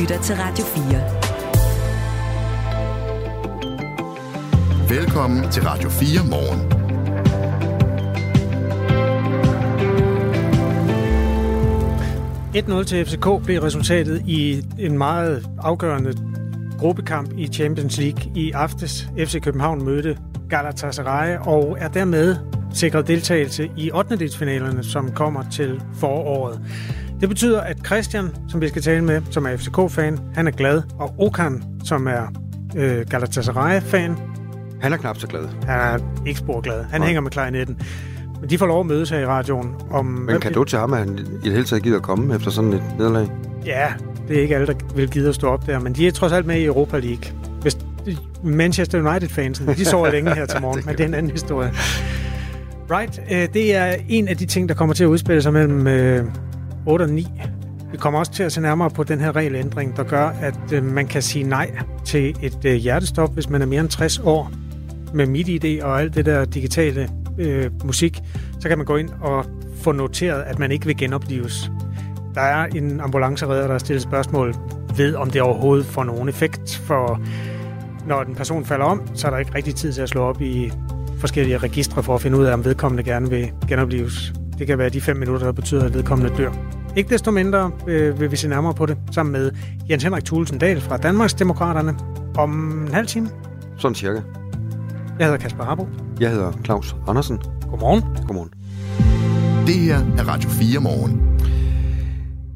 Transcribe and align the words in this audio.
lytter 0.00 0.22
til 0.22 0.36
Radio 0.36 0.64
4. 0.64 0.84
Velkommen 4.98 5.50
til 5.50 5.62
Radio 5.62 5.88
4 5.88 6.26
morgen. 6.30 6.70
til 12.84 13.06
FCK 13.06 13.26
blev 13.44 13.62
resultatet 13.62 14.22
i 14.26 14.64
en 14.78 14.98
meget 14.98 15.48
afgørende 15.58 16.14
gruppekamp 16.78 17.32
i 17.38 17.46
Champions 17.46 17.98
League 17.98 18.32
i 18.34 18.50
aftes. 18.50 19.08
FC 19.18 19.42
København 19.42 19.84
mødte 19.84 20.18
Galatasaray 20.50 21.36
og 21.40 21.76
er 21.80 21.88
dermed 21.88 22.36
sikret 22.74 23.08
deltagelse 23.08 23.70
i 23.76 23.90
8. 23.92 24.16
som 24.82 25.12
kommer 25.12 25.42
til 25.50 25.82
foråret. 25.94 26.60
Det 27.20 27.28
betyder, 27.28 27.60
at 27.60 27.76
Christian, 27.86 28.28
som 28.48 28.60
vi 28.60 28.68
skal 28.68 28.82
tale 28.82 29.04
med, 29.04 29.22
som 29.30 29.46
er 29.46 29.56
FCK-fan, 29.56 30.18
han 30.34 30.46
er 30.46 30.50
glad, 30.50 30.82
og 30.98 31.14
Okan, 31.18 31.62
som 31.84 32.06
er 32.06 32.32
øh, 32.76 33.06
Galatasaray-fan, 33.10 34.16
han 34.80 34.92
er 34.92 34.96
knap 34.96 35.18
så 35.18 35.26
glad. 35.26 35.48
Han 35.66 35.80
er 35.80 35.98
ikke 36.26 36.38
spor 36.38 36.60
glad. 36.60 36.84
Han 36.90 37.00
Nej. 37.00 37.06
hænger 37.06 37.20
med 37.20 37.30
klarinetten. 37.30 37.78
Men 38.40 38.50
de 38.50 38.58
får 38.58 38.66
lov 38.66 38.80
at 38.80 38.86
mødes 38.86 39.10
her 39.10 39.18
i 39.18 39.26
radioen. 39.26 39.74
Om, 39.90 40.04
Men 40.04 40.40
kan 40.40 40.52
du 40.52 40.64
til 40.64 40.78
ham, 40.78 40.92
at 40.92 40.98
han 40.98 41.18
i 41.18 41.44
det 41.44 41.52
hele 41.52 41.64
taget 41.64 41.82
gider 41.82 41.96
at 41.96 42.02
komme 42.02 42.34
efter 42.34 42.50
sådan 42.50 42.72
et 42.72 42.82
nederlag? 42.98 43.28
Ja, 43.66 43.86
det 44.28 44.38
er 44.38 44.42
ikke 44.42 44.54
alle, 44.54 44.66
der 44.66 44.74
vil 44.94 45.10
gide 45.10 45.28
at 45.28 45.34
stå 45.34 45.48
op 45.48 45.66
der, 45.66 45.78
men 45.78 45.92
de 45.92 46.06
er 46.06 46.12
trods 46.12 46.32
alt 46.32 46.46
med 46.46 46.56
i 46.56 46.64
Europa 46.64 46.98
League. 46.98 47.32
Hvis 47.62 47.78
Manchester 48.44 49.10
United-fansen, 49.10 49.66
de 49.66 49.84
sover 49.84 50.10
længe 50.14 50.34
her 50.34 50.46
til 50.46 50.60
morgen, 50.60 50.78
det 50.78 50.86
men 50.86 50.96
det 50.96 51.04
er 51.04 51.08
en 51.08 51.14
anden 51.14 51.32
historie. 51.32 51.72
Right, 52.90 53.20
øh, 53.30 53.48
det 53.54 53.74
er 53.74 53.94
en 54.08 54.28
af 54.28 54.36
de 54.36 54.46
ting, 54.46 54.68
der 54.68 54.74
kommer 54.74 54.94
til 54.94 55.04
at 55.04 55.08
udspille 55.08 55.42
sig 55.42 55.52
mellem 55.52 55.86
8 56.86 57.02
og 57.02 57.08
9. 57.08 57.26
Vi 57.92 57.96
kommer 57.96 58.18
også 58.18 58.32
til 58.32 58.42
at 58.42 58.52
se 58.52 58.60
nærmere 58.60 58.90
på 58.90 59.04
den 59.04 59.20
her 59.20 59.36
regelændring, 59.36 59.96
der 59.96 60.02
gør, 60.02 60.28
at 60.28 60.72
øh, 60.72 60.84
man 60.84 61.06
kan 61.06 61.22
sige 61.22 61.44
nej 61.44 61.70
til 62.04 62.36
et 62.42 62.64
øh, 62.64 62.74
hjertestop, 62.74 63.34
hvis 63.34 63.50
man 63.50 63.62
er 63.62 63.66
mere 63.66 63.80
end 63.80 63.88
60 63.88 64.18
år 64.18 64.50
med 65.14 65.26
mit 65.26 65.48
ID 65.48 65.82
og 65.82 66.00
alt 66.00 66.14
det 66.14 66.26
der 66.26 66.44
digitale 66.44 67.08
øh, 67.38 67.70
musik, 67.84 68.20
så 68.60 68.68
kan 68.68 68.78
man 68.78 68.86
gå 68.86 68.96
ind 68.96 69.08
og 69.20 69.44
få 69.82 69.92
noteret, 69.92 70.42
at 70.42 70.58
man 70.58 70.72
ikke 70.72 70.86
vil 70.86 70.96
genopleves. 70.96 71.70
Der 72.34 72.40
er 72.40 72.66
en 72.66 73.00
ambulanceredder, 73.00 73.62
der 73.62 73.72
har 73.72 73.78
stillet 73.78 74.02
spørgsmål 74.02 74.54
ved, 74.96 75.14
om 75.14 75.30
det 75.30 75.42
overhovedet 75.42 75.86
får 75.86 76.04
nogen 76.04 76.28
effekt, 76.28 76.82
for 76.84 77.20
når 78.06 78.22
den 78.24 78.34
person 78.34 78.64
falder 78.64 78.84
om, 78.84 79.02
så 79.14 79.26
er 79.26 79.30
der 79.30 79.38
ikke 79.38 79.54
rigtig 79.54 79.74
tid 79.74 79.92
til 79.92 80.02
at 80.02 80.08
slå 80.08 80.22
op 80.22 80.42
i 80.42 80.72
forskellige 81.18 81.58
registre 81.58 82.02
for 82.02 82.14
at 82.14 82.22
finde 82.22 82.38
ud 82.38 82.44
af, 82.44 82.52
om 82.52 82.64
vedkommende 82.64 83.02
gerne 83.04 83.30
vil 83.30 83.52
genopleves. 83.68 84.39
Det 84.60 84.66
kan 84.66 84.78
være 84.78 84.88
de 84.88 85.00
fem 85.00 85.16
minutter, 85.16 85.46
der 85.46 85.52
betyder, 85.52 85.84
at 85.84 85.94
vedkommende 85.94 86.36
dør. 86.36 86.52
Ikke 86.96 87.10
desto 87.10 87.30
mindre 87.30 87.70
øh, 87.86 88.20
vil 88.20 88.30
vi 88.30 88.36
se 88.36 88.48
nærmere 88.48 88.74
på 88.74 88.86
det, 88.86 88.98
sammen 89.12 89.32
med 89.32 89.50
Jens 89.90 90.02
Henrik 90.02 90.24
Thulesen 90.24 90.58
Dahl 90.58 90.80
fra 90.80 90.96
Danmarks 90.96 91.34
Demokraterne 91.34 91.98
om 92.38 92.82
en 92.82 92.94
halv 92.94 93.06
time. 93.06 93.30
Sådan 93.78 93.94
cirka. 93.94 94.20
Jeg 95.18 95.26
hedder 95.26 95.38
Kasper 95.38 95.64
Harbo. 95.64 95.88
Jeg 96.20 96.30
hedder 96.30 96.52
Claus 96.64 96.96
Andersen. 97.08 97.38
Godmorgen. 97.70 98.02
Godmorgen. 98.26 98.50
Det 99.66 99.74
her 99.74 99.96
er 100.18 100.28
Radio 100.28 100.50
4 100.50 100.80
morgen. 100.80 101.38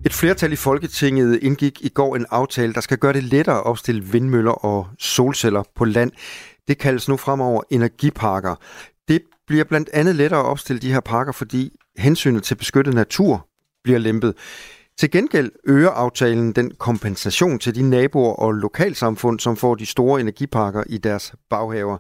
Et 0.07 0.13
flertal 0.13 0.53
i 0.53 0.57
Folketinget 0.57 1.39
indgik 1.43 1.85
i 1.85 1.89
går 1.89 2.17
en 2.17 2.27
aftale, 2.31 2.73
der 2.73 2.81
skal 2.81 2.99
gøre 2.99 3.13
det 3.13 3.23
lettere 3.23 3.57
at 3.57 3.67
opstille 3.67 4.05
vindmøller 4.05 4.53
og 4.53 4.87
solceller 4.99 5.63
på 5.77 5.85
land. 5.85 6.11
Det 6.69 6.79
kaldes 6.79 7.09
nu 7.09 7.17
fremover 7.17 7.63
energiparker. 7.71 8.55
Det 9.09 9.21
bliver 9.47 9.65
blandt 9.65 9.91
andet 9.93 10.17
lettere 10.17 10.41
at 10.41 10.47
opstille 10.47 10.81
de 10.81 10.93
her 10.93 11.01
parker, 11.01 11.33
fordi 11.33 11.73
hensynet 11.99 12.43
til 12.43 12.55
beskyttet 12.55 12.95
natur 12.95 13.49
bliver 13.85 13.99
lempet. 13.99 14.35
Til 14.99 15.11
gengæld 15.11 15.53
øger 15.65 15.91
aftalen 15.91 16.53
den 16.53 16.75
kompensation 16.79 17.59
til 17.59 17.75
de 17.75 17.91
naboer 17.91 18.35
og 18.35 18.53
lokalsamfund, 18.53 19.41
som 19.41 19.57
får 19.57 19.75
de 19.75 19.87
store 19.87 20.21
energiparker 20.21 20.85
i 20.87 20.99
deres 20.99 21.35
baghaver. 21.51 21.99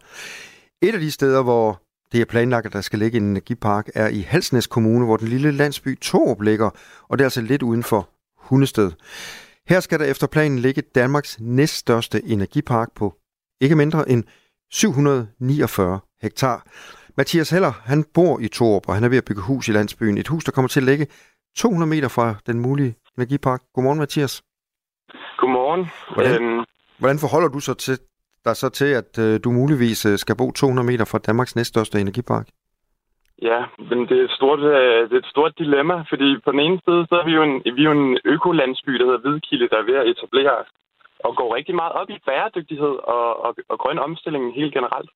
Et 0.82 0.94
af 0.94 1.00
de 1.00 1.10
steder, 1.10 1.42
hvor 1.42 1.82
det 2.12 2.20
er 2.20 2.24
planlagt, 2.24 2.66
at 2.66 2.72
der 2.72 2.80
skal 2.80 2.98
ligge 2.98 3.16
en 3.16 3.24
energipark, 3.24 3.90
er 3.94 4.08
i 4.08 4.20
Halsnæs 4.20 4.66
Kommune, 4.66 5.04
hvor 5.04 5.16
den 5.16 5.28
lille 5.28 5.50
landsby 5.50 5.98
Torup 6.00 6.40
ligger, 6.40 6.70
og 7.08 7.18
det 7.18 7.24
er 7.24 7.26
altså 7.26 7.40
lidt 7.40 7.62
uden 7.62 7.82
for 7.82 8.08
Hundested. 8.38 8.92
Her 9.68 9.80
skal 9.80 9.98
der 9.98 10.04
efter 10.04 10.26
planen 10.26 10.58
ligge 10.58 10.82
Danmarks 10.94 11.36
næststørste 11.40 12.24
energipark 12.24 12.88
på 12.94 13.14
ikke 13.60 13.76
mindre 13.76 14.10
end 14.10 14.24
749 14.70 16.00
hektar. 16.22 16.66
Mathias 17.16 17.50
Heller, 17.50 17.72
han 17.90 18.00
bor 18.16 18.34
i 18.46 18.48
Torup, 18.48 18.88
og 18.88 18.94
han 18.94 19.04
er 19.04 19.08
ved 19.08 19.22
at 19.22 19.28
bygge 19.28 19.42
hus 19.50 19.68
i 19.68 19.72
landsbyen. 19.72 20.18
Et 20.18 20.28
hus, 20.28 20.44
der 20.44 20.52
kommer 20.52 20.68
til 20.68 20.80
at 20.80 20.88
ligge 20.90 21.06
200 21.56 21.90
meter 21.94 22.08
fra 22.16 22.26
den 22.46 22.58
mulige 22.66 22.94
energipark. 23.16 23.60
Godmorgen, 23.74 23.98
Mathias. 23.98 24.34
Godmorgen. 25.38 25.82
Hvordan, 26.14 26.42
øhm, 26.42 26.64
hvordan 27.00 27.18
forholder 27.24 27.48
du 27.48 27.60
så 27.60 27.74
til, 27.74 27.96
dig 28.44 28.56
så 28.56 28.68
til, 28.68 28.90
at 29.00 29.12
øh, 29.24 29.40
du 29.44 29.48
muligvis 29.60 30.06
øh, 30.06 30.18
skal 30.18 30.36
bo 30.40 30.46
200 30.50 30.86
meter 30.90 31.04
fra 31.10 31.18
Danmarks 31.28 31.56
næststørste 31.56 32.00
energipark? 32.00 32.46
Ja, 33.42 33.60
men 33.88 33.98
det 34.08 34.16
er, 34.20 34.24
et 34.24 34.36
stort, 34.38 34.60
øh, 34.60 35.00
det 35.08 35.14
er 35.16 35.24
et 35.26 35.34
stort 35.34 35.52
dilemma, 35.58 35.96
fordi 36.10 36.28
på 36.44 36.50
den 36.52 36.60
ene 36.66 36.80
side, 36.84 37.02
så 37.08 37.14
er 37.20 37.24
vi 37.28 37.32
jo 37.38 37.42
en, 37.48 37.56
vi 37.76 37.80
er 37.82 37.90
jo 37.90 37.98
en 38.02 38.18
økolandsby, 38.24 38.92
der 38.98 39.04
hedder 39.04 39.24
Hvidkilde, 39.24 39.68
der 39.68 39.78
er 39.78 39.88
ved 39.90 39.96
at 40.00 40.08
etablere 40.12 40.56
og 41.26 41.36
går 41.36 41.54
rigtig 41.56 41.74
meget 41.74 41.92
op 41.92 42.10
i 42.10 42.22
bæredygtighed 42.26 42.94
og, 43.16 43.44
og, 43.44 43.50
og 43.68 43.78
grøn 43.78 43.98
omstilling 43.98 44.54
helt 44.54 44.74
generelt. 44.74 45.10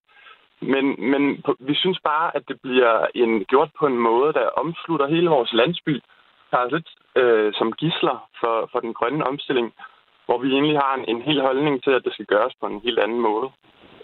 Men, 0.61 1.11
men 1.11 1.23
vi 1.61 1.75
synes 1.75 1.99
bare, 2.05 2.37
at 2.37 2.43
det 2.49 2.61
bliver 2.61 3.07
en, 3.15 3.45
gjort 3.45 3.71
på 3.79 3.87
en 3.87 3.99
måde, 3.99 4.33
der 4.33 4.49
omslutter 4.63 5.07
hele 5.07 5.31
vores 5.31 5.53
landsby, 5.53 5.95
tager 6.51 6.69
lidt 6.75 6.89
øh, 7.21 7.53
som 7.59 7.73
gisler 7.73 8.29
for, 8.41 8.69
for 8.73 8.81
den 8.81 8.95
grønne 8.95 9.27
omstilling, 9.27 9.73
hvor 10.27 10.39
vi 10.39 10.49
egentlig 10.53 10.79
har 10.85 10.95
en, 10.95 11.05
en 11.09 11.23
hel 11.23 11.41
holdning 11.41 11.83
til, 11.85 11.91
at 11.91 12.05
det 12.05 12.13
skal 12.13 12.27
gøres 12.27 12.55
på 12.61 12.67
en 12.67 12.81
helt 12.85 12.99
anden 12.99 13.21
måde. 13.21 13.49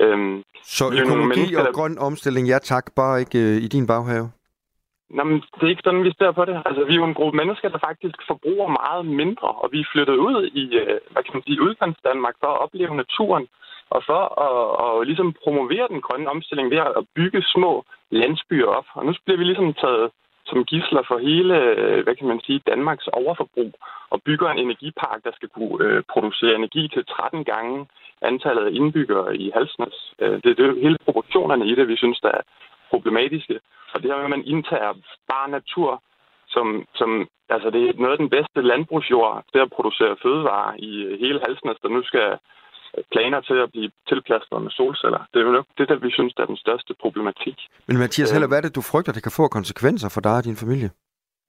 Øhm, 0.00 0.42
så 0.62 0.84
økologi 1.00 1.54
og 1.54 1.64
der... 1.64 1.72
grøn 1.72 1.98
omstilling, 1.98 2.48
ja 2.48 2.58
tak, 2.58 2.86
bare 2.96 3.20
ikke 3.20 3.38
øh, 3.38 3.56
i 3.66 3.68
din 3.68 3.86
baghave? 3.86 4.28
Nå, 5.16 5.22
men 5.24 5.36
det 5.56 5.64
er 5.66 5.74
ikke 5.74 5.86
sådan, 5.86 6.04
vi 6.04 6.12
ser 6.18 6.32
på 6.32 6.44
det. 6.44 6.56
Altså, 6.66 6.84
vi 6.84 6.92
er 6.92 7.00
jo 7.02 7.10
en 7.10 7.18
gruppe 7.18 7.36
mennesker, 7.40 7.68
der 7.68 7.86
faktisk 7.88 8.18
forbruger 8.30 8.68
meget 8.80 9.04
mindre, 9.06 9.48
og 9.62 9.68
vi 9.72 9.80
er 9.80 9.90
flyttet 9.92 10.16
ud 10.28 10.36
i, 10.62 10.64
øh, 10.80 10.98
hvad 11.12 11.22
kan 11.22 11.34
man 11.34 11.42
sige, 11.46 11.62
udkants 11.66 12.00
Danmark 12.08 12.34
for 12.42 12.50
at 12.52 12.60
opleve 12.64 12.96
naturen, 13.02 13.46
og 13.94 14.00
for 14.10 14.22
at, 14.46 15.00
at 15.00 15.06
ligesom 15.06 15.34
promovere 15.44 15.88
den 15.88 16.00
grønne 16.06 16.30
omstilling 16.34 16.70
ved 16.70 16.78
at 16.78 17.06
bygge 17.14 17.42
små 17.54 17.84
landsbyer 18.10 18.66
op. 18.78 18.88
Og 18.94 19.06
nu 19.06 19.12
bliver 19.24 19.38
vi 19.38 19.44
ligesom 19.44 19.74
taget 19.74 20.10
som 20.46 20.64
gisler 20.64 21.02
for 21.08 21.18
hele, 21.18 21.54
øh, 21.80 22.04
hvad 22.04 22.14
kan 22.16 22.28
man 22.28 22.40
sige, 22.46 22.66
Danmarks 22.66 23.08
overforbrug, 23.08 23.72
og 24.10 24.22
bygger 24.22 24.48
en 24.50 24.58
energipark, 24.58 25.24
der 25.24 25.32
skal 25.34 25.48
kunne 25.48 25.84
øh, 25.84 26.02
producere 26.12 26.54
energi 26.54 26.88
til 26.88 27.04
13 27.04 27.44
gange 27.44 27.86
antallet 28.22 28.64
af 28.66 28.72
indbyggere 28.72 29.36
i 29.36 29.50
Halsnæs. 29.54 29.96
Øh, 30.22 30.36
det 30.42 30.50
er 30.50 30.54
det 30.54 30.82
hele 30.82 30.98
proportionerne 31.04 31.66
i 31.66 31.74
det, 31.74 31.88
vi 31.88 31.96
synes, 31.96 32.20
der 32.20 32.28
er 32.28 32.42
problematiske. 32.90 33.60
Og 33.94 34.02
det 34.02 34.10
her 34.10 34.16
med, 34.16 34.24
at 34.24 34.36
man 34.36 34.44
indtager 34.52 34.92
bare 35.32 35.48
natur, 35.50 36.02
som, 36.48 36.86
som 36.94 37.28
altså 37.48 37.70
det 37.70 37.82
er 37.88 38.00
noget 38.02 38.16
af 38.16 38.22
den 38.24 38.30
bedste 38.36 38.60
landbrugsjord 38.62 39.44
til 39.52 39.60
at 39.62 39.72
producere 39.76 40.16
fødevarer 40.22 40.74
i 40.78 40.92
øh, 41.02 41.20
hele 41.20 41.40
Halsnæs, 41.46 41.78
der 41.82 41.88
nu 41.88 42.02
skal 42.02 42.38
planer 43.12 43.40
til 43.48 43.58
at 43.64 43.68
blive 43.74 43.90
tilplastret 44.10 44.62
med 44.62 44.70
solceller. 44.70 45.22
Det 45.30 45.38
er 45.38 45.46
jo 45.46 45.52
nok 45.58 45.68
det, 45.78 45.88
der 45.88 45.96
vi 46.06 46.10
synes, 46.18 46.34
der 46.34 46.42
er 46.42 46.50
den 46.54 46.62
største 46.64 46.92
problematik. 47.02 47.56
Men 47.88 47.96
Mathias 47.98 48.30
Heller, 48.30 48.48
hvad 48.48 48.58
er 48.58 48.66
det, 48.66 48.78
du 48.78 48.82
frygter, 48.92 49.12
det 49.12 49.22
kan 49.22 49.38
få 49.40 49.48
konsekvenser 49.48 50.08
for 50.14 50.20
dig 50.20 50.36
og 50.40 50.44
din 50.44 50.62
familie? 50.64 50.90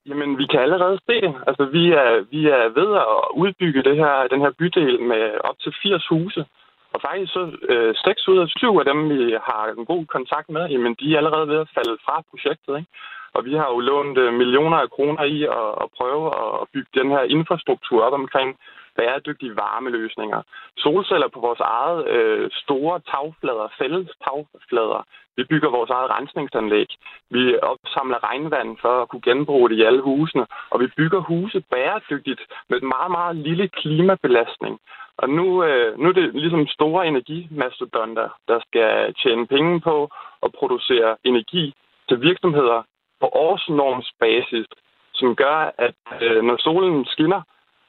Jamen, 0.09 0.38
vi 0.38 0.45
kan 0.51 0.59
allerede 0.66 0.97
se 1.07 1.16
det. 1.25 1.34
Altså, 1.47 1.63
vi 1.75 1.84
er, 2.03 2.11
vi 2.34 2.41
er 2.57 2.66
ved 2.79 2.89
at 3.09 3.17
udbygge 3.44 3.84
det 3.88 3.95
her, 4.01 4.13
den 4.34 4.41
her 4.45 4.51
bydel 4.59 5.01
med 5.11 5.23
op 5.50 5.57
til 5.63 5.72
80 5.84 6.07
huse. 6.07 6.45
Og 6.94 7.00
faktisk 7.07 7.31
så 7.34 7.44
øh, 7.73 7.95
6 7.95 8.28
ud 8.28 8.38
af 8.44 8.47
7 8.47 8.79
af 8.81 8.85
dem, 8.91 9.00
vi 9.09 9.22
har 9.50 9.63
en 9.78 9.85
god 9.85 10.05
kontakt 10.05 10.50
med, 10.50 10.63
jamen, 10.73 10.95
de 11.00 11.13
er 11.13 11.17
allerede 11.17 11.47
ved 11.47 11.59
at 11.66 11.72
falde 11.75 11.97
fra 12.05 12.16
projektet. 12.31 12.73
Ikke? 12.79 12.91
Og 13.35 13.45
vi 13.47 13.53
har 13.59 13.67
jo 13.73 13.79
lånt 13.79 14.17
øh, 14.23 14.34
millioner 14.41 14.78
af 14.78 14.89
kroner 14.95 15.23
i 15.35 15.38
at, 15.44 15.69
at 15.84 15.88
prøve 15.97 16.23
at 16.61 16.67
bygge 16.73 16.91
den 17.00 17.09
her 17.16 17.23
infrastruktur 17.35 18.00
op 18.08 18.16
omkring 18.22 18.49
bæredygtige 18.97 19.55
varmeløsninger. 19.55 20.41
Solceller 20.77 21.27
på 21.27 21.39
vores 21.39 21.59
eget 21.59 22.07
øh, 22.07 22.49
store 22.53 22.99
tagflader, 23.11 23.67
fælles 23.79 24.09
tagflader. 24.23 25.01
Vi 25.37 25.43
bygger 25.43 25.69
vores 25.69 25.89
eget 25.89 26.09
rensningsanlæg. 26.09 26.87
Vi 27.29 27.59
opsamler 27.59 28.23
regnvand 28.29 28.77
for 28.81 29.01
at 29.01 29.09
kunne 29.09 29.27
genbruge 29.29 29.69
det 29.69 29.75
i 29.75 29.83
alle 29.83 30.01
husene. 30.01 30.45
Og 30.69 30.79
vi 30.79 30.87
bygger 30.97 31.19
huse 31.19 31.63
bæredygtigt 31.71 32.41
med 32.69 32.81
en 32.81 32.87
meget, 32.87 33.11
meget 33.11 33.35
lille 33.35 33.67
klimabelastning. 33.67 34.79
Og 35.17 35.29
nu, 35.29 35.63
øh, 35.63 35.99
nu 35.99 36.09
er 36.09 36.13
det 36.13 36.33
ligesom 36.33 36.67
store 36.67 37.07
energimastodonter, 37.07 38.29
der 38.47 38.59
skal 38.67 39.13
tjene 39.13 39.47
penge 39.47 39.81
på 39.81 40.09
at 40.43 40.51
producere 40.59 41.17
energi 41.23 41.73
til 42.09 42.21
virksomheder 42.21 42.83
på 43.21 43.27
årsnormsbasis, 43.33 44.67
som 45.13 45.35
gør, 45.35 45.71
at 45.77 45.95
øh, 46.21 46.43
når 46.43 46.57
solen 46.57 47.05
skinner, 47.05 47.41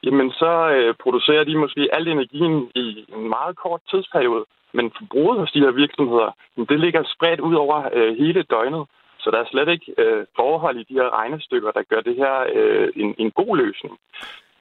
jamen 0.07 0.31
så 0.31 0.51
øh, 0.75 0.95
producerer 1.03 1.43
de 1.43 1.57
måske 1.63 1.89
al 1.97 2.07
energien 2.07 2.71
i 2.75 3.05
en 3.15 3.29
meget 3.35 3.55
kort 3.63 3.81
tidsperiode. 3.91 4.45
Men 4.73 4.91
forbruget 4.97 5.39
hos 5.39 5.51
de 5.51 5.63
her 5.65 5.71
virksomheder, 5.71 6.29
det 6.69 6.79
ligger 6.79 7.03
spredt 7.15 7.39
ud 7.39 7.55
over 7.55 7.77
øh, 7.93 8.17
hele 8.17 8.43
døgnet. 8.43 8.83
Så 9.19 9.31
der 9.31 9.39
er 9.39 9.51
slet 9.51 9.69
ikke 9.69 9.93
øh, 9.97 10.25
forhold 10.35 10.77
i 10.79 10.87
de 10.89 10.93
her 10.99 11.09
regnestykker, 11.19 11.71
der 11.71 11.89
gør 11.91 12.01
det 12.01 12.15
her 12.15 12.35
øh, 12.53 12.89
en, 12.95 13.15
en 13.17 13.31
god 13.31 13.57
løsning. 13.57 13.93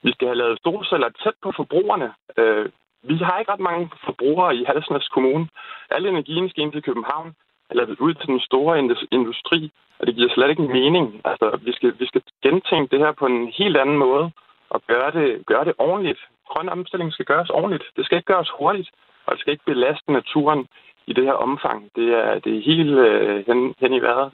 Vi 0.03 0.11
skal 0.13 0.29
have 0.29 0.41
lavet 0.43 0.59
solceller 0.65 1.11
tæt 1.23 1.39
på 1.43 1.53
forbrugerne. 1.57 2.09
Øh, 2.39 2.67
vi 3.03 3.17
har 3.17 3.39
ikke 3.39 3.53
ret 3.53 3.69
mange 3.71 3.91
forbrugere 4.05 4.57
i 4.57 4.65
Halsnæs 4.65 5.09
Kommune. 5.09 5.49
Al 5.91 6.07
energien 6.07 6.49
skal 6.49 6.63
ind 6.63 6.73
til 6.73 6.83
København, 6.83 7.35
eller 7.71 7.85
ud 8.07 8.15
til 8.15 8.27
den 8.27 8.41
store 8.41 8.79
industri, 9.11 9.71
og 9.99 10.07
det 10.07 10.15
giver 10.15 10.35
slet 10.35 10.51
ikke 10.51 10.63
mening. 10.79 11.21
Altså, 11.25 11.59
vi 11.63 11.73
skal, 11.73 11.95
vi 11.99 12.07
skal 12.07 12.23
gentænke 12.43 12.91
det 12.93 12.99
her 13.05 13.13
på 13.13 13.27
en 13.27 13.53
helt 13.59 13.77
anden 13.77 13.99
måde, 13.99 14.31
og 14.71 14.83
gøre 14.93 15.11
det, 15.19 15.47
gøre 15.47 15.65
det 15.65 15.75
ordentligt. 15.79 16.21
Grøn 16.49 16.69
omstilling 16.69 17.13
skal 17.13 17.25
gøres 17.25 17.51
ordentligt. 17.51 17.85
Det 17.97 18.05
skal 18.05 18.17
ikke 18.19 18.33
gøres 18.33 18.51
hurtigt, 18.59 18.91
og 19.27 19.33
det 19.33 19.41
skal 19.41 19.53
ikke 19.53 19.65
belaste 19.73 20.13
naturen 20.13 20.67
i 21.07 21.13
det 21.13 21.25
her 21.25 21.33
omfang. 21.33 21.91
Det 21.97 22.09
er, 22.21 22.39
det 22.45 22.53
er 22.57 22.63
helt 22.71 22.99
øh, 23.09 23.47
hen, 23.47 23.75
hen 23.81 23.93
i 23.93 24.01
vejret. 24.01 24.33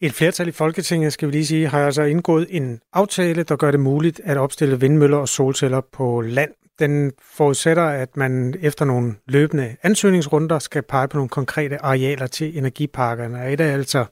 Et 0.00 0.12
flertal 0.12 0.48
i 0.48 0.52
Folketinget, 0.52 1.12
skal 1.12 1.28
vi 1.28 1.32
lige 1.32 1.46
sige, 1.46 1.66
har 1.66 1.86
altså 1.86 2.02
indgået 2.02 2.46
en 2.50 2.80
aftale, 2.92 3.42
der 3.42 3.56
gør 3.56 3.70
det 3.70 3.80
muligt 3.80 4.20
at 4.24 4.36
opstille 4.36 4.80
vindmøller 4.80 5.16
og 5.16 5.28
solceller 5.28 5.80
på 5.92 6.20
land. 6.20 6.50
Den 6.78 7.12
forudsætter, 7.36 7.84
at 7.84 8.16
man 8.16 8.54
efter 8.62 8.84
nogle 8.84 9.14
løbende 9.28 9.76
ansøgningsrunder 9.82 10.58
skal 10.58 10.82
pege 10.82 11.08
på 11.08 11.16
nogle 11.16 11.28
konkrete 11.28 11.82
arealer 11.82 12.26
til 12.26 12.58
energiparkerne. 12.58 13.38
Og 13.38 13.52
et 13.52 13.60
er 13.60 13.72
altså 13.72 14.04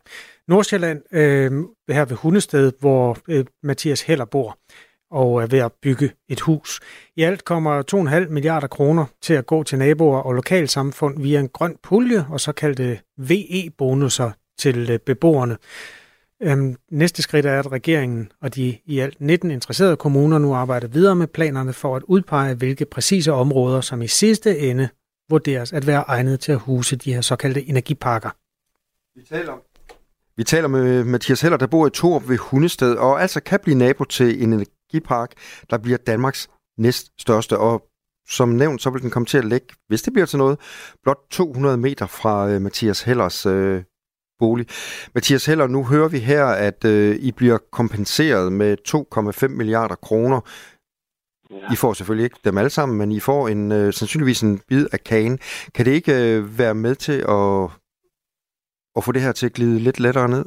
Nordsjælland, 0.48 1.02
øh, 1.12 1.50
her 1.96 2.04
ved 2.04 2.16
Hundested, 2.16 2.72
hvor 2.80 3.16
øh, 3.28 3.44
Mathias 3.62 4.02
Heller 4.02 4.24
bor 4.24 4.58
og 5.12 5.42
er 5.42 5.46
ved 5.46 5.58
at 5.58 5.72
bygge 5.82 6.12
et 6.28 6.40
hus. 6.40 6.80
I 7.16 7.22
alt 7.22 7.44
kommer 7.44 7.82
2,5 8.26 8.28
milliarder 8.28 8.66
kroner 8.66 9.06
til 9.20 9.34
at 9.34 9.46
gå 9.46 9.62
til 9.62 9.78
naboer 9.78 10.18
og 10.18 10.32
lokalsamfund 10.32 11.22
via 11.22 11.40
en 11.40 11.48
grøn 11.48 11.76
pulje 11.82 12.26
og 12.30 12.40
såkaldte 12.40 13.00
VE-bonusser 13.16 14.30
til 14.58 14.90
øh, 14.90 14.98
beboerne. 14.98 15.56
Øhm, 16.42 16.76
næste 16.90 17.22
skridt 17.22 17.46
er, 17.46 17.58
at 17.58 17.72
regeringen 17.72 18.32
og 18.40 18.54
de 18.54 18.78
i 18.84 18.98
alt 18.98 19.20
19 19.20 19.50
interesserede 19.50 19.96
kommuner 19.96 20.38
nu 20.38 20.54
arbejder 20.54 20.88
videre 20.88 21.16
med 21.16 21.26
planerne 21.26 21.72
for 21.72 21.96
at 21.96 22.02
udpege, 22.02 22.54
hvilke 22.54 22.84
præcise 22.84 23.32
områder, 23.32 23.80
som 23.80 24.02
i 24.02 24.06
sidste 24.06 24.58
ende 24.58 24.88
vurderes 25.30 25.72
at 25.72 25.86
være 25.86 26.04
egnet 26.06 26.40
til 26.40 26.52
at 26.52 26.58
huse 26.58 26.96
de 26.96 27.14
her 27.14 27.20
såkaldte 27.20 27.68
energiparker. 27.68 28.30
Vi 29.14 29.22
taler 29.30 29.52
vi 30.36 30.44
taler 30.44 30.68
med 30.68 31.04
Mathias 31.04 31.40
Heller, 31.40 31.56
der 31.56 31.66
bor 31.66 31.86
i 31.86 31.90
Torp 31.90 32.28
ved 32.28 32.38
Hundested, 32.38 32.94
og 32.94 33.22
altså 33.22 33.40
kan 33.40 33.60
blive 33.62 33.78
nabo 33.78 34.04
til 34.04 34.42
en 34.42 34.66
energipark, 34.92 35.32
der 35.70 35.78
bliver 35.78 35.98
Danmarks 35.98 36.48
næststørste. 36.78 37.58
Og 37.58 37.82
som 38.28 38.48
nævnt, 38.48 38.82
så 38.82 38.90
vil 38.90 39.02
den 39.02 39.10
komme 39.10 39.26
til 39.26 39.38
at 39.38 39.44
ligge, 39.44 39.66
hvis 39.88 40.02
det 40.02 40.12
bliver 40.12 40.26
til 40.26 40.38
noget, 40.38 40.58
blot 41.02 41.18
200 41.30 41.76
meter 41.76 42.06
fra 42.06 42.48
øh, 42.48 42.62
Mathias 42.62 43.02
Hellers 43.02 43.46
øh, 43.46 43.82
bolig. 44.38 44.66
Mathias 45.14 45.46
Heller, 45.46 45.66
nu 45.66 45.84
hører 45.84 46.08
vi 46.08 46.18
her, 46.18 46.44
at 46.46 46.84
øh, 46.84 47.16
I 47.16 47.32
bliver 47.32 47.58
kompenseret 47.72 48.52
med 48.52 48.76
2,5 49.42 49.48
milliarder 49.48 49.94
kroner. 49.94 50.40
Ja. 51.50 51.72
I 51.72 51.76
får 51.76 51.92
selvfølgelig 51.92 52.24
ikke 52.24 52.38
dem 52.44 52.58
alle 52.58 52.70
sammen, 52.70 52.98
men 52.98 53.12
I 53.12 53.20
får 53.20 53.48
en 53.48 53.72
øh, 53.72 53.92
sandsynligvis 53.92 54.42
en 54.42 54.58
bid 54.68 54.86
af 54.92 55.04
kagen. 55.04 55.38
Kan 55.74 55.86
det 55.86 55.92
ikke 55.92 56.36
øh, 56.36 56.58
være 56.58 56.74
med 56.74 56.94
til 56.94 57.18
at, 57.28 57.70
at 58.96 59.04
få 59.04 59.12
det 59.12 59.22
her 59.22 59.32
til 59.32 59.46
at 59.46 59.52
glide 59.52 59.78
lidt 59.78 60.00
lettere 60.00 60.28
ned? 60.28 60.44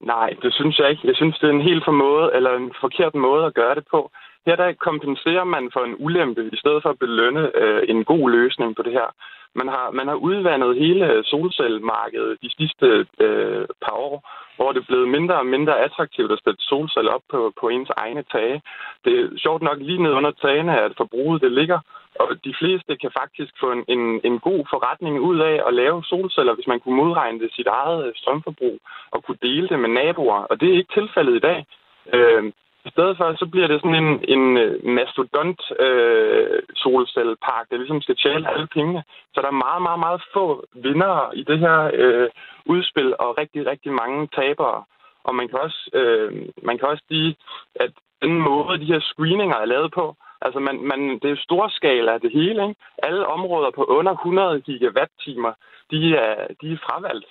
Nej, 0.00 0.30
det 0.42 0.54
synes 0.54 0.78
jeg 0.78 0.90
ikke. 0.90 1.06
Jeg 1.06 1.16
synes, 1.16 1.38
det 1.38 1.48
er 1.48 1.52
en 1.52 1.68
helt 1.70 1.84
for 1.84 1.92
måde, 1.92 2.30
eller 2.34 2.56
en 2.56 2.72
forkert 2.80 3.14
måde 3.14 3.46
at 3.46 3.54
gøre 3.54 3.74
det 3.74 3.84
på. 3.90 4.10
Her 4.46 4.56
der 4.56 4.72
kompenserer 4.72 5.44
man 5.44 5.70
for 5.72 5.80
en 5.84 5.96
ulempe, 5.98 6.50
i 6.52 6.56
stedet 6.56 6.82
for 6.82 6.90
at 6.90 6.98
belønne 6.98 7.56
øh, 7.62 7.82
en 7.88 8.04
god 8.04 8.30
løsning 8.30 8.76
på 8.76 8.82
det 8.82 8.92
her. 8.92 9.08
Man 9.54 9.68
har, 9.68 9.90
man 9.90 10.08
har 10.08 10.14
udvandet 10.14 10.78
hele 10.78 11.12
øh, 11.12 11.24
solcellemarkedet 11.24 12.38
de 12.42 12.50
sidste 12.58 13.06
øh, 13.20 13.66
par 13.84 13.96
år, 14.08 14.16
hvor 14.56 14.72
det 14.72 14.80
er 14.80 14.90
blevet 14.90 15.08
mindre 15.08 15.36
og 15.38 15.46
mindre 15.46 15.80
attraktivt 15.86 16.32
at 16.32 16.40
sætte 16.44 16.62
solceller 16.62 17.12
op 17.12 17.26
på, 17.30 17.52
på 17.60 17.68
ens 17.68 17.90
egne 17.96 18.24
tage. 18.32 18.62
Det 19.04 19.12
er 19.20 19.28
sjovt 19.36 19.62
nok 19.62 19.78
lige 19.80 20.02
ned 20.02 20.12
under 20.12 20.30
tagene, 20.30 20.80
at 20.80 20.92
forbruget 20.96 21.42
det 21.42 21.52
ligger, 21.52 21.78
og 22.20 22.28
de 22.44 22.54
fleste 22.60 22.96
kan 22.96 23.10
faktisk 23.20 23.52
få 23.60 23.72
en, 23.72 23.84
en, 23.88 24.20
en 24.24 24.38
god 24.38 24.60
forretning 24.72 25.20
ud 25.20 25.38
af 25.38 25.62
at 25.68 25.74
lave 25.74 26.04
solceller, 26.04 26.54
hvis 26.54 26.66
man 26.66 26.80
kunne 26.80 26.96
modregne 26.96 27.40
det 27.40 27.50
sit 27.52 27.66
eget 27.66 28.06
øh, 28.06 28.12
strømforbrug 28.16 28.78
og 29.10 29.24
kunne 29.24 29.42
dele 29.42 29.68
det 29.68 29.78
med 29.78 29.88
naboer. 29.88 30.40
Og 30.50 30.60
det 30.60 30.68
er 30.68 30.76
ikke 30.76 30.94
tilfældet 30.94 31.36
i 31.36 31.46
dag. 31.48 31.66
Øh, 32.14 32.52
i 32.88 32.90
stedet 32.90 33.16
for, 33.16 33.36
så 33.38 33.46
bliver 33.46 33.66
det 33.68 33.80
sådan 33.80 34.02
en, 34.04 34.24
en 34.34 34.56
øh, 34.56 34.84
mastodont 34.84 35.60
øh, 35.86 36.62
solcellepark, 36.74 37.64
der 37.70 37.76
ligesom 37.76 38.00
skal 38.02 38.16
tjene 38.16 38.50
alle 38.52 38.66
pengene. 38.66 39.02
Så 39.34 39.40
der 39.40 39.48
er 39.48 39.62
meget, 39.66 39.82
meget, 39.82 40.00
meget 40.06 40.22
få 40.34 40.64
vinder 40.74 41.32
i 41.34 41.42
det 41.42 41.58
her 41.58 41.90
øh, 41.94 42.28
udspil, 42.66 43.14
og 43.18 43.38
rigtig, 43.38 43.66
rigtig 43.66 43.92
mange 43.92 44.28
tabere. 44.38 44.84
Og 45.24 45.34
man 45.34 45.48
kan 45.48 45.58
også, 45.58 45.90
øh, 45.92 46.30
man 46.62 46.78
kan 46.78 46.88
også 46.88 47.04
sige, 47.08 47.36
at 47.74 47.92
den 48.22 48.34
måde, 48.48 48.80
de 48.80 48.92
her 48.92 49.00
screeninger 49.00 49.56
er 49.56 49.72
lavet 49.74 49.92
på, 49.92 50.16
altså 50.40 50.60
man, 50.60 50.76
man, 50.90 51.18
det 51.22 51.30
er 51.30 51.36
stor 51.36 51.68
skala 51.68 52.18
det 52.18 52.32
hele. 52.32 52.68
Ikke? 52.68 52.80
Alle 52.98 53.26
områder 53.26 53.70
på 53.70 53.84
under 53.84 54.12
100 54.12 54.60
gigawatt-timer, 54.60 55.52
de 55.90 56.16
er, 56.16 56.46
de 56.60 56.72
er 56.72 56.84
fravalgt. 56.86 57.26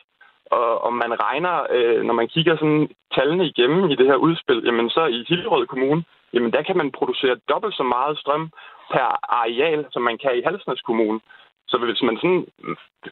Og 0.52 0.84
og 0.86 0.94
man 0.94 1.12
regner, 1.26 1.56
øh, 1.70 2.04
når 2.04 2.14
man 2.14 2.28
kigger 2.28 2.56
sådan 2.56 2.90
tallene 3.16 3.46
igennem 3.46 3.90
i 3.90 3.96
det 3.96 4.06
her 4.06 4.16
udspil, 4.16 4.62
jamen 4.66 4.90
så 4.90 5.06
i 5.06 5.26
Hillerød 5.30 5.68
Kommune, 5.68 6.04
jamen 6.34 6.52
der 6.54 6.62
kan 6.62 6.78
man 6.78 6.92
producere 6.92 7.36
dobbelt 7.50 7.76
så 7.76 7.84
meget 7.84 8.18
strøm 8.20 8.50
per 8.92 9.08
areal, 9.42 9.86
som 9.92 10.02
man 10.02 10.18
kan 10.18 10.38
i 10.38 10.42
Halsnæs 10.46 10.82
Kommune. 10.82 11.20
Så 11.68 11.78
hvis 11.78 12.02
man 12.02 12.18
sådan 12.18 12.46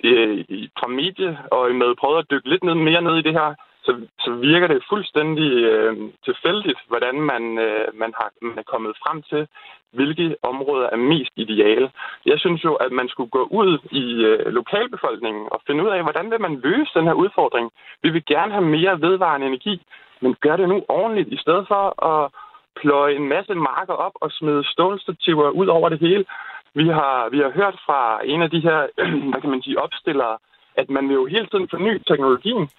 øh, 0.03 0.37
fra 0.79 0.87
medie 0.87 1.39
og 1.51 1.75
med 1.75 1.95
prøver 1.95 2.19
at 2.19 2.31
dykke 2.31 2.49
lidt 2.49 2.63
ned, 2.63 2.73
mere 2.73 3.01
ned 3.01 3.15
i 3.17 3.21
det 3.27 3.33
her, 3.33 3.55
så, 3.85 3.91
så 4.19 4.31
virker 4.31 4.67
det 4.67 4.89
fuldstændig 4.89 5.51
øh, 5.71 5.95
tilfældigt, 6.25 6.79
hvordan 6.87 7.15
man, 7.31 7.43
øh, 7.57 7.87
man, 8.01 8.11
har, 8.19 8.29
man 8.41 8.57
er 8.57 8.71
kommet 8.73 8.93
frem 9.03 9.21
til, 9.21 9.47
hvilke 9.93 10.35
områder 10.43 10.89
er 10.89 10.95
mest 11.11 11.33
ideale. 11.35 11.91
Jeg 12.25 12.39
synes 12.39 12.63
jo, 12.63 12.73
at 12.73 12.91
man 12.91 13.07
skulle 13.09 13.29
gå 13.29 13.43
ud 13.51 13.71
i 13.91 14.05
øh, 14.29 14.45
lokalbefolkningen 14.59 15.47
og 15.51 15.61
finde 15.67 15.83
ud 15.83 15.89
af, 15.89 16.01
hvordan 16.03 16.31
vil 16.31 16.41
man 16.41 16.59
løse 16.63 16.91
den 16.95 17.07
her 17.07 17.13
udfordring. 17.13 17.71
Vi 18.03 18.09
vil 18.09 18.25
gerne 18.25 18.51
have 18.51 18.65
mere 18.77 19.01
vedvarende 19.01 19.47
energi, 19.47 19.81
men 20.21 20.35
gør 20.41 20.55
det 20.57 20.69
nu 20.69 20.85
ordentligt, 20.89 21.29
i 21.29 21.37
stedet 21.37 21.65
for 21.67 21.83
at 22.11 22.31
pløje 22.81 23.15
en 23.15 23.27
masse 23.27 23.55
marker 23.55 23.93
op 23.93 24.15
og 24.21 24.31
smide 24.31 24.63
stålstativer 24.73 25.49
ud 25.49 25.67
over 25.67 25.89
det 25.89 25.99
hele. 25.99 26.25
Vi 26.75 26.87
har, 26.87 27.29
vi 27.29 27.39
har 27.39 27.51
hørt 27.59 27.77
fra 27.85 28.19
en 28.25 28.41
af 28.41 28.49
de 28.49 28.59
her, 28.59 28.79
hvad 29.31 29.41
kan 29.41 29.49
man 29.49 29.63
sige, 29.63 29.81
opstillere, 29.81 30.37
at 30.75 30.89
man 30.89 31.07
vil 31.07 31.13
jo 31.13 31.25
hele 31.25 31.47
tiden 31.47 31.67
forny 31.69 32.01
teknologien. 32.07 32.69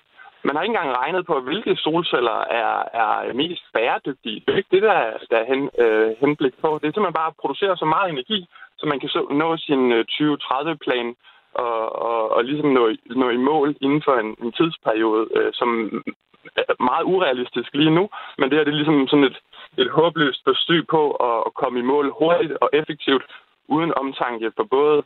Man 0.46 0.56
har 0.56 0.62
ikke 0.62 0.72
engang 0.74 0.96
regnet 1.02 1.26
på, 1.26 1.40
hvilke 1.40 1.76
solceller 1.76 2.38
er, 2.62 2.72
er 3.02 3.32
mest 3.32 3.64
bæredygtige. 3.74 4.42
Det 4.46 4.52
er 4.52 4.56
ikke 4.56 4.74
det, 4.76 4.82
der, 4.82 4.98
der 5.30 5.38
er 5.38 5.46
hen, 5.52 5.70
øh, 5.78 6.10
henblik 6.20 6.54
på. 6.62 6.68
Det 6.80 6.86
er 6.86 6.92
simpelthen 6.92 7.20
bare 7.20 7.32
at 7.32 7.40
producere 7.42 7.76
så 7.76 7.84
meget 7.84 8.10
energi, 8.10 8.46
så 8.78 8.86
man 8.86 9.00
kan 9.00 9.08
så 9.08 9.20
nå 9.30 9.56
sin 9.56 9.92
øh, 9.92 10.04
2030-plan 10.12 11.14
og, 11.54 12.02
og, 12.08 12.30
og 12.36 12.44
ligesom 12.44 12.68
nå, 12.68 12.84
nå 13.16 13.30
i 13.30 13.36
mål 13.36 13.76
inden 13.80 14.02
for 14.04 14.14
en, 14.22 14.36
en 14.42 14.52
tidsperiode, 14.52 15.28
øh, 15.36 15.52
som 15.52 15.68
er 16.56 16.82
meget 16.90 17.04
urealistisk 17.04 17.70
lige 17.74 17.96
nu. 17.98 18.08
Men 18.38 18.50
det 18.50 18.58
her 18.58 18.64
det 18.64 18.72
er 18.72 18.80
ligesom 18.82 19.08
sådan 19.08 19.24
et, 19.24 19.38
et 19.78 19.90
håbløst 19.90 20.40
forsøg 20.44 20.86
på 20.86 21.02
at, 21.10 21.38
at 21.46 21.54
komme 21.54 21.78
i 21.78 21.88
mål 21.92 22.06
hurtigt 22.18 22.52
og 22.60 22.70
effektivt, 22.72 23.24
uden 23.68 23.92
omtanke 23.96 24.52
for 24.56 24.64
både 24.64 25.02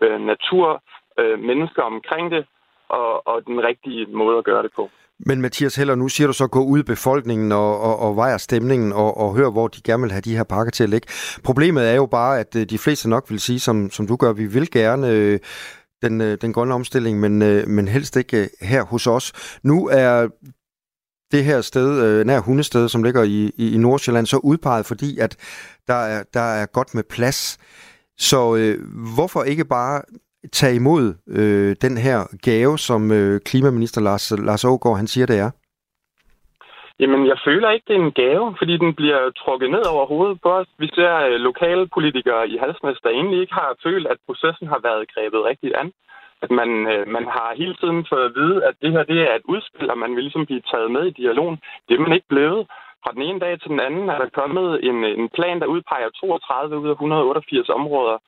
øh, 0.00 0.20
natur, 0.20 0.82
øh, 1.18 1.38
mennesker 1.38 1.82
omkring 1.82 2.30
det, 2.30 2.46
og, 2.90 3.26
og 3.26 3.36
den 3.46 3.58
rigtige 3.68 4.06
måde 4.06 4.38
at 4.38 4.44
gøre 4.44 4.62
det 4.62 4.70
på. 4.76 4.88
Men 5.26 5.40
Mathias 5.40 5.76
Heller, 5.76 5.94
nu 5.94 6.08
siger 6.08 6.26
du 6.26 6.32
så, 6.32 6.46
gå 6.46 6.64
ud 6.64 6.78
i 6.78 6.82
befolkningen 6.82 7.52
og, 7.52 7.80
og, 7.80 7.98
og 7.98 8.16
vejer 8.16 8.36
stemningen 8.36 8.92
og, 8.92 9.16
og 9.16 9.34
hør, 9.34 9.50
hvor 9.50 9.68
de 9.68 9.82
gerne 9.82 10.02
vil 10.02 10.12
have 10.12 10.20
de 10.20 10.36
her 10.36 10.44
pakker 10.44 10.70
til 10.70 10.84
at 10.84 10.90
ligge. 10.90 11.08
Problemet 11.44 11.90
er 11.90 11.94
jo 11.94 12.06
bare, 12.06 12.40
at 12.40 12.56
øh, 12.56 12.66
de 12.66 12.78
fleste 12.78 13.08
nok 13.08 13.30
vil 13.30 13.40
sige, 13.40 13.60
som, 13.60 13.90
som 13.90 14.06
du 14.06 14.16
gør, 14.16 14.32
vi 14.32 14.46
vil 14.46 14.70
gerne 14.70 15.10
øh, 15.10 15.38
den, 16.02 16.20
øh, 16.20 16.38
den 16.40 16.52
grønne 16.52 16.74
omstilling, 16.74 17.20
men, 17.20 17.42
øh, 17.42 17.68
men 17.68 17.88
helst 17.88 18.16
ikke 18.16 18.42
øh, 18.42 18.48
her 18.60 18.82
hos 18.82 19.06
os. 19.06 19.32
Nu 19.62 19.88
er 19.92 20.28
det 21.32 21.44
her 21.44 21.60
sted, 21.60 22.02
øh, 22.04 22.26
nær 22.26 22.40
Hundested, 22.40 22.88
som 22.88 23.02
ligger 23.02 23.22
i, 23.22 23.52
i, 23.56 23.74
i 23.74 23.78
Nordsjælland, 23.78 24.26
så 24.26 24.36
udpeget, 24.36 24.86
fordi 24.86 25.18
at 25.18 25.36
der 25.86 25.94
er, 25.94 26.22
der 26.34 26.40
er 26.40 26.66
godt 26.66 26.94
med 26.94 27.02
plads. 27.02 27.58
Så 28.18 28.56
øh, 28.56 28.78
hvorfor 29.14 29.42
ikke 29.42 29.64
bare 29.64 30.02
tage 30.52 30.76
imod 30.76 31.14
øh, 31.38 31.76
den 31.82 31.96
her 31.96 32.18
gave, 32.42 32.78
som 32.78 33.12
øh, 33.12 33.40
klimaminister 33.40 34.00
Lars, 34.00 34.30
Lars 34.30 34.64
Aargaard, 34.64 34.96
han 34.96 35.06
siger, 35.06 35.26
det 35.26 35.38
er? 35.38 35.50
Jamen, 37.00 37.26
jeg 37.26 37.38
føler 37.44 37.70
ikke, 37.70 37.88
det 37.88 37.96
er 37.96 38.04
en 38.04 38.18
gave, 38.22 38.46
fordi 38.58 38.74
den 38.84 38.94
bliver 38.94 39.30
trukket 39.42 39.70
ned 39.70 39.84
over 39.92 40.06
hovedet 40.06 40.38
på 40.42 40.50
os. 40.58 40.68
Vi 40.78 40.88
ser 40.94 41.14
øh, 41.28 41.36
lokale 41.48 41.86
politikere 41.96 42.48
i 42.48 42.56
Halsnæs, 42.62 43.00
der 43.04 43.10
egentlig 43.10 43.40
ikke 43.40 43.54
har 43.54 43.70
følt, 43.82 44.06
at 44.06 44.18
processen 44.26 44.66
har 44.66 44.80
været 44.88 45.10
grebet 45.14 45.44
rigtigt 45.50 45.74
an. 45.82 45.92
At 46.42 46.50
man, 46.50 46.70
øh, 46.92 47.08
man 47.16 47.24
har 47.36 47.58
hele 47.60 47.74
tiden 47.80 48.06
fået 48.10 48.24
at 48.28 48.34
vide, 48.40 48.64
at 48.68 48.74
det 48.82 48.92
her 48.92 49.02
det 49.02 49.20
er 49.30 49.34
et 49.34 49.46
udspil, 49.52 49.90
og 49.90 49.98
man 49.98 50.14
vil 50.14 50.24
ligesom 50.24 50.46
blive 50.46 50.66
taget 50.72 50.90
med 50.90 51.04
i 51.06 51.16
dialogen. 51.20 51.58
Det 51.86 51.94
er 51.94 52.00
man 52.06 52.16
ikke 52.16 52.32
blevet. 52.34 52.62
Fra 53.02 53.12
den 53.16 53.22
ene 53.22 53.40
dag 53.40 53.60
til 53.60 53.70
den 53.74 53.80
anden 53.80 54.08
er 54.08 54.18
der 54.18 54.36
kommet 54.40 54.68
en, 54.88 54.98
en 55.04 55.28
plan, 55.36 55.60
der 55.60 55.72
udpeger 55.74 56.10
32 56.10 56.78
ud 56.78 56.88
af 56.88 56.92
188 56.92 57.68
områder 57.68 58.18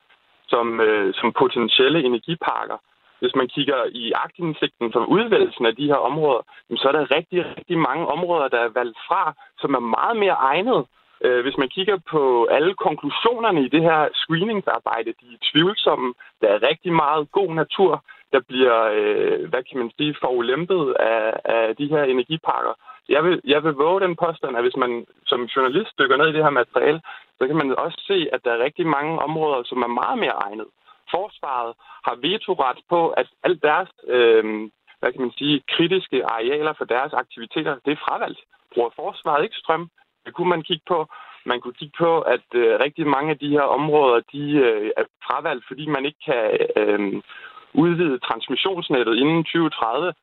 som, 0.53 0.67
øh, 0.87 1.13
som 1.19 1.27
potentielle 1.41 1.99
energiparker. 2.09 2.77
Hvis 3.21 3.35
man 3.39 3.47
kigger 3.55 3.79
i 4.03 4.11
aktindsigten 4.25 4.87
for 4.93 5.05
udvælgelsen 5.15 5.65
af 5.65 5.75
de 5.75 5.89
her 5.91 5.99
områder, 6.09 6.41
så 6.81 6.85
er 6.87 6.95
der 6.97 7.15
rigtig, 7.17 7.39
rigtig 7.57 7.77
mange 7.77 8.05
områder, 8.15 8.47
der 8.47 8.61
er 8.63 8.75
valgt 8.79 8.97
fra, 9.07 9.23
som 9.61 9.73
er 9.73 9.83
meget 9.97 10.17
mere 10.23 10.37
egnet 10.51 10.81
øh, 11.25 11.41
hvis 11.43 11.57
man 11.57 11.69
kigger 11.75 11.97
på 12.13 12.45
alle 12.45 12.73
konklusionerne 12.85 13.61
i 13.65 13.69
det 13.75 13.81
her 13.81 14.01
screeningsarbejde, 14.13 15.11
de 15.21 15.27
er 15.35 15.45
tvivlsomme. 15.51 16.13
Der 16.41 16.47
er 16.47 16.67
rigtig 16.69 16.93
meget 16.93 17.31
god 17.31 17.49
natur, 17.61 18.03
der 18.33 18.41
bliver, 18.49 18.77
øh, 18.97 19.49
hvad 19.49 19.63
kan 19.63 19.77
man 19.81 19.91
sige, 19.97 20.15
forulæmpet 20.23 20.83
af, 20.99 21.33
af 21.45 21.75
de 21.79 21.87
her 21.87 22.03
energiparker. 22.03 22.73
Jeg 23.09 23.23
vil, 23.25 23.41
jeg 23.53 23.63
vil 23.63 23.73
våge 23.83 24.01
den 24.01 24.15
påstand, 24.15 24.57
at 24.57 24.63
hvis 24.63 24.81
man 24.83 25.05
som 25.25 25.41
journalist 25.53 25.99
dykker 25.99 26.17
ned 26.17 26.27
i 26.29 26.35
det 26.35 26.43
her 26.43 26.59
materiale, 26.61 27.01
så 27.37 27.47
kan 27.47 27.55
man 27.55 27.79
også 27.85 27.99
se, 28.07 28.27
at 28.33 28.39
der 28.45 28.51
er 28.53 28.63
rigtig 28.67 28.87
mange 28.87 29.19
områder, 29.19 29.63
som 29.65 29.81
er 29.81 29.97
meget 30.01 30.17
mere 30.23 30.37
egnet. 30.47 30.67
Forsvaret 31.15 31.73
har 32.07 32.15
vetoret 32.15 32.79
på, 32.89 33.09
at 33.09 33.27
alt 33.43 33.63
deres 33.63 33.89
øh, 34.07 34.69
hvad 35.03 35.11
kan 35.13 35.21
man 35.21 35.37
sige, 35.39 35.63
kritiske 35.75 36.25
arealer 36.25 36.73
for 36.77 36.85
deres 36.85 37.13
aktiviteter, 37.13 37.73
det 37.85 37.91
er 37.91 38.03
fravalgt. 38.05 38.41
Bruger 38.73 38.89
forsvaret 38.95 39.43
ikke 39.43 39.61
strøm, 39.63 39.89
det 40.25 40.33
kunne 40.33 40.49
man 40.55 40.63
kigge 40.69 40.85
på. 40.87 40.99
Man 41.45 41.61
kunne 41.61 41.79
kigge 41.79 41.97
på, 41.97 42.11
at 42.21 42.47
øh, 42.55 42.79
rigtig 42.85 43.07
mange 43.07 43.29
af 43.31 43.37
de 43.37 43.49
her 43.55 43.67
områder, 43.77 44.19
de 44.33 44.43
øh, 44.67 44.91
er 44.97 45.05
fravalgt, 45.25 45.65
fordi 45.67 45.85
man 45.95 46.05
ikke 46.05 46.21
kan 46.29 46.43
øh, 46.81 47.21
udvide 47.75 48.19
transmissionsnettet 48.19 49.13
inden 49.21 49.43
2030. 49.43 50.13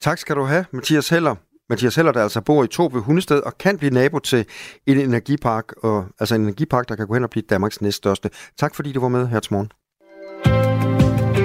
Tak 0.00 0.18
skal 0.18 0.36
du 0.36 0.42
have, 0.42 0.64
Mathias 0.72 1.08
Heller. 1.08 1.34
Mathias 1.68 1.96
Heller, 1.96 2.12
der 2.12 2.22
altså 2.22 2.40
bor 2.46 2.64
i 2.64 2.66
to 2.66 2.90
ved 2.92 3.02
Hundested 3.02 3.40
og 3.42 3.58
kan 3.58 3.78
blive 3.78 3.94
nabo 3.94 4.18
til 4.18 4.46
en 4.86 4.98
energipark, 5.00 5.72
og, 5.82 6.06
altså 6.20 6.34
en 6.34 6.42
energipark, 6.42 6.88
der 6.88 6.96
kan 6.96 7.06
gå 7.06 7.14
hen 7.14 7.24
og 7.24 7.30
blive 7.30 7.42
Danmarks 7.50 7.80
næststørste. 7.80 8.30
Tak 8.56 8.74
fordi 8.74 8.92
du 8.92 9.00
var 9.00 9.08
med 9.08 9.28
her 9.28 9.40
til 9.40 9.52
morgen. 9.54 9.70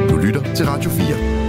Du 0.09 0.15
lytter 0.25 0.43
til 0.55 0.65
Radio 0.65 0.89
4. 0.89 1.43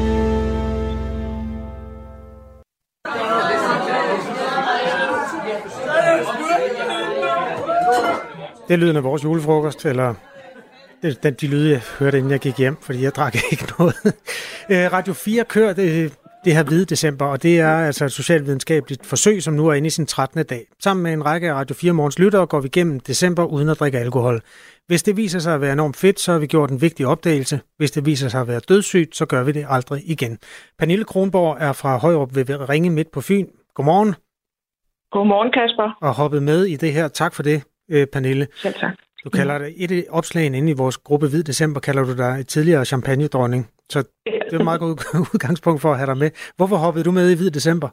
Det 8.69 8.75
er 8.75 8.79
lyden 8.79 8.97
af 8.97 9.05
vores 9.05 9.25
julefrokost, 9.25 9.87
eller 9.87 10.15
det, 11.03 11.23
den, 11.23 11.35
de 11.35 11.47
lyde, 11.47 11.71
jeg 11.71 11.81
hørte, 11.99 12.19
inden 12.19 12.31
jeg 12.31 12.41
gik 12.41 12.59
hjem, 12.59 12.77
fordi 12.77 13.03
jeg 13.03 13.15
drak 13.15 13.35
ikke 13.53 13.65
noget. 13.79 13.95
Øh, 14.71 14.93
Radio 14.93 15.13
4 15.13 15.45
kører 15.45 15.73
det, 15.73 16.13
det 16.45 16.55
her 16.55 16.63
hvide 16.63 16.85
december, 16.85 17.27
og 17.27 17.43
det 17.43 17.61
er 17.61 17.77
altså 17.77 18.05
et 18.05 18.13
socialvidenskabeligt 18.13 19.07
forsøg, 19.07 19.43
som 19.43 19.55
nu 19.55 19.69
er 19.69 19.75
inde 19.75 19.87
i 19.87 19.91
sin 19.91 20.07
13. 20.07 20.45
dag. 20.45 20.67
Sammen 20.83 21.03
med 21.03 21.13
en 21.13 21.27
række 21.27 21.51
af 21.51 21.55
Radio 21.55 21.75
4 21.75 21.93
morgens 21.93 22.19
lyttere 22.19 22.47
går 22.47 22.61
vi 22.61 22.67
igennem 22.67 23.01
december 23.01 23.45
uden 23.45 23.69
at 23.69 23.81
drikke 23.81 23.99
alkohol. 23.99 24.41
Hvis 24.87 25.03
det 25.03 25.17
viser 25.17 25.39
sig 25.39 25.55
at 25.55 25.61
være 25.61 25.73
enormt 25.73 25.97
fedt, 25.97 26.21
så 26.21 26.33
har 26.33 26.39
vi 26.39 26.47
gjort 26.47 26.71
en 26.71 26.81
vigtig 26.81 27.07
opdagelse. 27.07 27.61
Hvis 27.77 27.91
det 27.91 28.07
viser 28.07 28.29
sig 28.29 28.41
at 28.41 28.49
være 28.49 28.61
dødssygt, 28.69 29.17
så 29.17 29.27
gør 29.27 29.43
vi 29.45 29.53
det 29.53 29.67
aldrig 29.69 30.11
igen. 30.11 30.39
Pernille 30.79 31.05
Kronborg 31.05 31.57
er 31.61 31.73
fra 31.73 31.97
Højrup 31.97 32.35
ved 32.35 32.69
Ringe 32.69 32.91
midt 32.91 33.11
på 33.11 33.21
Fyn. 33.21 33.47
Godmorgen. 33.75 34.15
Godmorgen, 35.11 35.53
Kasper. 35.53 35.99
Og 36.01 36.15
hoppet 36.15 36.43
med 36.43 36.65
i 36.65 36.77
det 36.77 36.93
her. 36.93 37.09
Tak 37.09 37.35
for 37.35 37.43
det 37.43 37.63
øh, 37.91 38.07
Pernille. 38.07 38.47
Selv 38.57 38.75
tak. 38.75 38.95
Du 39.25 39.31
kalder 39.31 39.59
det 39.59 39.71
et 39.85 39.93
af 39.99 40.02
opslagene 40.19 40.59
inde 40.59 40.71
i 40.73 40.81
vores 40.83 40.99
gruppe 40.99 41.26
Hvid 41.31 41.45
December, 41.45 41.81
kalder 41.81 42.04
du 42.04 42.14
dig 42.25 42.33
et 42.40 42.49
tidligere 42.49 42.85
champagne-dronning. 42.85 43.62
Så 43.88 43.99
det 44.26 44.52
er 44.52 44.59
et 44.59 44.64
meget 44.64 44.81
godt 44.81 45.00
udgangspunkt 45.35 45.83
for 45.83 45.90
at 45.93 45.99
have 45.99 46.11
dig 46.12 46.19
med. 46.19 46.31
Hvorfor 46.57 46.76
hoppede 46.76 47.04
du 47.04 47.12
med 47.19 47.26
i 47.31 47.37
Hvid 47.37 47.50
December? 47.50 47.88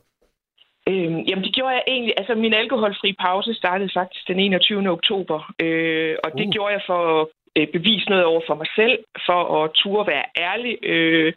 Øhm, 0.89 1.19
jamen, 1.27 1.43
det 1.45 1.53
gjorde 1.57 1.73
jeg 1.77 1.83
egentlig. 1.87 2.13
Altså, 2.17 2.33
min 2.35 2.53
alkoholfri 2.53 3.15
pause 3.19 3.53
startede 3.53 3.91
faktisk 3.93 4.27
den 4.27 4.39
21. 4.39 4.89
oktober. 4.89 5.53
Øh, 5.63 6.15
og 6.23 6.29
det 6.37 6.47
uh. 6.47 6.51
gjorde 6.55 6.73
jeg 6.73 6.83
for 6.87 7.01
at 7.21 7.27
øh, 7.57 7.67
bevise 7.75 8.09
noget 8.09 8.25
over 8.25 8.41
for 8.47 8.55
mig 8.55 8.69
selv, 8.75 8.97
for 9.27 9.41
at 9.63 9.71
turde 9.75 10.07
være 10.13 10.25
ærlig 10.37 10.73
øh, 10.83 11.33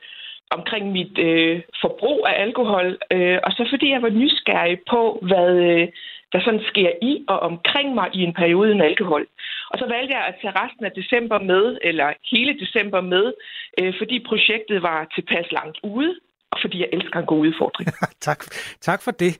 omkring 0.50 0.92
mit 0.92 1.18
øh, 1.18 1.60
forbrug 1.82 2.26
af 2.30 2.34
alkohol. 2.42 2.98
Øh, 3.12 3.38
og 3.44 3.50
så 3.52 3.62
fordi 3.72 3.86
jeg 3.90 4.02
var 4.02 4.18
nysgerrig 4.20 4.78
på, 4.92 5.00
hvad, 5.28 5.50
øh, 5.68 5.88
der 6.32 6.40
sådan 6.40 6.66
sker 6.72 6.90
i 7.02 7.12
og 7.28 7.38
omkring 7.50 7.94
mig 7.94 8.08
i 8.14 8.20
en 8.28 8.34
periode 8.34 8.68
uden 8.68 8.80
alkohol. 8.80 9.26
Og 9.74 9.80
så 9.80 9.86
valgte 9.94 10.12
jeg 10.16 10.24
at 10.30 10.34
tage 10.40 10.54
resten 10.62 10.84
af 10.88 10.92
december 11.00 11.38
med, 11.50 11.64
eller 11.88 12.08
hele 12.32 12.52
december 12.62 13.00
med, 13.00 13.26
øh, 13.80 13.94
fordi 14.00 14.16
projektet 14.30 14.82
var 14.82 14.98
tilpas 15.14 15.46
langt 15.58 15.78
ude, 15.82 16.12
og 16.52 16.58
fordi 16.62 16.76
jeg 16.80 16.88
elsker 16.92 17.18
en 17.18 17.26
god 17.26 17.40
udfordring. 17.46 17.86
tak, 18.28 18.40
tak 18.80 19.02
for 19.02 19.10
det. 19.10 19.32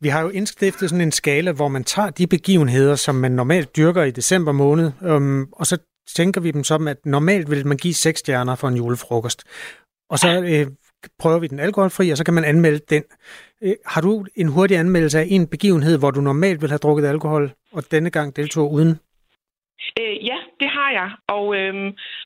Vi 0.00 0.08
har 0.08 0.20
jo 0.22 0.28
indstiftet 0.28 0.90
sådan 0.90 1.06
en 1.08 1.12
skala, 1.12 1.52
hvor 1.52 1.68
man 1.68 1.84
tager 1.84 2.10
de 2.10 2.26
begivenheder, 2.26 2.94
som 2.94 3.14
man 3.14 3.32
normalt 3.32 3.76
dyrker 3.76 4.02
i 4.02 4.10
december 4.10 4.52
måned, 4.52 4.92
um, 5.10 5.48
og 5.52 5.66
så 5.66 5.76
tænker 6.16 6.40
vi 6.40 6.50
dem 6.50 6.64
som, 6.64 6.88
at 6.88 7.06
normalt 7.06 7.50
vil 7.50 7.66
man 7.66 7.76
give 7.76 7.94
seks 7.94 8.20
stjerner 8.20 8.54
for 8.54 8.68
en 8.68 8.76
julefrokost. 8.76 9.44
Og 10.10 10.18
så 10.18 10.28
øh, 10.50 10.66
prøver 11.18 11.38
vi 11.38 11.46
den 11.46 11.60
alkoholfri, 11.60 12.10
og 12.10 12.16
så 12.16 12.24
kan 12.24 12.34
man 12.34 12.44
anmelde 12.44 12.80
den. 12.90 13.02
Øh, 13.62 13.74
har 13.86 14.00
du 14.00 14.24
en 14.36 14.48
hurtig 14.48 14.76
anmeldelse 14.76 15.18
af 15.18 15.26
en 15.28 15.46
begivenhed, 15.46 15.98
hvor 15.98 16.10
du 16.10 16.20
normalt 16.20 16.62
vil 16.62 16.70
have 16.70 16.78
drukket 16.78 17.06
alkohol, 17.06 17.52
og 17.72 17.82
denne 17.90 18.10
gang 18.10 18.36
deltog 18.36 18.72
uden? 18.72 18.98
Øh, 20.00 20.14
ja, 20.30 20.38
det 20.60 20.68
har 20.76 20.90
jeg. 21.00 21.10
Og 21.36 21.44
øh, 21.58 21.74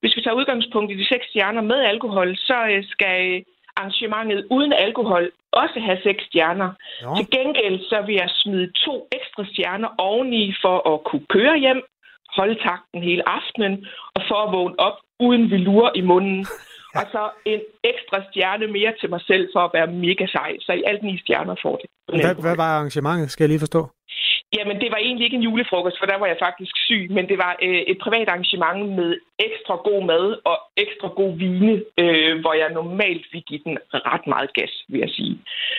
hvis 0.01 0.17
vi 0.17 0.23
tager 0.23 0.41
udgangspunkt 0.41 0.93
i 0.93 0.99
de 1.01 1.09
seks 1.13 1.25
stjerner 1.31 1.63
med 1.63 1.81
alkohol, 1.93 2.37
så 2.37 2.59
øh, 2.73 2.85
skal 2.95 3.45
arrangementet 3.77 4.47
uden 4.51 4.73
alkohol 4.73 5.25
også 5.53 5.79
have 5.81 5.99
seks 6.03 6.21
stjerner. 6.29 6.71
Jo. 7.03 7.17
Til 7.17 7.27
gengæld 7.37 7.79
så 7.91 7.99
vil 8.07 8.15
jeg 8.15 8.31
smide 8.43 8.69
to 8.85 9.09
ekstra 9.19 9.45
stjerner 9.53 9.91
oveni 9.99 10.55
for 10.63 10.77
at 10.93 11.05
kunne 11.09 11.27
køre 11.37 11.57
hjem, 11.59 11.83
holde 12.37 12.57
takten 12.69 13.03
hele 13.03 13.23
aftenen 13.29 13.87
og 14.15 14.23
for 14.29 14.39
at 14.45 14.53
vågne 14.57 14.81
op 14.81 14.99
uden 15.21 15.51
velur 15.51 15.91
i 15.95 16.01
munden. 16.01 16.47
og 17.01 17.05
så 17.15 17.23
en 17.45 17.61
ekstra 17.93 18.19
stjerne 18.29 18.67
mere 18.67 18.93
til 19.01 19.11
mig 19.11 19.21
selv 19.31 19.49
for 19.55 19.61
at 19.61 19.71
være 19.75 19.87
mega 19.87 20.27
sej. 20.27 20.51
Så 20.61 20.73
i 20.73 20.83
alt 20.87 21.03
ni 21.03 21.19
stjerner 21.19 21.57
får 21.63 21.77
det. 21.77 21.89
Hvad, 22.09 22.35
hvad 22.45 22.57
var 22.57 22.71
arrangementet, 22.77 23.31
skal 23.31 23.45
jeg 23.45 23.49
lige 23.49 23.65
forstå? 23.67 23.83
Jamen, 24.57 24.77
det 24.83 24.91
var 24.93 24.97
egentlig 24.97 25.25
ikke 25.25 25.37
en 25.41 25.49
julefrokost, 25.49 25.99
for 25.99 26.07
der 26.07 26.19
var 26.19 26.27
jeg 26.27 26.39
faktisk 26.47 26.75
syg, 26.87 27.05
men 27.17 27.25
det 27.31 27.39
var 27.45 27.53
øh, 27.67 27.83
et 27.93 27.99
privat 28.05 28.29
arrangement 28.29 28.81
med 28.99 29.11
ekstra 29.47 29.75
god 29.89 30.03
mad 30.13 30.25
og 30.51 30.57
ekstra 30.85 31.09
god 31.21 31.33
vine, 31.45 31.75
øh, 32.03 32.41
hvor 32.41 32.55
jeg 32.61 32.69
normalt 32.81 33.25
ville 33.33 33.49
give 33.51 33.63
den 33.65 33.79
ret 34.13 34.27
meget 34.27 34.51
gas, 34.59 34.73
vil 34.89 35.01
jeg 35.01 35.11
sige. 35.19 35.35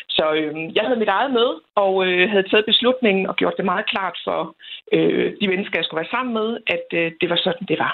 Så 0.10 0.26
øh, 0.40 0.76
jeg 0.76 0.84
havde 0.86 1.00
mit 1.00 1.14
eget 1.18 1.32
med, 1.40 1.50
og 1.76 1.94
øh, 2.08 2.30
havde 2.30 2.50
taget 2.50 2.66
beslutningen 2.72 3.28
og 3.28 3.36
gjort 3.36 3.58
det 3.58 3.66
meget 3.66 3.86
klart 3.94 4.18
for 4.24 4.56
øh, 4.96 5.28
de 5.42 5.48
mennesker, 5.48 5.78
jeg 5.78 5.86
skulle 5.86 6.02
være 6.02 6.16
sammen 6.16 6.34
med, 6.40 6.50
at 6.76 6.88
øh, 7.00 7.12
det 7.22 7.30
var 7.30 7.40
sådan, 7.46 7.66
det 7.68 7.80
var. 7.80 7.94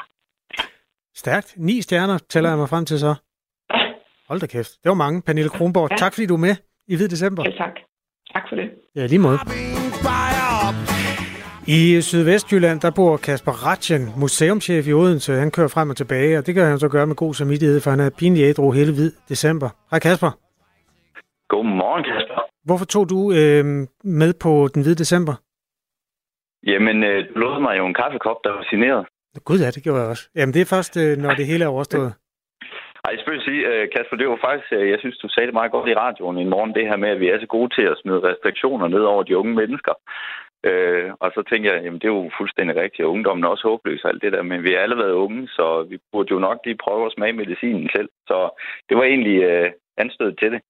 Stærkt. 1.16 1.54
Ni 1.58 1.82
stjerner 1.82 2.18
tæller 2.30 2.50
jeg 2.50 2.58
mig 2.58 2.70
frem 2.70 2.86
til 2.86 3.00
så. 3.00 3.14
Hold 4.30 4.40
da 4.40 4.48
kæft. 4.48 4.72
Det 4.84 4.90
var 4.90 5.00
mange. 5.06 5.22
Pernille 5.22 5.50
Kronborg, 5.50 5.88
ja. 5.92 5.96
tak 5.96 6.14
fordi 6.14 6.26
du 6.26 6.34
er 6.34 6.44
med 6.48 6.56
i 6.88 6.96
Hvid 6.96 7.10
December. 7.10 7.44
Ja, 7.46 7.52
tak. 7.52 7.76
Tak 8.34 8.44
for 8.50 8.56
det. 8.56 8.72
Ja, 8.96 9.06
lige 9.06 9.20
måde. 9.20 9.40
I 11.68 12.02
Sydvestjylland, 12.02 12.80
der 12.80 12.92
bor 12.96 13.18
Kasper 13.18 13.56
Ratjen, 13.68 14.04
museumschef 14.22 14.88
i 14.88 14.94
Odense. 14.94 15.32
Han 15.34 15.52
kører 15.52 15.72
frem 15.76 15.90
og 15.90 15.98
tilbage, 15.98 16.38
og 16.38 16.46
det 16.46 16.54
kan 16.56 16.66
han 16.66 16.80
så 16.80 16.90
gøre 16.90 17.08
med 17.08 17.16
god 17.16 17.34
samvittighed, 17.34 17.82
for 17.82 17.90
han 17.90 18.00
er 18.00 18.10
pinlig 18.20 18.44
ædru 18.50 18.72
hele 18.72 18.92
hvid 18.98 19.12
december. 19.30 19.70
Hej 19.92 20.00
Kasper. 20.00 20.32
Godmorgen 21.52 22.04
Kasper. 22.04 22.40
Hvorfor 22.68 22.86
tog 22.86 23.10
du 23.10 23.20
øh, 23.40 23.64
med 24.20 24.32
på 24.44 24.52
den 24.74 24.82
hvide 24.84 25.00
december? 25.04 25.36
Jamen, 26.72 26.98
øh, 27.04 27.20
du 27.30 27.40
lovede 27.40 27.62
mig 27.62 27.78
jo 27.78 27.86
en 27.86 27.98
kaffekop, 28.02 28.40
der 28.44 28.52
var 28.58 28.66
signeret. 28.70 29.06
Gud 29.48 29.60
ja, 29.64 29.70
det 29.76 29.84
gjorde 29.84 30.02
jeg 30.02 30.10
også. 30.10 30.26
Jamen, 30.36 30.54
det 30.54 30.62
er 30.62 30.74
først, 30.76 30.94
øh, 31.04 31.18
når 31.24 31.32
det 31.40 31.46
hele 31.52 31.64
er 31.64 31.74
overstået. 31.76 32.12
Ej, 33.06 33.12
jeg 33.14 33.20
skal 33.22 33.42
sige, 33.50 33.62
øh, 33.72 33.84
Kasper, 33.94 34.18
det 34.18 34.28
var 34.28 34.40
faktisk, 34.48 34.70
øh, 34.78 34.90
jeg 34.94 35.00
synes, 35.00 35.18
du 35.18 35.28
sagde 35.30 35.48
det 35.48 35.60
meget 35.60 35.72
godt 35.76 35.90
i 35.90 36.00
radioen 36.04 36.38
i 36.38 36.52
morgen, 36.54 36.74
det 36.78 36.88
her 36.90 36.98
med, 37.04 37.10
at 37.10 37.20
vi 37.20 37.28
er 37.30 37.40
så 37.40 37.48
gode 37.56 37.70
til 37.76 37.86
at 37.92 38.00
smide 38.02 38.26
restriktioner 38.30 38.88
ned 38.88 39.04
over 39.14 39.24
de 39.24 39.38
unge 39.38 39.56
mennesker. 39.62 39.94
Øh, 40.68 41.12
og 41.20 41.32
så 41.36 41.42
tænker 41.50 41.74
jeg, 41.74 41.84
jamen 41.84 42.00
det 42.00 42.08
er 42.08 42.16
jo 42.20 42.32
fuldstændig 42.40 42.76
rigtigt, 42.76 43.06
og 43.06 43.12
ungdommen 43.12 43.44
er 43.44 43.48
også 43.48 43.68
håbløs 43.68 44.04
og 44.04 44.10
alt 44.10 44.22
det 44.24 44.32
der, 44.34 44.42
men 44.42 44.64
vi 44.64 44.74
er 44.74 44.80
alle 44.80 44.98
været 44.98 45.22
unge, 45.26 45.48
så 45.48 45.86
vi 45.90 45.98
burde 46.12 46.32
jo 46.32 46.40
nok 46.40 46.60
lige 46.66 46.78
prøve 46.86 47.06
at 47.06 47.14
smage 47.16 47.34
medicinen 47.34 47.90
selv. 47.96 48.10
Så 48.28 48.38
det 48.90 48.98
var 48.98 49.04
egentlig 49.04 49.38
øh, 49.44 49.72
anstødet 49.98 50.38
til 50.40 50.52
det. 50.52 50.62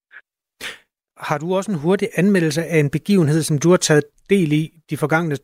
Har 1.18 1.38
du 1.38 1.56
også 1.56 1.72
en 1.72 1.84
hurtig 1.86 2.08
anmeldelse 2.18 2.62
af 2.74 2.80
en 2.80 2.92
begivenhed, 2.98 3.42
som 3.42 3.58
du 3.60 3.70
har 3.70 3.78
taget 3.78 4.06
del 4.30 4.52
i 4.62 4.64
de 4.90 4.98
forgangne 4.98 5.36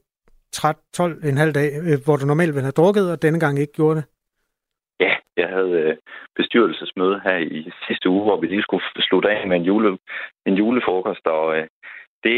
12 0.94 1.24
en 1.24 1.38
halv 1.38 1.54
dag, 1.54 1.70
øh, 1.88 1.98
hvor 2.06 2.16
du 2.16 2.26
normalt 2.26 2.54
ville 2.56 2.70
have 2.70 2.80
drukket, 2.82 3.12
og 3.12 3.22
denne 3.22 3.40
gang 3.40 3.60
ikke 3.60 3.74
gjorde 3.74 3.96
det? 4.00 4.06
Ja, 5.00 5.14
jeg 5.38 5.50
havde 5.50 5.72
øh, 5.84 5.98
bestyrelsesmøde 6.36 7.22
her 7.24 7.38
i 7.38 7.72
sidste 7.88 8.10
uge, 8.10 8.24
hvor 8.24 8.40
vi 8.42 8.48
lige 8.48 8.62
skulle 8.62 8.84
slutte 9.10 9.30
af 9.30 9.48
med 9.48 9.58
en, 9.58 9.64
jule, 9.64 9.98
en 10.46 10.54
julefrokost, 10.54 11.26
og 11.28 11.58
øh, 11.58 11.68
det, 12.24 12.38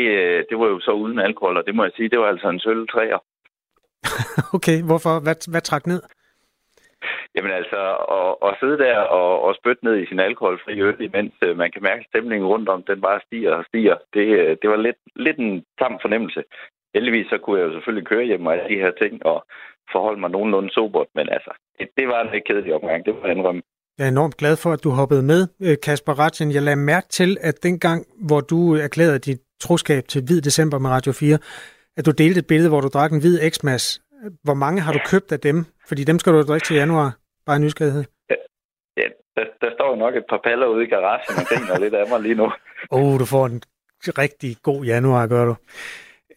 det 0.49 0.59
var 0.59 0.67
jo 0.67 0.79
så 0.79 0.91
uden 0.91 1.19
alkohol, 1.19 1.57
og 1.57 1.65
det 1.65 1.75
må 1.75 1.83
jeg 1.83 1.91
sige, 1.95 2.09
det 2.09 2.19
var 2.19 2.27
altså 2.27 2.49
en 2.49 2.59
sølv 2.59 2.87
træer. 2.87 3.19
okay, 4.57 4.77
hvorfor? 4.89 5.13
Hvad, 5.23 5.51
hvad 5.51 5.61
trak 5.61 5.87
ned? 5.87 6.01
Jamen 7.35 7.51
altså, 7.51 7.81
at, 8.17 8.49
at 8.49 8.57
sidde 8.59 8.77
der 8.77 8.97
og, 8.97 9.41
og 9.41 9.55
spytte 9.55 9.85
ned 9.85 9.95
i 9.99 10.05
sin 10.05 10.19
alkoholfri 10.19 10.81
øl, 10.81 11.01
imens 11.01 11.33
man 11.55 11.71
kan 11.71 11.83
mærke, 11.83 12.05
stemningen 12.09 12.47
rundt 12.47 12.69
om, 12.69 12.83
den 12.83 13.01
bare 13.01 13.19
stiger 13.25 13.53
og 13.55 13.65
stiger, 13.67 13.95
det, 14.13 14.25
det 14.61 14.69
var 14.69 14.77
lidt, 14.77 15.01
lidt 15.15 15.37
en 15.37 15.63
tam 15.79 15.99
fornemmelse 16.01 16.43
heldigvis 16.95 17.27
så 17.29 17.37
kunne 17.37 17.59
jeg 17.59 17.67
jo 17.67 17.73
selvfølgelig 17.73 18.07
køre 18.07 18.25
hjem 18.25 18.45
og 18.45 18.53
alle 18.53 18.69
de 18.69 18.81
her 18.83 18.91
ting 19.01 19.25
og 19.25 19.45
forholde 19.91 20.19
mig 20.19 20.29
nogenlunde 20.31 20.69
sobert, 20.73 21.07
men 21.15 21.29
altså, 21.29 21.51
det, 21.79 21.87
det 21.97 22.07
var 22.07 22.21
en 22.21 22.31
lidt 22.33 22.47
kedelig 22.47 22.73
omgang, 22.73 23.05
det 23.05 23.13
var 23.21 23.29
indrømme. 23.29 23.61
Jeg 23.97 24.05
er 24.05 24.09
enormt 24.09 24.37
glad 24.37 24.55
for, 24.55 24.71
at 24.71 24.83
du 24.83 24.89
hoppede 24.89 25.23
med, 25.23 25.47
øh, 25.61 25.77
Kasper 25.83 26.13
Ratjen. 26.19 26.51
Jeg 26.51 26.61
lagde 26.61 26.75
mærke 26.75 27.07
til, 27.07 27.37
at 27.41 27.63
dengang, 27.63 28.05
hvor 28.27 28.41
du 28.41 28.75
erklærede 28.75 29.19
dit 29.19 29.41
troskab 29.59 30.07
til 30.07 30.23
Hvid 30.25 30.41
December 30.41 30.79
med 30.79 30.89
Radio 30.89 31.11
4, 31.11 31.37
at 31.97 32.05
du 32.05 32.11
delte 32.11 32.39
et 32.39 32.47
billede, 32.47 32.69
hvor 32.69 32.81
du 32.81 32.87
drak 32.87 33.11
en 33.11 33.19
hvid 33.19 33.39
X-Mas. 33.39 33.99
Hvor 34.43 34.53
mange 34.53 34.81
har 34.81 34.93
du 34.93 34.99
købt 35.05 35.31
af 35.31 35.39
dem? 35.39 35.65
Fordi 35.87 36.03
dem 36.03 36.19
skal 36.19 36.33
du 36.33 36.41
drikke 36.41 36.65
til 36.65 36.75
januar. 36.75 37.17
Bare 37.45 37.59
nysgerrighed. 37.59 38.03
Ja, 38.97 39.07
der, 39.35 39.43
der 39.61 39.69
står 39.75 39.89
jo 39.89 39.95
nok 39.95 40.15
et 40.15 40.23
par 40.29 40.41
paller 40.43 40.67
ude 40.67 40.83
i 40.83 40.87
garagen 40.87 41.35
og 41.39 41.45
griner 41.49 41.79
lidt 41.79 41.93
af 41.93 42.09
mig 42.09 42.21
lige 42.21 42.35
nu. 42.35 42.43
Åh, 42.91 43.03
oh, 43.03 43.19
du 43.19 43.25
får 43.25 43.45
en 43.45 43.61
rigtig 44.07 44.57
god 44.63 44.83
januar, 44.85 45.27
gør 45.27 45.45
du. 45.45 45.55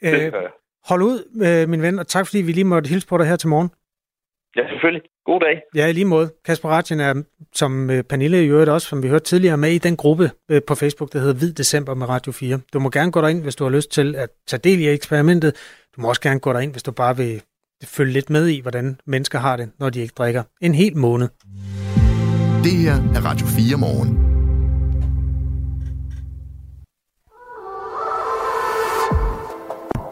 Det 0.03 0.33
gør 0.33 0.41
jeg. 0.41 0.51
hold 0.85 1.03
ud, 1.03 1.19
øh, 1.47 1.69
min 1.69 1.83
ven, 1.83 1.99
og 1.99 2.07
tak 2.07 2.27
fordi 2.27 2.39
vi 2.43 2.53
lige 2.53 2.65
måtte 2.65 2.89
hilse 2.89 3.07
på 3.07 3.19
dig 3.19 3.27
her 3.27 3.37
til 3.37 3.49
morgen. 3.49 3.71
Ja, 4.57 4.63
selvfølgelig. 4.69 5.03
God 5.25 5.41
dag. 5.41 5.63
Ja, 5.75 5.87
i 5.87 5.93
lige 5.93 6.05
måde. 6.05 6.31
Kasper 6.45 6.69
Ratjen 6.69 7.01
er, 7.01 7.15
som 7.55 7.91
øh, 7.91 8.03
Pernille 8.03 8.45
i 8.45 8.49
øvrigt 8.49 8.71
også, 8.71 8.89
som 8.89 9.03
vi 9.03 9.09
hørte 9.09 9.25
tidligere, 9.25 9.57
med 9.57 9.71
i 9.71 9.79
den 9.79 9.97
gruppe 9.97 10.31
øh, 10.51 10.61
på 10.67 10.75
Facebook, 10.75 11.13
der 11.13 11.19
hedder 11.19 11.35
Hvid 11.35 11.53
December 11.53 11.95
med 11.95 12.09
Radio 12.09 12.33
4. 12.33 12.61
Du 12.73 12.79
må 12.79 12.91
gerne 12.91 13.13
gå 13.13 13.21
derind, 13.21 13.43
hvis 13.43 13.57
du 13.57 13.65
har 13.65 13.71
lyst 13.71 13.91
til 13.91 14.17
at 14.17 14.29
tage 14.47 14.61
del 14.65 14.81
i 14.81 14.89
eksperimentet. 14.89 15.57
Du 15.97 16.01
må 16.01 16.09
også 16.09 16.21
gerne 16.21 16.41
gå 16.41 16.53
derind, 16.53 16.73
hvis 16.73 16.83
du 16.83 16.93
bare 16.93 17.17
vil 17.17 17.43
følge 17.85 18.13
lidt 18.13 18.31
med 18.31 18.49
i, 18.49 18.61
hvordan 18.61 19.01
mennesker 19.07 19.39
har 19.39 19.57
det, 19.57 19.71
når 19.79 19.91
de 19.91 20.01
ikke 20.01 20.15
drikker 20.19 20.43
en 20.61 20.75
hel 20.75 20.97
måned. 20.97 21.29
Det 22.65 22.73
her 22.73 22.95
er 22.95 23.25
Radio 23.31 23.47
4 23.47 23.79
morgen. 23.79 24.37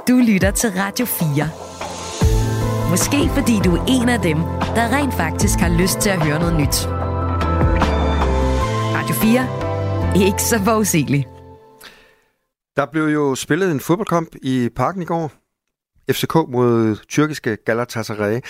Du 0.09 0.33
lytter 0.33 0.51
til 0.51 0.71
Radio 0.71 1.07
4. 1.07 1.64
Måske 2.95 3.29
fordi 3.29 3.53
du 3.65 3.71
er 3.77 3.85
en 3.89 4.09
af 4.09 4.21
dem, 4.21 4.37
der 4.77 4.97
rent 4.97 5.15
faktisk 5.15 5.59
har 5.59 5.79
lyst 5.81 5.99
til 5.99 6.11
at 6.11 6.23
høre 6.27 6.39
noget 6.39 6.55
nyt. 6.55 6.77
Radio 8.97 9.15
4. 9.15 10.27
Ikke 10.27 10.43
så 10.43 10.65
forudsigeligt. 10.65 11.29
Der 12.77 12.87
blev 12.93 13.05
jo 13.05 13.35
spillet 13.35 13.71
en 13.71 13.81
fodboldkamp 13.81 14.29
i 14.43 14.69
parken 14.77 15.03
i 15.03 15.05
går. 15.05 15.33
FCK 16.13 16.35
mod 16.35 16.97
tyrkiske 17.09 17.57
Galatasaray. 17.57 18.41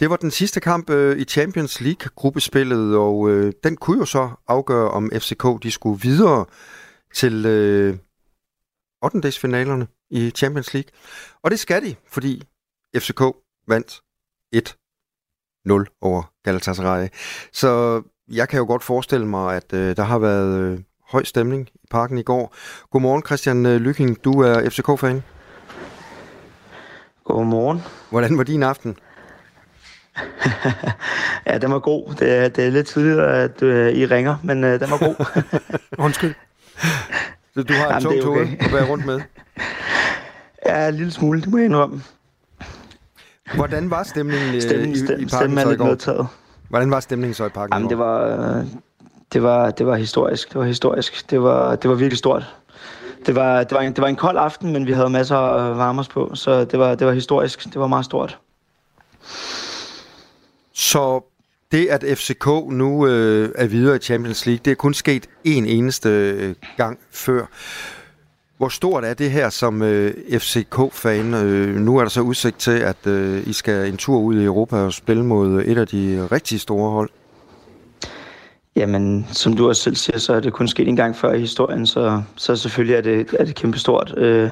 Det 0.00 0.10
var 0.10 0.16
den 0.16 0.30
sidste 0.30 0.60
kamp 0.60 0.90
øh, 0.90 1.18
i 1.18 1.24
Champions 1.24 1.80
League-gruppespillet, 1.80 2.96
og 2.96 3.30
øh, 3.30 3.52
den 3.64 3.76
kunne 3.76 3.98
jo 3.98 4.04
så 4.04 4.30
afgøre, 4.48 4.90
om 4.90 5.10
FCK 5.14 5.44
de 5.62 5.70
skulle 5.70 6.00
videre 6.00 6.44
til 7.14 7.46
øh, 7.46 7.98
8. 9.02 9.18
i 10.10 10.30
Champions 10.30 10.74
League. 10.74 10.90
Og 11.42 11.50
det 11.50 11.58
skal 11.58 11.84
de, 11.84 11.94
fordi 12.06 12.42
FCK 12.96 13.22
vandt 13.68 14.00
1-0 14.56 15.98
over 16.00 16.22
Galatasaray. 16.44 17.08
Så 17.52 18.02
jeg 18.32 18.48
kan 18.48 18.58
jo 18.58 18.66
godt 18.66 18.82
forestille 18.82 19.26
mig, 19.26 19.56
at 19.56 19.72
øh, 19.72 19.96
der 19.96 20.02
har 20.02 20.18
været 20.18 20.58
øh, 20.58 20.78
høj 21.08 21.24
stemning 21.24 21.68
i 21.74 21.86
parken 21.90 22.18
i 22.18 22.22
går. 22.22 22.54
Godmorgen 22.90 23.22
Christian 23.26 23.66
øh, 23.66 23.80
Lyking, 23.80 24.24
du 24.24 24.40
er 24.40 24.70
FCK-fan. 24.70 25.22
Godmorgen. 27.24 27.82
Hvordan 28.10 28.38
var 28.38 28.44
din 28.44 28.62
aften? 28.62 28.96
ja, 31.46 31.58
den 31.58 31.70
var 31.70 31.78
god. 31.78 32.14
Det 32.14 32.36
er, 32.36 32.48
det 32.48 32.66
er 32.66 32.70
lidt 32.70 32.86
tidligt, 32.86 33.20
at 33.20 33.62
øh, 33.62 33.92
I 33.92 34.06
ringer, 34.06 34.36
men 34.42 34.64
øh, 34.64 34.80
den 34.80 34.90
var 34.90 34.98
god. 34.98 35.44
Undskyld. 36.06 36.34
Så 37.54 37.62
du 37.62 37.72
har 37.72 37.86
et 37.86 38.04
Jamen, 38.04 38.20
tungt 38.22 38.24
okay. 38.24 38.64
at 38.64 38.72
være 38.72 38.88
rundt 38.88 39.06
med. 39.06 39.20
ja, 40.66 40.88
en 40.88 40.94
lille 40.94 41.12
smule, 41.12 41.40
det 41.40 41.50
må 41.50 41.56
jeg 41.56 41.64
indrømme. 41.64 42.02
Hvordan 43.54 43.90
var 43.90 44.02
stemningen 44.02 44.54
øh, 44.54 44.62
Stemmen, 44.62 44.90
i, 44.90 45.22
i 45.22 45.26
parken 45.26 45.58
så 45.58 45.70
i 45.70 45.76
går? 45.76 45.84
medtaget. 45.86 46.26
Hvordan 46.68 46.90
var 46.90 47.00
stemningen 47.00 47.34
så 47.34 47.46
i 47.46 47.48
parken 47.48 47.72
Jamen, 47.72 47.86
i 47.86 47.90
det 47.90 47.98
går? 47.98 48.04
var, 48.04 48.58
øh, 48.58 48.64
det 49.32 49.42
var, 49.42 49.70
det 49.70 49.86
var 49.86 49.96
historisk. 49.96 50.48
Det 50.48 50.58
var 50.58 50.64
historisk. 50.64 51.30
Det 51.30 51.42
var, 51.42 51.76
det 51.76 51.90
var 51.90 51.96
virkelig 51.96 52.18
stort. 52.18 52.54
Det 53.26 53.34
var, 53.34 53.58
det, 53.64 53.72
var 53.72 53.80
en, 53.80 53.92
det 53.92 54.00
var 54.02 54.08
en 54.08 54.16
kold 54.16 54.36
aften, 54.38 54.72
men 54.72 54.86
vi 54.86 54.92
havde 54.92 55.10
masser 55.10 55.36
af 55.36 55.76
varmers 55.78 56.08
på, 56.08 56.30
så 56.34 56.64
det 56.64 56.78
var, 56.78 56.94
det 56.94 57.06
var 57.06 57.12
historisk. 57.12 57.64
Det 57.64 57.80
var 57.80 57.86
meget 57.86 58.04
stort. 58.04 58.38
Så 60.74 61.20
det, 61.72 61.86
at 61.86 62.18
FCK 62.18 62.46
nu 62.70 63.06
øh, 63.06 63.50
er 63.54 63.66
videre 63.66 63.96
i 63.96 63.98
Champions 63.98 64.46
League, 64.46 64.60
det 64.64 64.70
er 64.70 64.74
kun 64.74 64.94
sket 64.94 65.26
en 65.44 65.66
eneste 65.66 66.08
øh, 66.08 66.54
gang 66.76 66.98
før. 67.12 67.46
Hvor 68.58 68.68
stort 68.68 69.04
er 69.04 69.14
det 69.14 69.30
her 69.30 69.50
som 69.50 69.82
øh, 69.82 70.14
FCK-fan? 70.40 71.34
Øh, 71.34 71.76
nu 71.76 71.96
er 71.96 72.02
der 72.02 72.08
så 72.08 72.20
udsigt 72.20 72.58
til, 72.58 72.70
at 72.78 73.06
øh, 73.06 73.48
I 73.48 73.52
skal 73.52 73.88
en 73.88 73.96
tur 73.96 74.18
ud 74.18 74.40
i 74.40 74.44
Europa 74.44 74.76
og 74.76 74.92
spille 74.92 75.24
mod 75.24 75.62
et 75.66 75.78
af 75.78 75.86
de 75.86 76.28
rigtig 76.32 76.60
store 76.60 76.90
hold. 76.90 77.10
Jamen, 78.76 79.26
som 79.32 79.56
du 79.56 79.68
også 79.68 79.82
selv 79.82 79.96
siger, 79.96 80.18
så 80.18 80.34
er 80.34 80.40
det 80.40 80.52
kun 80.52 80.68
sket 80.68 80.88
en 80.88 80.96
gang 80.96 81.16
før 81.16 81.32
i 81.32 81.40
historien, 81.40 81.86
så, 81.86 82.22
så 82.36 82.56
selvfølgelig 82.56 82.96
er 82.96 83.00
det, 83.00 83.34
er 83.38 83.44
det 83.44 83.54
kæmpestort. 83.54 84.14
Øh, 84.16 84.50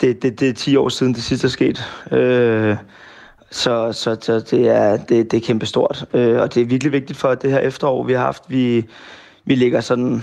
det, 0.00 0.22
det, 0.22 0.40
det 0.40 0.48
er 0.48 0.52
10 0.52 0.76
år 0.76 0.88
siden 0.88 1.14
det 1.14 1.22
sidste 1.22 1.46
er 1.46 1.50
sket. 1.50 1.84
Øh, 2.12 2.76
så, 3.50 3.92
så, 3.92 4.16
så 4.20 4.40
det, 4.40 4.68
er, 4.68 4.96
det, 4.96 5.30
det 5.30 5.36
er 5.36 5.46
kæmpestort. 5.46 6.04
Øh, 6.14 6.40
og 6.40 6.54
det 6.54 6.62
er 6.62 6.66
virkelig 6.66 6.92
vigtigt 6.92 7.18
for 7.18 7.34
det 7.34 7.50
her 7.50 7.58
efterår, 7.58 8.04
vi 8.04 8.12
har 8.12 8.20
haft. 8.20 8.42
Vi, 8.48 8.84
vi 9.44 9.54
ligger 9.54 9.80
sådan, 9.80 10.22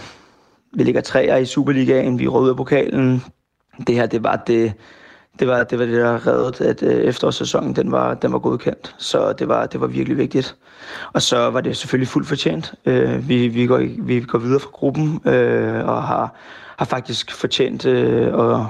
vi 0.74 0.84
ligger 0.84 1.02
træer 1.02 1.38
i 1.38 1.46
Superligaen, 1.46 2.20
vi 2.20 2.26
er 2.26 2.50
af 2.50 2.58
pokalen. 2.58 3.24
Det 3.88 3.96
her, 3.96 4.06
det 4.06 4.24
var 4.24 4.36
det, 4.36 4.74
det 5.40 5.48
var, 5.48 5.64
det 5.64 5.80
var 5.80 5.86
det, 5.86 5.96
der 5.96 6.28
reddede, 6.28 6.70
at 6.70 6.84
øh, 6.84 7.04
efterårssæsonen, 7.04 7.76
den 7.76 7.92
var, 7.92 8.14
den 8.14 8.34
var 8.34 8.40
godkendt. 8.40 8.96
Så 8.98 9.34
det 9.34 9.48
var, 9.48 9.66
det 9.66 9.82
var 9.82 9.88
virkelig 9.88 10.18
vigtigt. 10.18 10.56
Og 11.14 11.22
så 11.22 11.50
var 11.50 11.62
det 11.62 11.78
selvfølgelig 11.78 12.08
fuldt 12.08 12.28
fortjent. 12.28 12.74
Øh, 12.86 13.30
vi, 13.30 13.48
vi, 13.48 13.66
går, 13.66 13.82
vi 14.00 14.20
går 14.20 14.40
videre 14.40 14.60
fra 14.60 14.70
gruppen, 14.74 15.22
øh, 15.26 15.86
og 15.86 16.04
har, 16.04 16.36
har 16.78 16.86
faktisk 16.86 17.32
fortjent 17.32 17.86
øh, 17.86 18.28
at, 18.28 18.62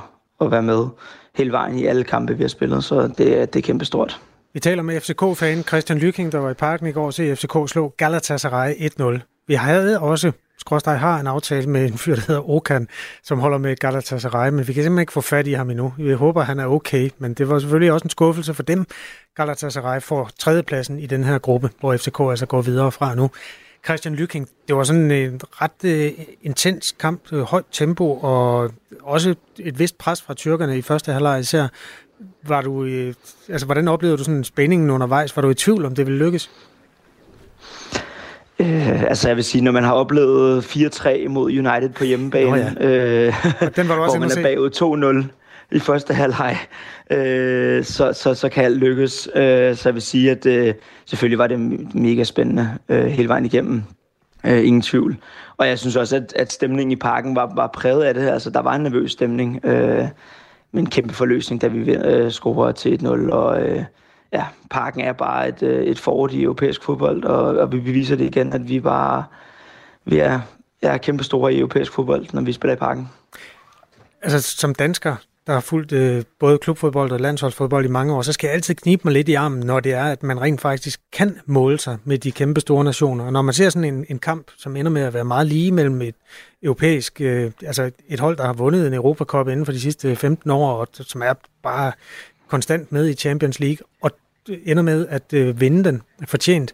at 0.42 0.52
være 0.52 0.63
med 0.63 0.88
hele 1.36 1.52
vejen 1.52 1.80
i 1.80 1.86
alle 1.86 2.04
kampe, 2.04 2.38
vi 2.38 2.44
har 2.44 2.48
spillet. 2.48 2.84
Så 2.84 3.02
det, 3.02 3.18
det 3.54 3.56
er 3.56 3.62
kæmpestort. 3.62 4.22
Vi 4.54 4.60
taler 4.60 4.84
med 4.84 5.00
FCK-fan 5.00 5.63
Christian 5.63 6.00
Lyking, 6.00 6.32
der 6.32 6.38
var 6.38 6.50
i 6.50 6.54
parken 6.54 6.88
i 6.88 6.92
går 6.92 7.06
og 7.06 7.13
se 7.13 7.36
FCK 7.36 7.54
slå 7.68 7.94
Galatasaray 7.98 8.74
1-0. 8.74 9.33
Vi 9.48 9.54
havde 9.54 10.00
også, 10.00 10.32
skråstrej 10.58 10.96
har 10.96 11.20
en 11.20 11.28
aftale 11.28 11.70
med 11.70 11.86
en 11.86 11.98
fyr, 11.98 12.16
der 12.16 12.22
hedder 12.28 12.50
Okan, 12.50 12.88
som 13.24 13.40
holder 13.40 13.58
med 13.58 13.76
Galatasaray, 13.76 14.50
men 14.50 14.68
vi 14.68 14.74
kan 14.74 14.84
simpelthen 14.84 15.00
ikke 15.00 15.14
få 15.14 15.22
fat 15.22 15.48
i 15.48 15.54
ham 15.54 15.70
endnu. 15.70 15.94
Vi 15.98 16.14
håber, 16.14 16.42
han 16.42 16.60
er 16.60 16.66
okay, 16.66 17.10
men 17.18 17.34
det 17.34 17.50
var 17.50 17.60
selvfølgelig 17.60 17.92
også 17.92 18.04
en 18.06 18.10
skuffelse 18.10 18.54
for 18.54 18.64
dem. 18.64 18.86
Galatasaray 19.36 20.02
får 20.02 20.30
tredjepladsen 20.40 21.00
i 21.00 21.06
den 21.06 21.24
her 21.24 21.40
gruppe, 21.40 21.70
hvor 21.80 21.98
FCK 21.98 22.20
altså 22.20 22.46
går 22.46 22.62
videre 22.62 22.92
fra 22.92 23.16
nu. 23.16 23.30
Christian 23.86 24.16
Lyking, 24.16 24.50
det 24.68 24.76
var 24.76 24.84
sådan 24.84 25.12
en 25.12 25.42
ret 25.52 25.84
øh, 25.86 26.12
intens 26.42 26.92
kamp, 27.00 27.22
øh, 27.32 27.42
højt 27.42 27.66
tempo 27.72 28.14
og 28.14 28.72
også 29.02 29.36
et 29.60 29.80
vist 29.80 29.98
pres 29.98 30.22
fra 30.22 30.34
tyrkerne 30.34 30.78
i 30.78 30.82
første 30.82 31.14
halvleg 31.14 31.40
især. 31.40 31.68
Var 32.48 32.62
du, 32.62 32.84
øh, 32.84 33.14
altså, 33.50 33.66
hvordan 33.66 33.88
oplevede 33.88 34.18
du 34.18 34.24
sådan 34.24 34.44
spændingen 34.44 34.90
undervejs? 34.90 35.36
Var 35.36 35.42
du 35.42 35.50
i 35.50 35.54
tvivl, 35.54 35.86
om 35.86 35.96
det 35.96 36.06
ville 36.06 36.26
lykkes? 36.26 36.50
Øh, 38.63 39.04
altså 39.04 39.28
jeg 39.28 39.36
vil 39.36 39.43
sige, 39.43 39.63
når 39.63 39.71
man 39.71 39.84
har 39.84 39.93
oplevet 39.93 40.63
4-3 40.63 41.28
mod 41.28 41.45
United 41.45 41.89
på 41.89 42.04
hjemmebane, 42.04 42.76
Nå 42.80 42.88
ja. 42.88 43.26
øh, 43.28 43.34
den 43.76 43.89
var 43.89 43.95
du 43.95 44.02
også 44.04 44.17
hvor 44.17 44.28
man 44.28 44.38
er 44.38 44.43
bagud 44.43 45.23
2-0 45.23 45.76
i 45.76 45.80
første 45.80 46.13
halvleg, 46.13 46.58
øh, 47.10 47.84
så, 47.84 48.13
så, 48.13 48.34
så 48.34 48.49
kan 48.49 48.65
alt 48.65 48.78
lykkes. 48.78 49.30
Øh, 49.36 49.76
så 49.76 49.89
jeg 49.89 49.93
vil 49.93 50.02
sige, 50.02 50.32
at 50.32 50.45
øh, 50.45 50.73
selvfølgelig 51.06 51.38
var 51.38 51.47
det 51.47 51.60
mega 51.95 52.23
spændende 52.23 52.69
øh, 52.89 53.06
hele 53.06 53.30
vejen 53.30 53.45
igennem. 53.45 53.84
Øh, 54.45 54.67
ingen 54.67 54.82
tvivl. 54.82 55.17
Og 55.58 55.67
jeg 55.67 55.80
synes 55.80 55.95
også, 55.95 56.15
at, 56.15 56.34
at 56.36 56.52
stemningen 56.52 56.91
i 56.91 56.95
parken 56.95 57.36
var, 57.36 57.52
var 57.56 57.67
præget 57.67 58.04
af 58.04 58.13
det. 58.13 58.30
Altså, 58.30 58.49
der 58.49 58.62
var 58.62 58.76
en 58.76 58.82
nervøs 58.82 59.12
stemning. 59.12 59.65
Øh, 59.65 60.08
med 60.71 60.82
en 60.82 60.89
kæmpe 60.89 61.13
forløsning, 61.13 61.62
da 61.62 61.67
vi 61.67 61.91
øh, 61.91 62.32
scorer 62.32 62.71
til 62.71 62.99
1-0. 63.04 63.08
Og 63.32 63.62
øh, 63.62 63.84
ja, 64.34 64.46
parken 64.69 65.02
er 65.02 65.13
bare 65.13 65.48
et, 65.48 65.63
øh, 65.63 65.84
et 65.84 66.00
forår 66.00 66.30
i 66.30 66.41
europæisk 66.41 66.84
fodbold, 66.84 67.24
og, 67.24 67.58
og 67.58 67.72
vi 67.72 67.80
beviser 67.80 68.15
det 68.15 68.26
igen, 68.26 68.54
at 68.54 68.69
vi 68.69 68.80
bare 68.80 69.24
vi 70.06 70.19
er, 70.19 70.39
er 70.82 70.98
kæmpe 70.98 71.24
store 71.24 71.54
i 71.54 71.60
europæisk 71.60 71.93
fodbold, 71.93 72.26
når 72.34 72.41
vi 72.41 72.54
spiller 72.54 72.76
i 72.76 72.78
parken. 72.78 73.10
Altså, 74.22 74.41
som 74.41 74.76
dansker, 74.76 75.15
der 75.48 75.54
har 75.54 75.60
fulgt 75.60 75.91
øh, 75.91 76.24
både 76.39 76.58
klubfodbold 76.58 77.12
og 77.12 77.19
landsholdsfodbold 77.19 77.86
i 77.86 77.89
mange 77.89 78.13
år, 78.13 78.22
så 78.22 78.34
skal 78.34 78.48
jeg 78.48 78.54
altid 78.54 78.76
knibe 78.76 79.02
mig 79.04 79.13
lidt 79.13 79.30
i 79.30 79.34
armen, 79.34 79.60
når 79.60 79.80
det 79.80 79.93
er, 79.93 80.04
at 80.04 80.24
man 80.24 80.41
rent 80.41 80.62
faktisk 80.62 81.00
kan 81.13 81.39
måle 81.46 81.80
sig 81.80 81.98
med 82.04 82.17
de 82.17 82.32
kæmpe 82.32 82.62
store 82.62 82.84
nationer. 82.84 83.26
Og 83.26 83.34
når 83.34 83.41
man 83.41 83.54
ser 83.54 83.69
sådan 83.69 83.93
en, 83.93 84.06
en 84.10 84.19
kamp, 84.19 84.52
som 84.58 84.76
ender 84.76 84.91
med 84.91 85.02
at 85.02 85.13
være 85.13 85.24
meget 85.24 85.48
lige 85.48 85.72
mellem 85.72 86.02
et 86.02 86.15
europæisk, 86.63 87.22
øh, 87.22 87.52
altså 87.65 87.91
et 88.08 88.19
hold, 88.19 88.38
der 88.38 88.46
har 88.46 88.54
vundet 88.54 88.88
en 88.88 88.93
Europacup 88.93 89.48
inden 89.48 89.65
for 89.65 89.72
de 89.72 89.80
sidste 89.80 90.10
øh, 90.10 90.15
15 90.15 90.52
år, 90.52 90.72
og 90.74 90.88
som 90.91 91.22
er 91.22 91.34
bare 91.63 91.91
konstant 92.48 92.91
med 92.91 93.10
i 93.10 93.13
Champions 93.13 93.60
League, 93.60 93.88
og 94.02 94.12
ender 94.66 94.84
med 94.84 95.08
at 95.08 95.34
øh, 95.34 95.62
vinde 95.62 95.84
den 95.84 96.02
fortjent, 96.28 96.74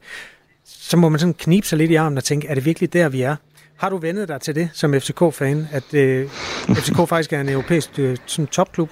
så 0.66 0.98
må 0.98 1.10
man 1.10 1.20
sådan 1.20 1.34
knibe 1.34 1.68
sig 1.68 1.78
lidt 1.78 1.92
i 1.92 1.96
armen 1.96 2.18
og 2.18 2.24
tænke, 2.24 2.48
er 2.48 2.56
det 2.56 2.66
virkelig 2.66 2.94
der, 2.94 3.10
vi 3.10 3.22
er? 3.22 3.36
Har 3.78 3.90
du 3.90 3.98
vendet 3.98 4.28
dig 4.28 4.42
til 4.42 4.56
det 4.56 4.70
som 4.74 4.94
FCK-fan, 4.94 5.68
at 5.72 5.94
øh, 5.94 6.30
FCK 6.70 6.98
faktisk 7.10 7.34
er 7.34 7.42
en 7.42 7.50
europæisk 7.50 8.00
øh, 8.00 8.18
sådan 8.26 8.48
topklub? 8.48 8.90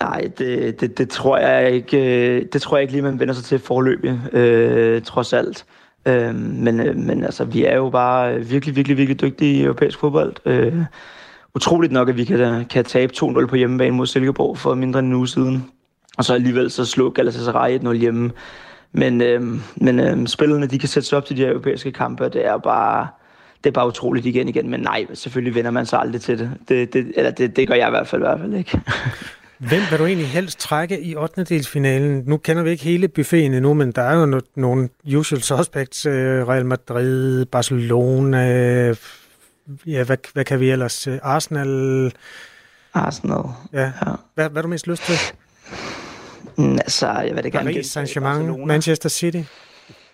Nej, 0.00 0.30
det, 0.38 0.80
det, 0.80 0.98
det, 0.98 1.08
tror 1.08 1.38
jeg 1.38 1.72
ikke, 1.72 1.98
øh, 2.36 2.46
det 2.52 2.62
tror 2.62 2.76
jeg 2.76 2.82
ikke 2.82 2.92
lige, 2.92 3.02
man 3.02 3.20
vender 3.20 3.34
sig 3.34 3.44
til 3.44 3.58
forløbig, 3.58 4.20
øh, 4.32 5.02
trods 5.02 5.32
alt. 5.32 5.64
Øh, 6.06 6.34
men, 6.34 6.80
øh, 6.80 6.96
men 6.96 7.24
altså, 7.24 7.44
vi 7.44 7.64
er 7.64 7.76
jo 7.76 7.90
bare 7.90 8.38
virkelig, 8.38 8.76
virkelig, 8.76 8.96
virkelig 8.96 9.20
dygtige 9.20 9.54
i 9.54 9.62
europæisk 9.62 9.98
fodbold. 9.98 10.36
Øh, 10.46 10.84
utroligt 11.54 11.92
nok, 11.92 12.08
at 12.08 12.16
vi 12.16 12.24
kan, 12.24 12.64
kan 12.64 12.84
tabe 12.84 13.12
2-0 13.16 13.46
på 13.46 13.56
hjemmebane 13.56 13.96
mod 13.96 14.06
Silkeborg 14.06 14.58
for 14.58 14.74
mindre 14.74 15.00
end 15.00 15.08
en 15.08 15.14
uge 15.14 15.28
siden. 15.28 15.70
Og 16.18 16.24
så 16.24 16.34
alligevel 16.34 16.70
så 16.70 16.84
slå 16.84 17.10
Galatasaray 17.10 17.78
1-0 17.78 17.92
hjemme. 17.92 18.30
Men, 18.92 19.20
øh, 19.20 19.42
men 19.76 20.00
øh, 20.00 20.26
spillerne, 20.26 20.66
de 20.66 20.78
kan 20.78 20.88
sætte 20.88 21.08
sig 21.08 21.18
op 21.18 21.24
til 21.24 21.36
de 21.36 21.42
her 21.42 21.50
europæiske 21.50 21.92
kampe, 21.92 22.24
og 22.24 22.32
det 22.32 22.46
er 22.46 22.58
bare, 22.58 23.08
det 23.64 23.70
er 23.70 23.74
bare 23.74 23.86
utroligt 23.86 24.26
igen 24.26 24.48
igen. 24.48 24.70
Men 24.70 24.80
nej, 24.80 25.06
selvfølgelig 25.14 25.54
vender 25.54 25.70
man 25.70 25.86
sig 25.86 25.98
aldrig 26.00 26.20
til 26.20 26.38
det. 26.38 26.50
Det, 26.68 26.92
det, 26.92 27.12
eller 27.16 27.30
det, 27.30 27.56
det 27.56 27.68
gør 27.68 27.74
jeg 27.74 27.88
i 27.88 27.90
hvert 27.90 28.08
fald 28.08 28.22
i 28.22 28.24
hvert 28.24 28.40
fald 28.40 28.54
ikke. 28.54 28.80
Hvem 29.68 29.80
vil 29.90 29.98
du 29.98 30.06
egentlig 30.06 30.28
helst 30.28 30.60
trække 30.60 31.00
i 31.00 31.16
8. 31.16 31.44
delsfinalen? 31.44 32.22
Nu 32.26 32.36
kender 32.36 32.62
vi 32.62 32.70
ikke 32.70 32.84
hele 32.84 33.08
buffeten 33.08 33.54
endnu, 33.54 33.74
men 33.74 33.92
der 33.92 34.02
er 34.02 34.14
jo 34.14 34.38
no- 34.38 34.52
nogle 34.56 34.88
usual 35.16 35.42
suspects. 35.42 36.06
Øh, 36.06 36.48
Real 36.48 36.66
Madrid, 36.66 37.44
Barcelona, 37.44 38.94
ja, 39.86 40.04
hvad, 40.04 40.16
hvad 40.32 40.44
kan 40.44 40.60
vi 40.60 40.70
ellers? 40.70 41.06
Øh, 41.06 41.18
Arsenal? 41.22 42.12
Arsenal. 42.94 43.44
Ja. 43.72 43.82
ja. 43.82 44.12
Hvad, 44.34 44.50
hvad 44.50 44.60
er 44.60 44.62
du 44.62 44.68
mest 44.68 44.86
lyst 44.86 45.02
til? 45.02 45.16
Mm, 46.56 46.72
altså, 46.72 47.06
jeg 47.10 47.36
vil 47.36 47.44
det 47.44 47.52
gerne 47.52 47.72
Paris 47.72 47.86
Saint-Germain, 47.96 48.66
Manchester 48.66 49.08
City? 49.08 49.42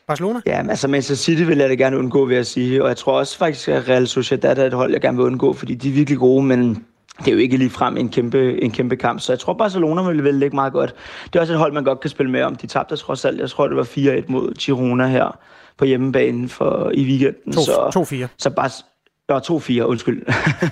Barcelona? 0.07 0.41
Ja, 0.47 0.63
men 0.63 0.71
altså 0.71 0.89
Manchester 0.89 1.25
City 1.25 1.43
vil 1.43 1.59
jeg 1.59 1.69
da 1.69 1.75
gerne 1.75 1.99
undgå, 1.99 2.25
vil 2.25 2.37
jeg 2.37 2.47
sige. 2.47 2.83
Og 2.83 2.89
jeg 2.89 2.97
tror 2.97 3.19
også 3.19 3.39
faktisk, 3.39 3.69
at 3.69 3.89
Real 3.89 4.07
Sociedad 4.07 4.59
er 4.59 4.67
et 4.67 4.73
hold, 4.73 4.93
jeg 4.93 5.01
gerne 5.01 5.17
vil 5.17 5.27
undgå, 5.27 5.53
fordi 5.53 5.75
de 5.75 5.89
er 5.89 5.93
virkelig 5.93 6.19
gode, 6.19 6.45
men 6.45 6.85
det 7.19 7.29
er 7.29 7.33
jo 7.33 7.39
ikke 7.39 7.57
lige 7.57 7.71
frem 7.71 7.97
en 7.97 8.09
kæmpe, 8.09 8.63
en 8.63 8.71
kæmpe 8.71 8.97
kamp. 8.97 9.21
Så 9.21 9.33
jeg 9.33 9.39
tror, 9.39 9.53
Barcelona 9.53 10.03
vil 10.03 10.25
vel 10.25 10.35
ligge 10.35 10.55
meget 10.55 10.73
godt. 10.73 10.95
Det 11.25 11.37
er 11.37 11.41
også 11.41 11.53
et 11.53 11.59
hold, 11.59 11.73
man 11.73 11.85
godt 11.85 12.01
kan 12.01 12.11
spille 12.11 12.33
med 12.33 12.43
om. 12.43 12.57
De 12.57 12.67
tabte 12.67 12.97
trods 12.97 13.25
alt, 13.25 13.41
jeg 13.41 13.51
tror, 13.51 13.69
det 13.69 13.77
var 13.77 13.85
4-1 13.85 14.25
mod 14.29 14.55
Girona 14.55 15.07
her 15.07 15.39
på 15.79 15.85
hjemmebanen 15.85 16.49
for, 16.49 16.91
i 16.95 17.05
weekenden. 17.05 17.55
2-4. 17.55 18.27
Så 18.39 18.51
bare, 18.51 18.71
Ja, 19.31 19.39
2-4, 19.39 19.81
undskyld. 19.83 20.23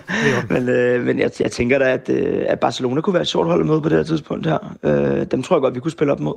men 0.53 0.69
øh, 0.69 1.05
men 1.05 1.19
jeg, 1.19 1.31
jeg 1.40 1.53
tænker 1.53 1.79
da, 1.79 1.92
at, 1.92 2.09
øh, 2.09 2.45
at 2.49 2.61
Barcelona 2.61 3.01
kunne 3.01 3.14
være 3.14 3.23
et 3.23 3.29
sjovt 3.29 3.49
hold 3.49 3.61
at 3.61 3.66
møde 3.66 3.81
på 3.81 3.88
det 3.88 3.97
her 3.97 4.05
tidspunkt 4.05 4.47
her. 4.47 4.77
Øh, 4.83 5.27
dem 5.31 5.42
tror 5.42 5.57
jeg 5.57 5.61
godt, 5.61 5.75
vi 5.75 5.81
kunne 5.81 5.90
spille 5.90 6.12
op 6.12 6.21
mod. 6.21 6.35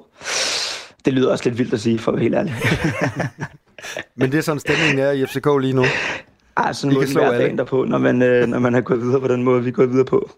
Det 1.06 1.14
lyder 1.14 1.32
også 1.32 1.44
lidt 1.50 1.58
vildt 1.58 1.74
at 1.74 1.80
sige, 1.80 2.00
for 2.00 2.12
at 2.12 2.16
være 2.16 2.24
helt 2.24 2.36
ærlig. 2.36 2.56
men 4.20 4.32
det 4.32 4.38
er 4.38 4.42
sådan, 4.42 4.60
stemningen 4.60 5.00
er 5.00 5.12
i 5.12 5.26
FCK 5.26 5.48
lige 5.62 5.74
nu? 5.74 5.84
Ej, 6.58 6.74
sådan 6.74 6.94
måde 6.94 7.14
hver 7.14 7.32
dagen 7.32 7.58
derpå, 7.58 7.84
når 7.84 7.98
man, 7.98 8.22
øh, 8.22 8.48
når 8.48 8.60
man 8.60 8.74
har 8.74 8.82
gået 8.82 9.02
videre 9.02 9.22
på 9.22 9.28
den 9.28 9.44
måde, 9.44 9.64
vi 9.64 9.72
gået 9.72 9.90
videre 9.90 10.06
på. 10.06 10.30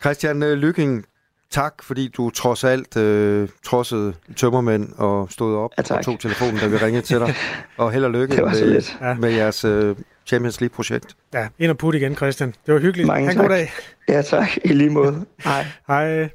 Christian 0.00 0.42
øh, 0.42 0.52
Lykking, 0.52 1.04
tak, 1.50 1.74
fordi 1.82 2.08
du 2.08 2.30
trods 2.30 2.64
alt 2.64 2.96
øh, 2.96 3.48
trodsede 3.64 4.14
tømmermænd 4.36 4.92
og 4.96 5.26
stod 5.30 5.56
op 5.56 5.70
ja, 5.78 5.96
og 5.96 6.04
tog 6.04 6.20
telefonen, 6.20 6.56
da 6.56 6.66
vi 6.66 6.76
ringede 6.76 7.06
til 7.06 7.18
dig. 7.20 7.34
Og 7.78 7.92
held 7.92 8.04
og 8.04 8.10
lykke 8.10 8.36
med, 8.36 9.16
med 9.16 9.30
jeres 9.30 9.64
øh, 9.64 9.96
Champions 10.28 10.60
League-projekt. 10.60 11.16
Ja, 11.34 11.48
ind 11.58 11.70
og 11.70 11.78
put 11.78 11.94
igen, 11.94 12.16
Christian. 12.16 12.54
Det 12.66 12.74
var 12.74 12.80
hyggeligt. 12.80 13.06
Mange 13.06 13.28
tak. 13.28 13.36
god 13.36 13.48
dag. 13.48 13.72
Ja, 14.08 14.22
tak. 14.22 14.48
I 14.64 14.68
lige 14.68 14.90
måde. 14.90 15.26
Hej. 15.44 15.66
Hej. 15.86 16.28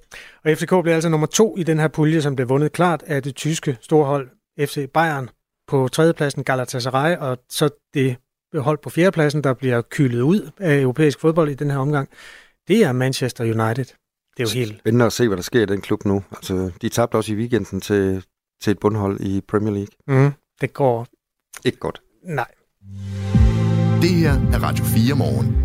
Og 0.45 0.57
FCK 0.57 0.69
blev 0.83 0.93
altså 0.93 1.09
nummer 1.09 1.27
to 1.27 1.57
i 1.57 1.63
den 1.63 1.79
her 1.79 1.87
pulje, 1.87 2.21
som 2.21 2.35
blev 2.35 2.49
vundet 2.49 2.71
klart 2.71 3.03
af 3.07 3.23
det 3.23 3.35
tyske 3.35 3.77
storhold 3.81 4.29
FC 4.59 4.89
Bayern 4.93 5.29
på 5.67 5.87
tredjepladsen 5.87 6.43
Galatasaray, 6.43 7.17
og 7.17 7.37
så 7.49 7.69
det 7.93 8.15
hold 8.55 8.77
på 8.77 8.89
fjerdepladsen, 8.89 9.43
der 9.43 9.53
bliver 9.53 9.81
kylet 9.81 10.21
ud 10.21 10.51
af 10.59 10.81
europæisk 10.81 11.19
fodbold 11.19 11.49
i 11.49 11.53
den 11.53 11.71
her 11.71 11.77
omgang, 11.77 12.09
det 12.67 12.83
er 12.83 12.91
Manchester 12.91 13.43
United. 13.43 13.85
Det 13.85 14.39
er 14.39 14.43
jo 14.43 14.59
helt... 14.59 14.79
Spændende 14.79 15.05
at 15.05 15.13
se, 15.13 15.27
hvad 15.27 15.37
der 15.37 15.43
sker 15.43 15.61
i 15.61 15.65
den 15.65 15.81
klub 15.81 16.05
nu. 16.05 16.23
Altså, 16.31 16.71
de 16.81 16.89
tabte 16.89 17.15
også 17.15 17.33
i 17.33 17.35
weekenden 17.35 17.81
til, 17.81 18.23
til 18.61 18.71
et 18.71 18.79
bundhold 18.79 19.19
i 19.19 19.41
Premier 19.47 19.73
League. 19.73 20.23
Mm, 20.23 20.33
det 20.61 20.73
går... 20.73 21.07
Ikke 21.65 21.77
godt. 21.77 22.01
Nej. 22.23 22.47
Det 24.03 24.11
her 24.11 24.31
er 24.31 24.63
Radio 24.63 24.85
4 24.85 25.15
morgen. 25.15 25.55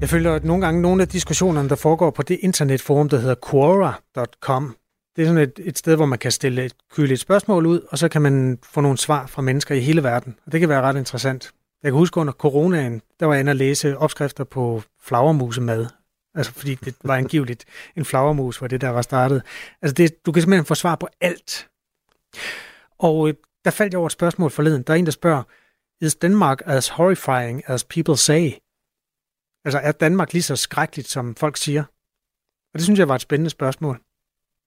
Jeg 0.00 0.08
følger 0.08 0.34
at 0.34 0.44
nogle 0.44 0.64
gange 0.64 0.82
nogle 0.82 1.02
af 1.02 1.08
diskussionerne, 1.08 1.68
der 1.68 1.74
foregår 1.76 2.10
på 2.10 2.22
det 2.22 2.38
internetforum, 2.42 3.08
der 3.08 3.18
hedder 3.18 3.34
Quora.com, 3.50 4.76
det 5.16 5.22
er 5.22 5.26
sådan 5.26 5.42
et, 5.42 5.60
et 5.64 5.78
sted, 5.78 5.96
hvor 5.96 6.06
man 6.06 6.18
kan 6.18 6.32
stille 6.32 6.64
et, 6.64 6.72
køligt 6.94 7.20
spørgsmål 7.20 7.66
ud, 7.66 7.80
og 7.90 7.98
så 7.98 8.08
kan 8.08 8.22
man 8.22 8.58
få 8.62 8.80
nogle 8.80 8.98
svar 8.98 9.26
fra 9.26 9.42
mennesker 9.42 9.74
i 9.74 9.80
hele 9.80 10.02
verden. 10.02 10.36
Og 10.46 10.52
det 10.52 10.60
kan 10.60 10.68
være 10.68 10.82
ret 10.82 10.96
interessant. 10.96 11.50
Jeg 11.82 11.90
kan 11.90 11.98
huske 11.98 12.20
under 12.20 12.32
coronaen, 12.32 13.02
der 13.20 13.26
var 13.26 13.34
jeg 13.34 13.40
inde 13.40 13.50
at 13.50 13.56
læse 13.56 13.98
opskrifter 13.98 14.44
på 14.44 14.82
flagermusemad. 15.02 15.86
Altså 16.34 16.52
fordi 16.52 16.74
det 16.74 16.94
var 17.04 17.16
angiveligt 17.16 17.64
en 17.96 18.04
flagermus, 18.04 18.58
hvor 18.58 18.66
det 18.66 18.80
der 18.80 18.88
var 18.88 19.02
startet. 19.02 19.42
Altså 19.82 19.94
det, 19.94 20.26
du 20.26 20.32
kan 20.32 20.42
simpelthen 20.42 20.64
få 20.64 20.74
svar 20.74 20.96
på 20.96 21.08
alt. 21.20 21.68
Og 22.98 23.28
øh, 23.28 23.34
der 23.64 23.70
faldt 23.70 23.92
jeg 23.92 23.98
over 23.98 24.06
et 24.06 24.12
spørgsmål 24.12 24.50
forleden. 24.50 24.82
Der 24.82 24.92
er 24.92 24.98
en, 24.98 25.06
der 25.06 25.12
spørger, 25.12 25.42
Is 26.00 26.14
Denmark 26.14 26.62
as 26.66 26.88
horrifying 26.88 27.62
as 27.66 27.84
people 27.84 28.16
say? 28.16 28.52
Altså 29.64 29.78
er 29.82 29.92
Danmark 29.92 30.32
lige 30.32 30.42
så 30.42 30.56
skrækkeligt, 30.56 31.08
som 31.08 31.34
folk 31.34 31.56
siger? 31.56 31.82
Og 32.74 32.78
det 32.78 32.82
synes 32.82 32.98
jeg 32.98 33.08
var 33.08 33.14
et 33.14 33.20
spændende 33.20 33.50
spørgsmål. 33.50 34.00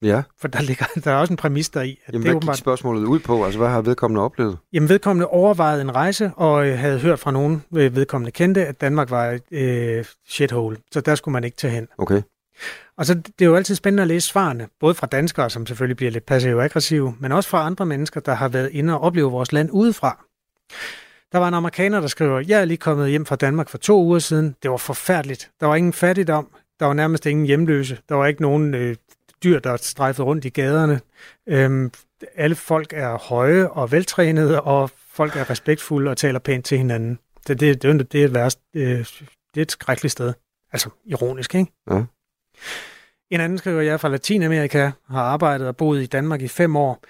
Ja. 0.02 0.24
For 0.40 0.48
der, 0.48 0.62
ligger, 0.62 0.86
der 1.04 1.12
er 1.12 1.16
også 1.16 1.34
en 1.34 1.38
præmis 1.38 1.70
der 1.70 1.82
i. 1.82 2.00
At 2.06 2.14
Jamen, 2.14 2.28
det 2.28 2.44
hvad 2.44 2.54
gik 2.54 2.60
spørgsmålet 2.60 3.04
ud 3.04 3.20
på? 3.20 3.46
Altså, 3.46 3.60
hvad 3.60 3.70
har 3.70 3.82
vedkommende 3.82 4.22
oplevet? 4.22 4.58
Jamen, 4.74 4.90
vedkommende 4.90 5.28
overvejede 5.28 5.82
en 5.82 5.96
rejse, 5.96 6.32
og 6.36 6.68
øh, 6.68 6.78
havde 6.80 7.00
hørt 7.00 7.20
fra 7.20 7.32
nogen 7.32 7.64
øh, 7.76 7.96
vedkommende 7.96 8.32
kendte, 8.32 8.66
at 8.66 8.82
Danmark 8.82 9.10
var 9.10 9.26
et 9.26 9.44
øh, 9.52 10.06
shithole. 10.28 10.78
Så 10.92 11.02
der 11.02 11.16
skulle 11.16 11.34
man 11.34 11.44
ikke 11.44 11.58
tage 11.58 11.74
hen. 11.74 11.88
Okay. 11.98 12.22
Og 12.98 13.06
så 13.06 13.14
det 13.14 13.42
er 13.42 13.46
jo 13.46 13.56
altid 13.56 13.76
spændende 13.76 14.02
at 14.02 14.08
læse 14.08 14.28
svarene, 14.28 14.68
både 14.80 14.96
fra 14.96 15.08
danskere, 15.08 15.50
som 15.50 15.66
selvfølgelig 15.66 15.98
bliver 15.98 16.12
lidt 16.12 16.26
passive-aggressive, 16.26 17.16
men 17.20 17.32
også 17.32 17.50
fra 17.50 17.66
andre 17.66 17.86
mennesker, 17.86 18.20
der 18.20 18.34
har 18.34 18.48
været 18.48 18.70
inde 18.72 18.94
og 18.94 19.02
opleve 19.02 19.32
vores 19.32 19.52
land 19.52 19.70
udefra. 19.72 20.26
Der 21.32 21.38
var 21.38 21.48
en 21.48 21.54
amerikaner, 21.54 22.00
der 22.00 22.08
skriver, 22.08 22.40
jeg 22.48 22.62
er 22.62 22.66
lige 22.66 22.78
kommet 22.78 23.10
hjem 23.10 23.26
fra 23.26 23.36
Danmark 23.36 23.70
for 23.70 23.78
to 23.78 24.04
uger 24.04 24.20
siden. 24.20 24.56
Det 24.64 24.72
var 24.72 24.78
forfærdeligt. 24.78 25.52
Der 25.60 25.66
var 25.66 25.76
ingen 25.76 25.94
fattigdom. 25.94 26.52
Der 26.80 26.86
var 26.86 26.94
nærmest 26.94 27.26
ingen 27.26 27.46
hjemløse. 27.46 27.98
Der 28.10 28.16
var 28.16 28.26
ikke 28.26 28.42
nogen 28.42 28.74
øh, 28.74 28.96
dyr, 29.44 29.60
der 29.60 29.78
strejfede 29.78 30.26
rundt 30.26 30.46
i 30.46 30.50
gaderne. 30.50 31.02
Øhm, 31.48 31.92
alle 32.36 32.56
folk 32.56 32.94
er 32.94 33.18
høje 33.18 33.68
og 33.68 33.92
veltrænede, 33.92 34.62
og 34.62 34.92
folk 35.10 35.36
er 35.36 35.50
respektfulde 35.50 36.12
og 36.12 36.18
taler 36.18 36.40
pænt 36.40 36.66
til 36.66 36.78
hinanden. 36.78 37.20
Det, 37.48 37.60
det, 37.60 37.82
det, 37.82 38.12
det 38.12 38.22
er 38.22 38.26
et 38.26 38.34
værst. 38.34 38.60
Det, 38.74 39.08
det 39.54 39.62
er 39.62 39.62
et 39.62 39.72
skrækkeligt 39.72 40.12
sted. 40.12 40.34
Altså, 40.72 40.90
ironisk, 41.06 41.56
ikke? 41.56 41.72
Ja. 41.92 42.04
En 43.30 43.42
anden 43.42 43.58
skriver, 43.58 43.82
jeg 43.82 43.94
er 43.94 43.98
fra 43.98 44.10
Latinamerika, 44.10 44.92
har 45.10 45.22
arbejdet 45.22 45.68
og 45.68 45.78
boet 45.78 46.02
i 46.02 46.06
Danmark 46.06 46.42
i 46.42 46.48
fem 46.48 46.76
år. 46.76 47.04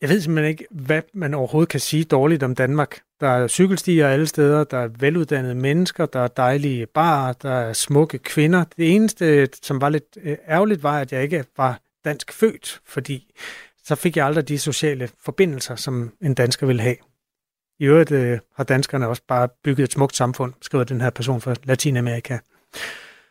Jeg 0.00 0.08
ved 0.08 0.20
simpelthen 0.20 0.50
ikke, 0.50 0.66
hvad 0.70 1.02
man 1.14 1.34
overhovedet 1.34 1.68
kan 1.68 1.80
sige 1.80 2.04
dårligt 2.04 2.42
om 2.42 2.54
Danmark. 2.54 3.00
Der 3.20 3.28
er 3.28 3.48
cykelstier 3.48 4.08
alle 4.08 4.26
steder, 4.26 4.64
der 4.64 4.78
er 4.78 4.88
veluddannede 4.98 5.54
mennesker, 5.54 6.06
der 6.06 6.20
er 6.20 6.28
dejlige 6.28 6.86
barer, 6.86 7.32
der 7.32 7.50
er 7.50 7.72
smukke 7.72 8.18
kvinder. 8.18 8.64
Det 8.76 8.94
eneste, 8.94 9.48
som 9.62 9.80
var 9.80 9.88
lidt 9.88 10.18
øh, 10.22 10.36
ærgerligt, 10.48 10.82
var, 10.82 11.00
at 11.00 11.12
jeg 11.12 11.22
ikke 11.22 11.44
var 11.56 11.80
dansk 12.04 12.32
født, 12.32 12.80
fordi 12.86 13.34
så 13.84 13.94
fik 13.94 14.16
jeg 14.16 14.26
aldrig 14.26 14.48
de 14.48 14.58
sociale 14.58 15.08
forbindelser, 15.24 15.76
som 15.76 16.12
en 16.20 16.34
dansker 16.34 16.66
ville 16.66 16.82
have. 16.82 16.96
I 17.78 17.84
øvrigt 17.84 18.10
øh, 18.10 18.38
har 18.56 18.64
danskerne 18.64 19.08
også 19.08 19.22
bare 19.28 19.48
bygget 19.64 19.84
et 19.84 19.92
smukt 19.92 20.16
samfund, 20.16 20.52
skriver 20.62 20.84
den 20.84 21.00
her 21.00 21.10
person 21.10 21.40
fra 21.40 21.54
Latinamerika. 21.64 22.38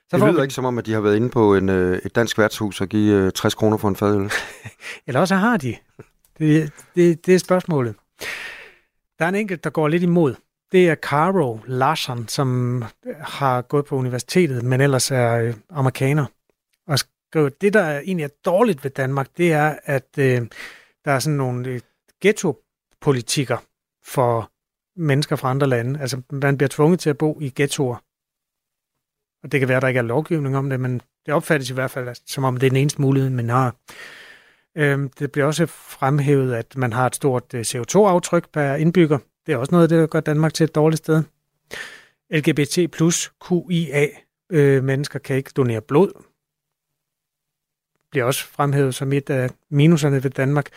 Så 0.10 0.18
det 0.18 0.20
lyder 0.20 0.34
vi... 0.34 0.42
ikke 0.42 0.54
som 0.54 0.66
om, 0.66 0.78
at 0.78 0.86
de 0.86 0.94
har 0.94 1.02
været 1.02 1.16
inde 1.16 1.30
på 1.30 1.56
en, 1.56 1.70
øh, 1.70 2.00
et 2.06 2.16
dansk 2.16 2.38
værtshus 2.38 2.82
og 2.82 2.88
give 2.88 3.16
øh, 3.16 3.32
60 3.32 3.56
kroner 3.56 3.78
for 3.78 3.88
en 3.88 3.96
fadøl. 3.96 4.32
Eller 5.08 5.20
også 5.20 5.36
har 5.36 5.58
de. 5.58 5.76
Det, 6.40 6.72
det, 6.96 7.26
det 7.26 7.36
er 7.36 7.40
spørgsmålet. 7.40 7.96
Der 9.20 9.26
er 9.26 9.30
en 9.30 9.36
enkelt, 9.36 9.64
der 9.64 9.70
går 9.70 9.88
lidt 9.88 10.04
imod. 10.04 10.36
Det 10.72 10.90
er 10.90 10.96
Caro 10.96 11.60
Larsen, 11.68 12.28
som 12.28 12.84
har 13.20 13.62
gået 13.62 13.86
på 13.86 13.96
universitetet, 13.96 14.64
men 14.64 14.82
ellers 14.82 15.12
er 15.12 15.34
øh, 15.34 15.54
amerikaner. 15.70 16.26
Og 16.88 17.00
skriver, 17.00 17.50
det 17.50 17.74
der 17.74 18.00
egentlig 18.00 18.24
er 18.24 18.30
dårligt 18.46 18.84
ved 18.84 18.92
Danmark, 18.92 19.28
det 19.38 19.54
er, 19.54 19.80
at 19.84 20.08
øh, 20.20 20.48
der 21.06 21.12
er 21.12 21.20
sådan 21.20 21.38
nogle 21.38 21.70
øh, 21.70 21.82
ghetto-politikker 22.22 23.58
for 24.04 24.52
mennesker 24.96 25.36
fra 25.36 25.50
andre 25.50 25.68
lande. 25.68 26.00
Altså, 26.00 26.22
man 26.32 26.58
bliver 26.58 26.70
tvunget 26.70 27.00
til 27.00 27.10
at 27.10 27.18
bo 27.18 27.40
i 27.42 27.54
ghettoer. 27.56 27.98
Og 29.44 29.52
det 29.52 29.60
kan 29.60 29.70
være, 29.70 29.78
at 29.78 29.82
der 29.82 29.88
ikke 29.88 29.98
er 29.98 30.04
lovgivning 30.04 30.58
om 30.58 30.70
det, 30.70 30.80
men 30.80 31.02
det 31.26 31.34
opfattes 31.34 31.70
i 31.70 31.74
hvert 31.74 31.92
fald, 31.92 32.16
som 32.26 32.44
om 32.44 32.58
det 32.58 32.68
er 32.68 32.72
den 32.72 32.78
eneste 32.78 33.02
mulighed, 33.02 33.30
man 33.30 33.50
har. 33.50 33.76
Øhm, 34.80 35.10
det 35.10 35.32
bliver 35.32 35.46
også 35.46 35.66
fremhævet, 35.66 36.54
at 36.54 36.78
man 36.78 36.94
har 36.94 37.06
et 37.06 37.16
stort 37.16 37.54
øh, 37.54 37.62
CO2-aftryk 37.62 38.50
per 38.52 38.76
indbygger. 38.76 39.18
Det 39.46 39.54
er 39.54 39.58
også 39.58 39.72
noget 39.72 39.84
af 39.84 39.90
det, 39.90 40.00
der 40.00 40.08
gør 40.08 40.20
Danmark 40.20 40.54
til 40.54 40.64
et 40.64 40.76
dårligt 40.76 40.98
sted. 40.98 41.24
LGBT 42.32 42.92
plus 42.92 43.34
QIA 43.48 44.08
øh, 44.50 44.84
mennesker 44.84 45.20
kan 45.20 45.36
ikke 45.36 45.52
donere 45.56 45.82
blod. 45.82 46.24
Bliver 48.12 48.26
også 48.26 48.46
fremhævet 48.46 48.96
som 48.96 49.14
et 49.14 49.30
af 49.30 49.50
minuserne 49.70 50.24
ved 50.24 50.32
Danmark. 50.32 50.70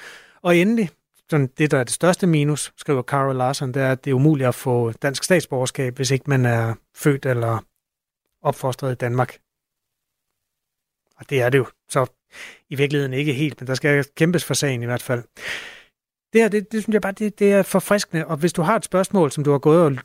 Og 0.43 0.57
endelig, 0.57 0.91
sådan 1.31 1.47
det, 1.47 1.71
der 1.71 1.79
er 1.79 1.85
det 1.85 1.93
største 1.93 2.27
minus, 2.27 2.73
skriver 2.77 3.03
Carol 3.03 3.37
Larsen, 3.37 3.75
det 3.75 3.83
er, 3.83 3.93
at 3.93 4.05
det 4.05 4.11
er 4.11 4.15
umuligt 4.15 4.49
at 4.49 4.55
få 4.55 4.93
dansk 4.93 5.25
statsborgerskab, 5.25 5.97
hvis 5.97 6.11
ikke 6.11 6.31
man 6.31 6.47
er 6.47 6.75
født 6.95 7.27
eller 7.27 7.65
opfostret 8.43 8.93
i 8.93 8.95
Danmark. 8.95 9.39
Og 11.17 11.31
det 11.31 11.43
er 11.43 11.51
det 11.51 11.59
jo 11.59 11.67
så 11.89 12.07
i 12.71 12.75
virkeligheden 12.75 13.13
ikke 13.13 13.33
helt, 13.33 13.61
men 13.61 13.67
der 13.67 13.75
skal 13.75 14.05
kæmpes 14.17 14.45
for 14.45 14.55
sagen 14.55 14.83
i 14.83 14.87
hvert 14.87 15.03
fald. 15.03 15.23
Det 16.33 16.41
her, 16.41 16.49
det, 16.49 16.73
det 16.73 16.83
synes 16.83 16.95
jeg 16.95 17.03
bare, 17.03 17.13
det, 17.13 17.39
det 17.39 17.53
er 17.53 17.63
forfriskende, 17.63 18.27
og 18.27 18.37
hvis 18.37 18.53
du 18.53 18.63
har 18.63 18.77
et 18.77 18.85
spørgsmål, 18.85 19.31
som 19.31 19.45
du 19.45 19.51
har 19.51 19.59
gået 19.59 19.83
og 19.83 19.97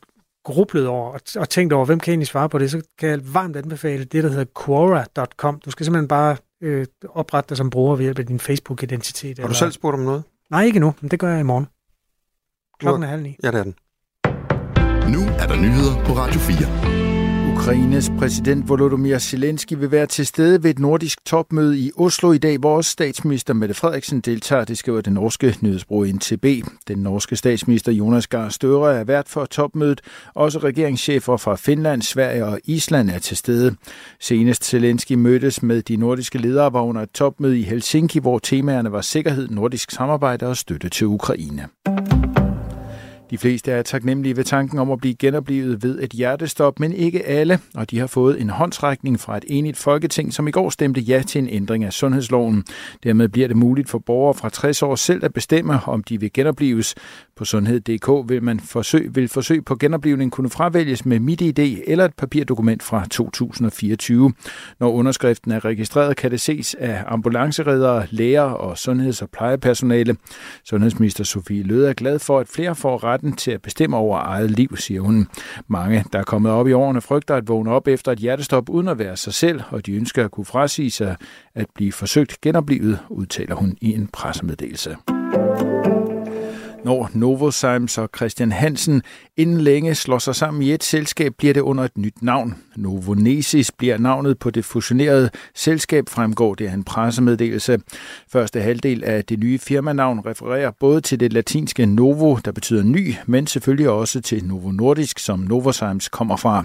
grublet 0.44 0.88
over 0.88 1.12
og, 1.14 1.22
og 1.38 1.50
tænkt 1.50 1.74
over, 1.74 1.86
hvem 1.86 2.00
kan 2.00 2.12
egentlig 2.12 2.28
svare 2.28 2.50
på 2.50 2.58
det, 2.58 2.72
så 2.72 2.82
kan 3.00 3.10
jeg 3.10 3.34
varmt 3.34 3.56
anbefale 3.56 4.04
det, 4.04 4.24
der 4.24 4.30
hedder 4.30 4.46
Quora.com. 4.66 5.60
Du 5.66 5.72
skal 5.72 5.86
simpelthen 5.86 6.08
bare 6.08 6.38
øh, 6.62 6.86
oprette 7.10 7.50
dig 7.50 7.58
som 7.58 7.70
bruger 7.70 7.96
ved 7.96 8.04
hjælp 8.04 8.20
af 8.20 8.26
din 8.26 8.40
Facebook-identitet. 8.40 9.38
Har 9.38 9.44
du 9.44 9.48
eller... 9.48 9.58
selv 9.58 9.72
spurgt 9.72 9.94
om 9.94 10.00
noget? 10.00 10.24
Nej, 10.50 10.64
ikke 10.64 10.80
nu, 10.80 10.94
men 11.02 11.12
det 11.12 11.20
gør 11.20 11.32
jeg 11.32 11.40
i 11.40 11.44
morgen. 11.44 11.68
Klokken 12.80 13.04
er 13.04 13.08
halv 13.08 13.22
ni. 13.22 13.38
Ja, 13.44 13.52
det 13.52 13.60
er 13.60 13.64
den. 13.64 13.76
Nu 15.14 15.20
er 15.20 15.48
der 15.48 15.56
nyheder 15.56 16.06
på 16.06 16.14
Radio 16.14 16.40
4. 16.40 17.07
Ukraines 17.68 18.12
præsident 18.20 18.70
Volodymyr 18.70 19.18
Zelensky 19.18 19.74
vil 19.74 19.92
være 19.92 20.06
til 20.06 20.28
stede 20.28 20.64
ved 20.64 20.70
et 20.70 20.80
nordisk 20.80 21.26
topmøde 21.26 21.80
i 21.80 21.92
Oslo 21.98 22.32
i 22.32 22.38
dag, 22.38 22.58
hvor 22.58 22.76
også 22.76 22.92
statsminister 22.92 23.54
Mette 23.54 23.76
Frederiksen 23.76 24.22
deltager. 24.22 24.66
Det 24.66 24.78
skriver 24.78 25.02
den 25.02 25.14
norske 25.14 25.56
nyhedsbrug 25.62 26.08
NTB. 26.08 26.46
Den 26.88 26.98
norske 26.98 27.36
statsminister 27.36 27.92
Jonas 27.92 28.28
Gahr 28.28 28.50
Støre 28.50 29.00
er 29.00 29.04
vært 29.04 29.28
for 29.30 29.46
topmødet. 29.46 30.02
Også 30.36 30.60
regeringschefer 30.60 31.38
fra 31.38 31.56
Finland, 31.56 32.02
Sverige 32.02 32.46
og 32.46 32.60
Island 32.66 33.10
er 33.10 33.20
til 33.20 33.38
stede. 33.38 33.76
Senest 34.20 34.66
Zelensky 34.66 35.14
mødtes 35.14 35.64
med 35.64 35.82
de 35.82 35.96
nordiske 35.96 36.38
ledere 36.38 36.74
var 36.74 36.82
under 36.82 37.02
et 37.02 37.12
topmøde 37.12 37.60
i 37.60 37.64
Helsinki, 37.64 38.20
hvor 38.20 38.40
temaerne 38.40 38.92
var 38.92 39.02
sikkerhed, 39.02 39.48
nordisk 39.50 39.92
samarbejde 39.92 40.48
og 40.48 40.58
støtte 40.58 40.90
til 40.90 41.08
Ukraine. 41.08 41.68
De 43.30 43.38
fleste 43.38 43.72
er 43.72 43.82
taknemmelige 43.82 44.38
ved 44.38 44.44
tanken 44.44 44.80
om 44.80 44.92
at 44.92 45.00
blive 45.00 45.14
genoplevet 45.16 45.84
ved 45.84 46.04
et 46.04 46.12
hjertestop, 46.12 46.80
men 46.80 46.94
ikke 46.94 47.26
alle, 47.26 47.60
og 47.76 47.92
de 47.92 48.00
har 48.00 48.08
fået 48.08 48.42
en 48.42 48.50
håndsrækning 48.50 49.20
fra 49.20 49.38
et 49.38 49.46
enigt 49.48 49.78
folketing, 49.78 50.34
som 50.34 50.48
i 50.48 50.52
går 50.52 50.70
stemte 50.70 51.02
ja 51.02 51.24
til 51.28 51.40
en 51.40 51.50
ændring 51.50 51.84
af 51.84 51.94
sundhedsloven. 51.94 52.64
Dermed 53.04 53.30
bliver 53.30 53.48
det 53.48 53.58
muligt 53.58 53.90
for 53.90 54.00
borgere 54.00 54.34
fra 54.34 54.50
60 54.50 54.84
år 54.84 54.96
selv 54.96 55.26
at 55.26 55.34
bestemme, 55.34 55.80
om 55.86 56.04
de 56.04 56.20
vil 56.20 56.34
genopleves. 56.34 56.96
På 57.38 57.46
sundhed.dk 57.46 58.30
vil 58.30 58.44
man 58.44 58.60
forsøg, 58.60 59.16
vil 59.16 59.28
forsøg 59.28 59.66
på 59.66 59.76
genoplevning 59.76 60.32
kunne 60.32 60.50
fravælges 60.50 61.06
med 61.06 61.20
MitID 61.20 61.60
eller 61.88 62.06
et 62.06 62.14
papirdokument 62.14 62.84
fra 62.84 63.06
2024. 63.12 64.34
Når 64.80 64.92
underskriften 64.92 65.52
er 65.52 65.66
registreret, 65.66 66.18
kan 66.18 66.32
det 66.32 66.42
ses 66.42 66.76
af 66.80 67.04
ambulanceredere, 67.08 68.08
læger 68.12 68.42
og 68.42 68.78
sundheds- 68.78 69.22
og 69.22 69.30
plejepersonale. 69.30 70.16
Sundhedsminister 70.64 71.24
Sofie 71.24 71.64
Løde 71.64 71.90
er 71.90 71.94
glad 71.94 72.20
for, 72.20 72.40
at 72.40 72.48
flere 72.48 72.76
får 72.76 73.04
retten 73.04 73.34
til 73.34 73.52
at 73.52 73.62
bestemme 73.62 73.98
over 73.98 74.20
eget 74.20 74.52
liv, 74.52 74.78
siger 74.78 75.02
hun. 75.02 75.28
Mange, 75.68 76.06
der 76.14 76.20
er 76.20 76.24
kommet 76.24 76.52
op 76.52 76.68
i 76.68 76.74
årene, 76.74 77.02
frygter 77.02 77.36
at 77.36 77.48
vågne 77.48 77.72
op 77.72 77.88
efter 77.88 78.12
et 78.12 78.20
hjertestop 78.20 78.70
uden 78.70 78.88
at 78.88 79.00
være 79.00 79.18
sig 79.18 79.34
selv, 79.34 79.62
og 79.70 79.86
de 79.86 79.92
ønsker 79.92 80.26
at 80.26 80.32
kunne 80.32 80.46
frasige 80.46 80.92
sig 80.92 81.16
at 81.56 81.68
blive 81.76 81.92
forsøgt 81.92 82.42
genoplevet, 82.42 83.00
udtaler 83.10 83.56
hun 83.56 83.78
i 83.82 83.94
en 83.94 84.08
pressemeddelelse. 84.14 84.98
Når 86.86 87.10
Novozymes 87.14 87.98
og 87.98 88.10
Christian 88.16 88.52
Hansen 88.52 89.02
inden 89.38 89.62
længe 89.62 89.96
slår 89.96 90.20
sig 90.20 90.36
sammen 90.36 90.62
i 90.62 90.72
et 90.72 90.84
selskab, 90.84 91.34
bliver 91.38 91.54
det 91.54 91.62
under 91.62 91.84
et 91.84 91.98
nyt 91.98 92.22
navn. 92.22 92.56
Novonesis 92.76 93.72
bliver 93.72 93.98
navnet 93.98 94.40
på 94.40 94.50
det 94.50 94.66
fusionerede 94.66 95.30
selskab, 95.56 96.10
fremgår 96.10 96.56
det 96.56 96.68
af 96.68 96.74
en 96.74 96.84
pressemeddelelse. 96.84 97.80
Første 98.32 98.62
halvdel 98.62 99.04
af 99.04 99.26
det 99.26 99.40
nye 99.40 99.60
firmanavn 99.60 100.22
refererer 100.26 100.72
både 100.80 101.02
til 101.02 101.20
det 101.20 101.34
latinske 101.34 101.86
Novo, 101.86 102.38
der 102.46 102.52
betyder 102.52 102.84
ny, 102.84 103.14
men 103.26 103.48
selvfølgelig 103.48 103.90
også 103.90 104.22
til 104.22 104.46
Novo 104.46 104.72
Nordisk, 104.72 105.20
som 105.20 105.40
Novozymes 105.40 106.10
kommer 106.10 106.38
fra. 106.38 106.64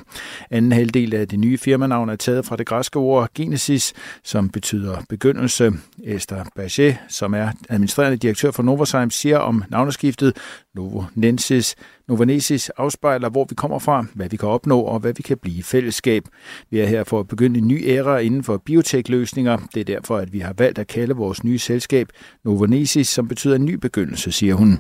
Anden 0.51 0.73
halvdel 0.73 1.15
af 1.15 1.29
det 1.29 1.39
nye 1.39 1.59
firmanavn 1.59 2.09
er 2.09 2.17
taget 2.17 2.47
fra 2.47 2.57
det 2.57 2.67
græske 2.67 2.99
ord 2.99 3.31
Genesis, 3.35 3.93
som 4.25 4.49
betyder 4.49 4.97
begyndelse. 5.09 5.73
Esther 6.05 6.45
Bachet, 6.57 6.97
som 7.09 7.35
er 7.35 7.49
administrerende 7.69 8.17
direktør 8.17 8.51
for 8.51 8.63
Novozymes, 8.63 9.15
siger 9.15 9.39
om 9.39 9.65
navneskiftet 10.03 10.37
Novo 10.75 11.05
Nensis 11.15 11.75
Novanesis 12.09 12.69
afspejler, 12.69 13.29
hvor 13.29 13.47
vi 13.49 13.55
kommer 13.55 13.79
fra, 13.79 14.07
hvad 14.15 14.29
vi 14.29 14.37
kan 14.37 14.49
opnå 14.49 14.81
og 14.81 15.01
hvad 15.01 15.13
vi 15.13 15.23
kan 15.23 15.39
blive 15.39 15.59
i 15.59 15.63
fællesskab. 15.63 16.25
Vi 16.71 16.81
er 16.81 16.87
her 16.87 17.05
for 17.05 17.21
at 17.21 17.29
begynde 17.29 17.59
en 17.59 17.69
ny 17.69 17.83
æra 17.87 18.19
inden 18.19 18.43
for 18.43 18.57
biotekløsninger. 18.57 19.59
Det 19.75 19.81
er 19.81 19.85
derfor, 19.85 20.17
at 20.17 20.33
vi 20.33 20.39
har 20.39 20.55
valgt 20.59 20.79
at 20.79 20.87
kalde 20.87 21.15
vores 21.15 21.45
nye 21.45 21.59
selskab 21.59 22.09
Novanesis, 22.45 23.09
som 23.09 23.29
betyder 23.29 23.55
en 23.55 23.65
ny 23.65 23.75
begyndelse, 23.75 24.33
siger 24.33 24.55
hun. 24.55 24.79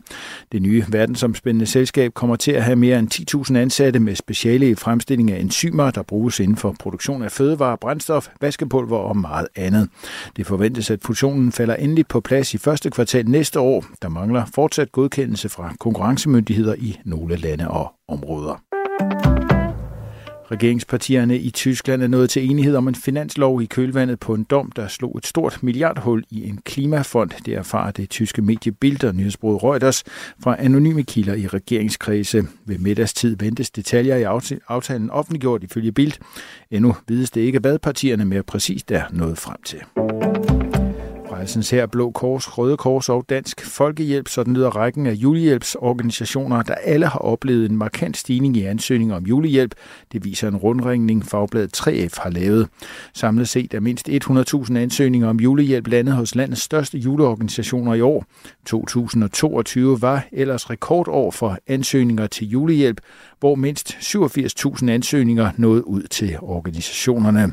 Det 0.52 0.62
nye 0.62 0.84
verdensomspændende 0.88 1.66
selskab 1.66 2.14
kommer 2.14 2.36
til 2.36 2.52
at 2.52 2.62
have 2.62 2.76
mere 2.76 2.98
end 2.98 3.50
10.000 3.50 3.56
ansatte 3.56 4.00
med 4.00 4.14
speciale 4.14 4.70
i 4.70 4.74
fremstilling 4.74 5.30
af 5.30 5.40
enzymer, 5.40 5.90
der 5.90 6.02
bruges 6.02 6.40
inden 6.40 6.56
for 6.56 6.76
produktion 6.80 7.22
af 7.22 7.32
fødevare, 7.32 7.78
brændstof, 7.78 8.28
vaskepulver 8.40 8.98
og 8.98 9.16
meget 9.16 9.48
andet. 9.56 9.88
Det 10.36 10.46
forventes, 10.46 10.90
at 10.90 10.98
fusionen 11.02 11.52
falder 11.52 11.74
endelig 11.74 12.06
på 12.06 12.20
plads 12.20 12.54
i 12.54 12.58
første 12.58 12.90
kvartal 12.90 13.28
næste 13.28 13.60
år. 13.60 13.84
Der 14.02 14.08
mangler 14.08 14.44
fortsat 14.54 14.92
godkendelse 14.92 15.48
fra 15.48 15.74
konkurrencemyndigheder 15.80 16.74
i 16.74 16.98
nogle 17.12 17.36
lande 17.36 17.68
og 17.68 17.92
områder. 18.08 18.62
Regeringspartierne 20.50 21.38
i 21.38 21.50
Tyskland 21.50 22.02
er 22.02 22.06
nået 22.06 22.30
til 22.30 22.50
enighed 22.50 22.76
om 22.76 22.88
en 22.88 22.94
finanslov 22.94 23.62
i 23.62 23.66
kølvandet 23.66 24.20
på 24.20 24.34
en 24.34 24.44
dom, 24.44 24.72
der 24.76 24.88
slog 24.88 25.18
et 25.18 25.26
stort 25.26 25.62
milliardhul 25.62 26.24
i 26.30 26.48
en 26.48 26.58
klimafond. 26.64 27.30
Det 27.46 27.54
erfarer 27.54 27.90
det 27.90 28.10
tyske 28.10 28.42
medie 28.42 28.72
Bild 28.72 29.04
og 29.04 29.14
nyhedsbruget 29.14 29.62
Reuters 29.62 30.04
fra 30.42 30.56
anonyme 30.58 31.02
kilder 31.02 31.34
i 31.34 31.46
regeringskredse. 31.46 32.44
Ved 32.64 32.78
middagstid 32.78 33.36
ventes 33.36 33.70
detaljer 33.70 34.16
i 34.16 34.22
aftalen 34.68 35.10
offentliggjort 35.10 35.62
ifølge 35.62 35.92
Bild. 35.92 36.12
Endnu 36.70 36.96
vides 37.08 37.30
det 37.30 37.40
ikke, 37.40 37.58
hvad 37.58 37.78
partierne 37.78 38.24
mere 38.24 38.42
præcist 38.42 38.90
er 38.90 39.02
nået 39.10 39.38
frem 39.38 39.62
til 39.64 40.31
rejsens 41.42 41.70
her 41.70 41.86
Blå 41.86 42.10
Kors, 42.10 42.58
Røde 42.58 42.76
Kors 42.76 43.08
og 43.08 43.24
Dansk 43.28 43.66
Folkehjælp, 43.66 44.28
så 44.28 44.42
den 44.42 44.54
lyder 44.54 44.70
rækken 44.70 45.06
af 45.06 45.12
julehjælpsorganisationer, 45.12 46.62
der 46.62 46.74
alle 46.74 47.06
har 47.06 47.18
oplevet 47.18 47.70
en 47.70 47.76
markant 47.76 48.16
stigning 48.16 48.56
i 48.56 48.64
ansøgninger 48.64 49.16
om 49.16 49.24
julehjælp. 49.24 49.74
Det 50.12 50.24
viser 50.24 50.48
en 50.48 50.56
rundringning, 50.56 51.26
fagbladet 51.26 51.80
3F 51.80 52.22
har 52.22 52.30
lavet. 52.30 52.68
Samlet 53.14 53.48
set 53.48 53.74
er 53.74 53.80
mindst 53.80 54.08
100.000 54.08 54.76
ansøgninger 54.76 55.28
om 55.28 55.40
julehjælp 55.40 55.86
landet 55.86 56.14
hos 56.14 56.34
landets 56.34 56.62
største 56.62 56.98
juleorganisationer 56.98 57.94
i 57.94 58.00
år. 58.00 58.24
2022 58.66 60.02
var 60.02 60.24
ellers 60.32 60.70
rekordår 60.70 61.30
for 61.30 61.58
ansøgninger 61.66 62.26
til 62.26 62.48
julehjælp, 62.48 63.00
hvor 63.40 63.54
mindst 63.54 63.92
87.000 63.92 64.90
ansøgninger 64.90 65.50
nåede 65.56 65.88
ud 65.88 66.02
til 66.02 66.36
organisationerne. 66.40 67.52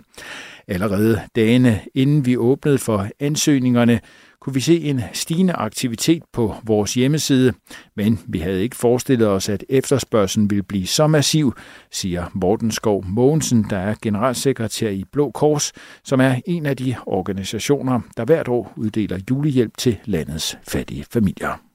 Allerede 0.71 1.21
dagene 1.35 1.79
inden 1.93 2.25
vi 2.25 2.37
åbnede 2.37 2.77
for 2.77 3.07
ansøgningerne, 3.19 3.99
kunne 4.41 4.53
vi 4.53 4.59
se 4.59 4.81
en 4.81 5.01
stigende 5.13 5.53
aktivitet 5.53 6.23
på 6.33 6.55
vores 6.63 6.93
hjemmeside, 6.93 7.53
men 7.95 8.19
vi 8.27 8.39
havde 8.39 8.63
ikke 8.63 8.75
forestillet 8.75 9.27
os, 9.27 9.49
at 9.49 9.65
efterspørgselen 9.69 10.49
ville 10.49 10.63
blive 10.63 10.87
så 10.87 11.07
massiv, 11.07 11.53
siger 11.91 12.25
Morten 12.33 12.71
Skov 12.71 13.05
Mogensen, 13.05 13.65
der 13.69 13.77
er 13.77 13.95
generalsekretær 14.01 14.89
i 14.89 15.03
Blå 15.11 15.31
Kors, 15.31 15.71
som 16.03 16.21
er 16.21 16.35
en 16.45 16.65
af 16.65 16.77
de 16.77 16.95
organisationer, 17.05 17.99
der 18.17 18.25
hvert 18.25 18.47
år 18.47 18.73
uddeler 18.75 19.19
julehjælp 19.29 19.77
til 19.77 19.97
landets 20.05 20.57
fattige 20.67 21.05
familier. 21.11 21.68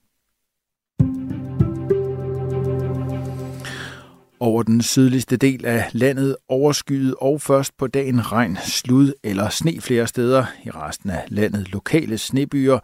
Over 4.40 4.62
den 4.62 4.82
sydligste 4.82 5.36
del 5.36 5.66
af 5.66 5.84
landet 5.92 6.36
overskyet 6.48 7.14
og 7.20 7.40
først 7.40 7.76
på 7.78 7.86
dagen 7.86 8.32
regn, 8.32 8.58
slud 8.64 9.12
eller 9.22 9.48
sne 9.48 9.80
flere 9.80 10.06
steder. 10.06 10.44
I 10.64 10.70
resten 10.70 11.10
af 11.10 11.24
landet 11.28 11.72
lokale 11.72 12.18
snebyer 12.18 12.78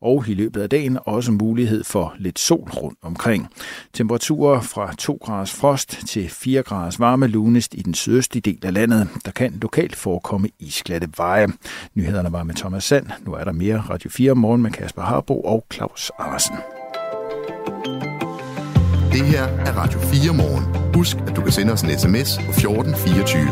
og 0.00 0.24
i 0.28 0.34
løbet 0.34 0.60
af 0.60 0.70
dagen 0.70 0.98
også 1.04 1.32
mulighed 1.32 1.84
for 1.84 2.14
lidt 2.18 2.38
sol 2.38 2.70
rundt 2.70 2.98
omkring. 3.02 3.48
Temperaturer 3.92 4.60
fra 4.60 4.94
2 4.98 5.18
graders 5.22 5.52
frost 5.52 6.06
til 6.06 6.28
4 6.28 6.62
graders 6.62 7.00
varme 7.00 7.26
lunest 7.26 7.74
i 7.74 7.82
den 7.82 7.94
sydøstlige 7.94 8.52
del 8.52 8.66
af 8.66 8.74
landet. 8.74 9.08
Der 9.24 9.30
kan 9.30 9.58
lokalt 9.62 9.96
forekomme 9.96 10.48
isglatte 10.58 11.08
veje. 11.16 11.48
Nyhederne 11.94 12.32
var 12.32 12.42
med 12.42 12.54
Thomas 12.54 12.84
Sand. 12.84 13.06
Nu 13.26 13.32
er 13.32 13.44
der 13.44 13.52
mere 13.52 13.78
Radio 13.90 14.10
4 14.10 14.34
morgen 14.34 14.62
med 14.62 14.70
Kasper 14.70 15.02
Harbo 15.02 15.40
og 15.40 15.66
Claus 15.72 16.10
Andersen. 16.18 16.56
Det 19.14 19.26
her 19.26 19.42
er 19.42 19.72
Radio 19.72 19.98
4 19.98 20.34
morgen. 20.34 20.94
Husk, 20.94 21.16
at 21.16 21.36
du 21.36 21.42
kan 21.42 21.52
sende 21.52 21.72
os 21.72 21.82
en 21.82 21.98
sms 21.98 22.36
på 22.36 22.50
1424. 22.50 23.44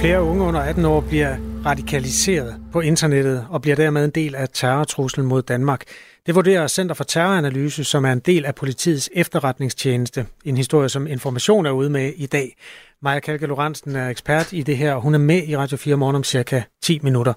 Flere 0.00 0.22
unge 0.22 0.44
under 0.44 0.60
18 0.60 0.84
år 0.84 1.00
bliver 1.00 1.36
radikaliseret 1.66 2.56
på 2.72 2.80
internettet 2.80 3.46
og 3.50 3.62
bliver 3.62 3.76
dermed 3.76 4.04
en 4.04 4.10
del 4.10 4.34
af 4.34 4.48
terrortruslen 4.52 5.26
mod 5.26 5.42
Danmark. 5.42 5.84
Det 6.26 6.34
vurderer 6.34 6.66
Center 6.66 6.94
for 6.94 7.04
Terroranalyse, 7.04 7.84
som 7.84 8.04
er 8.04 8.12
en 8.12 8.18
del 8.18 8.44
af 8.44 8.54
politiets 8.54 9.10
efterretningstjeneste. 9.12 10.26
En 10.44 10.56
historie, 10.56 10.88
som 10.88 11.06
Information 11.06 11.66
er 11.66 11.70
ude 11.70 11.90
med 11.90 12.12
i 12.16 12.26
dag. 12.26 12.56
Maja 13.02 13.20
Kalke 13.20 13.46
Lorentzen 13.46 13.96
er 13.96 14.08
ekspert 14.08 14.52
i 14.52 14.62
det 14.62 14.76
her, 14.76 14.94
og 14.94 15.02
hun 15.02 15.14
er 15.14 15.18
med 15.18 15.48
i 15.48 15.56
Radio 15.56 15.76
4 15.76 15.96
morgen 15.96 16.16
om 16.16 16.24
cirka 16.24 16.62
10 16.82 17.00
minutter. 17.02 17.32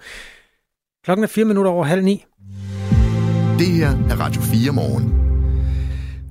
Klokken 1.03 1.23
er 1.23 1.27
4 1.27 1.45
minutter 1.45 1.71
over 1.71 1.85
halv 1.85 2.03
ni. 2.03 2.25
Det 3.59 3.67
her 3.67 3.91
er 4.09 4.19
Radio 4.19 4.41
4 4.41 4.71
morgen. 4.71 5.22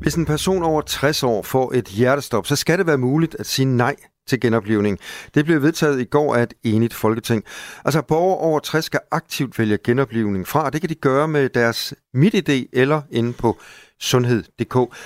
Hvis 0.02 0.14
en 0.14 0.24
person 0.24 0.62
over 0.62 0.82
60 0.82 1.22
år 1.22 1.42
får 1.42 1.72
et 1.74 1.84
hjertestop, 1.84 2.46
så 2.46 2.56
skal 2.56 2.78
det 2.78 2.86
være 2.86 2.98
muligt 2.98 3.36
at 3.38 3.46
sige 3.46 3.66
nej 3.66 3.96
til 4.26 4.40
genoplivning. 4.40 4.98
Det 5.34 5.44
blev 5.44 5.62
vedtaget 5.62 6.00
i 6.00 6.04
går 6.04 6.34
af 6.36 6.42
et 6.42 6.54
enigt 6.62 6.94
folketing. 6.94 7.44
Altså 7.84 8.02
borgere 8.02 8.38
over 8.38 8.60
60 8.60 8.84
skal 8.84 9.00
aktivt 9.10 9.58
vælge 9.58 9.78
genoplivning 9.84 10.48
fra, 10.48 10.70
det 10.70 10.80
kan 10.80 10.90
de 10.90 10.94
gøre 10.94 11.28
med 11.28 11.48
deres 11.48 11.94
MitID 12.14 12.66
eller 12.72 13.02
inde 13.10 13.32
på 13.32 13.58
sundhed.dk. 14.00 14.96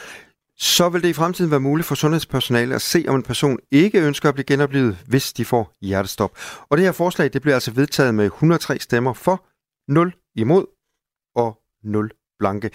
så 0.59 0.89
vil 0.89 1.03
det 1.03 1.09
i 1.09 1.13
fremtiden 1.13 1.51
være 1.51 1.61
muligt 1.61 1.87
for 1.87 1.95
sundhedspersonale 1.95 2.75
at 2.75 2.83
se, 2.83 3.05
om 3.09 3.17
en 3.17 3.23
person 3.23 3.59
ikke 3.71 4.01
ønsker 4.01 4.29
at 4.29 4.35
blive 4.35 4.45
genoplevet, 4.45 4.99
hvis 5.07 5.33
de 5.33 5.45
får 5.45 5.73
hjertestop. 5.81 6.39
Og 6.69 6.77
det 6.77 6.85
her 6.85 6.93
forslag 6.93 7.33
det 7.33 7.43
bliver 7.43 7.55
altså 7.55 7.71
vedtaget 7.71 8.15
med 8.15 8.25
103 8.25 8.79
stemmer 8.79 9.13
for, 9.13 9.45
0 9.93 10.13
imod 10.37 10.67
og 11.35 11.59
0 11.85 12.11
blanke. 12.39 12.71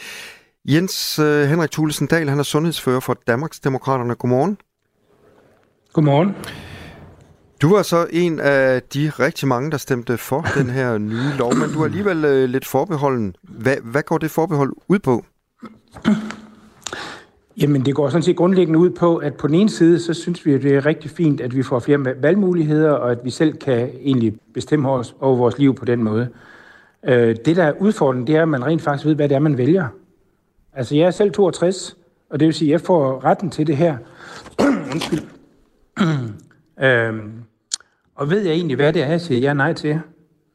Jens 0.65 1.19
uh, 1.19 1.25
Henrik 1.25 1.71
Thulesen 1.71 2.07
Dahl, 2.07 2.29
han 2.29 2.39
er 2.39 2.43
sundhedsfører 2.43 2.99
for 2.99 3.17
Danmarks 3.27 3.59
Demokraterne. 3.59 4.15
Godmorgen. 4.15 4.57
Godmorgen. 5.93 6.35
Du 7.61 7.75
var 7.75 7.81
så 7.81 8.07
en 8.11 8.39
af 8.39 8.81
de 8.81 9.09
rigtig 9.09 9.47
mange, 9.47 9.71
der 9.71 9.77
stemte 9.77 10.17
for 10.17 10.45
den 10.55 10.69
her 10.69 10.97
nye 10.97 11.37
lov, 11.37 11.55
men 11.55 11.69
du 11.73 11.81
er 11.81 11.85
alligevel 11.85 12.25
uh, 12.25 12.49
lidt 12.49 12.67
forbeholden. 12.67 13.35
Hvad, 13.41 13.75
hvad 13.83 14.03
går 14.03 14.17
det 14.17 14.31
forbehold 14.31 14.73
ud 14.87 14.99
på? 14.99 15.25
Jamen, 17.57 17.85
det 17.85 17.95
går 17.95 18.09
sådan 18.09 18.23
set 18.23 18.35
grundlæggende 18.35 18.79
ud 18.79 18.89
på, 18.89 19.17
at 19.17 19.33
på 19.33 19.47
den 19.47 19.55
ene 19.55 19.69
side, 19.69 19.99
så 19.99 20.13
synes 20.13 20.45
vi, 20.45 20.53
at 20.53 20.61
det 20.63 20.75
er 20.75 20.85
rigtig 20.85 21.11
fint, 21.11 21.41
at 21.41 21.55
vi 21.55 21.63
får 21.63 21.79
flere 21.79 22.15
valgmuligheder, 22.21 22.91
og 22.91 23.11
at 23.11 23.19
vi 23.23 23.29
selv 23.29 23.57
kan 23.57 23.89
egentlig 24.01 24.33
bestemme 24.53 24.89
os 24.89 25.15
over 25.19 25.35
vores 25.35 25.57
liv 25.57 25.75
på 25.75 25.85
den 25.85 26.03
måde. 26.03 26.27
Øh, 27.05 27.35
det, 27.45 27.55
der 27.55 27.63
er 27.63 27.73
udfordringen, 27.79 28.27
det 28.27 28.35
er, 28.35 28.41
at 28.41 28.49
man 28.49 28.65
rent 28.65 28.81
faktisk 28.81 29.05
ved, 29.05 29.15
hvad 29.15 29.29
det 29.29 29.35
er, 29.35 29.39
man 29.39 29.57
vælger. 29.57 29.87
Altså, 30.73 30.95
jeg 30.95 31.07
er 31.07 31.11
selv 31.11 31.31
62, 31.31 31.97
og 32.29 32.39
det 32.39 32.45
vil 32.45 32.53
sige, 32.53 32.69
at 32.69 32.71
jeg 32.71 32.81
får 32.81 33.25
retten 33.25 33.49
til 33.49 33.67
det 33.67 33.77
her. 33.77 33.97
Undskyld. 34.93 35.19
øhm, 36.83 37.31
og 38.15 38.29
ved 38.29 38.41
jeg 38.41 38.53
egentlig, 38.53 38.75
hvad 38.75 38.93
det 38.93 39.01
er, 39.03 39.07
jeg 39.07 39.21
siger 39.21 39.39
ja 39.39 39.53
nej 39.53 39.73
til? 39.73 39.99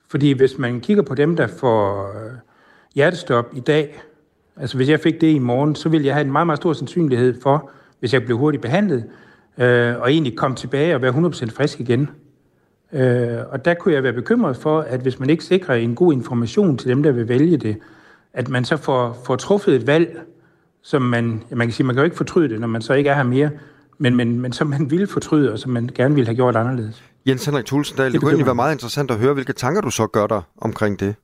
Fordi 0.09 0.33
hvis 0.33 0.59
man 0.59 0.81
kigger 0.81 1.03
på 1.03 1.15
dem, 1.15 1.37
der 1.37 1.47
får 1.47 2.09
øh, 2.09 2.33
hjertestop 2.95 3.47
i 3.55 3.61
dag, 3.61 4.03
altså 4.57 4.77
hvis 4.77 4.89
jeg 4.89 5.01
fik 5.01 5.21
det 5.21 5.27
i 5.27 5.39
morgen, 5.39 5.75
så 5.75 5.89
ville 5.89 6.07
jeg 6.07 6.15
have 6.15 6.25
en 6.25 6.33
meget, 6.33 6.47
meget 6.47 6.59
stor 6.59 6.73
sandsynlighed 6.73 7.41
for, 7.41 7.71
hvis 8.01 8.13
jeg 8.13 8.25
blev 8.25 8.39
hurtigt 8.39 8.63
behandlet, 8.63 9.05
øh, 9.59 10.01
og 10.01 10.13
egentlig 10.13 10.37
komme 10.37 10.57
tilbage 10.57 10.95
og 10.95 11.03
være 11.03 11.13
100% 11.13 11.51
frisk 11.57 11.81
igen. 11.81 12.11
Øh, 12.93 13.39
og 13.51 13.65
der 13.65 13.75
kunne 13.75 13.95
jeg 13.95 14.03
være 14.03 14.13
bekymret 14.13 14.57
for, 14.57 14.81
at 14.81 15.01
hvis 15.01 15.19
man 15.19 15.31
ikke 15.31 15.45
sikrer 15.45 15.75
en 15.75 15.95
god 15.95 16.13
information 16.13 16.79
til 16.79 16.89
dem, 16.89 17.03
der 17.03 17.13
vil 17.13 17.29
vælge 17.29 17.57
det, 17.57 17.77
at 18.37 18.49
man 18.49 18.65
så 18.65 18.77
får, 18.77 19.23
får 19.25 19.37
truffet 19.37 19.75
et 19.75 19.87
valg, 19.87 20.21
som 20.83 21.03
man, 21.03 21.43
man 21.51 21.67
kan 21.67 21.73
sige, 21.73 21.87
man 21.87 21.95
kan 21.95 22.01
jo 22.01 22.05
ikke 22.05 22.17
fortryde 22.17 22.49
det, 22.49 22.61
når 22.61 22.67
man 22.67 22.83
så 22.83 22.95
ikke 22.95 23.11
er 23.11 23.15
her 23.15 23.23
mere, 23.23 23.51
men, 23.99 24.17
men, 24.17 24.41
men 24.41 24.53
som 24.53 24.67
man 24.67 24.91
ville 24.91 25.07
fortryde, 25.07 25.53
og 25.53 25.59
som 25.59 25.73
man 25.73 25.91
gerne 25.95 26.15
ville 26.15 26.27
have 26.27 26.37
gjort 26.37 26.57
anderledes. 26.57 27.05
Jens 27.27 27.45
Henrik 27.45 27.65
Tulsendal, 27.65 28.13
det 28.13 28.21
kunne 28.21 28.31
egentlig 28.31 28.47
være 28.47 28.55
meget 28.55 28.75
interessant 28.75 29.11
at 29.11 29.19
høre, 29.19 29.35
hvilke 29.35 29.53
tanker 29.53 29.81
du 29.81 29.91
så 29.91 30.07
gør 30.07 30.27
dig 30.27 30.43
omkring 30.59 31.01
det. 31.01 31.15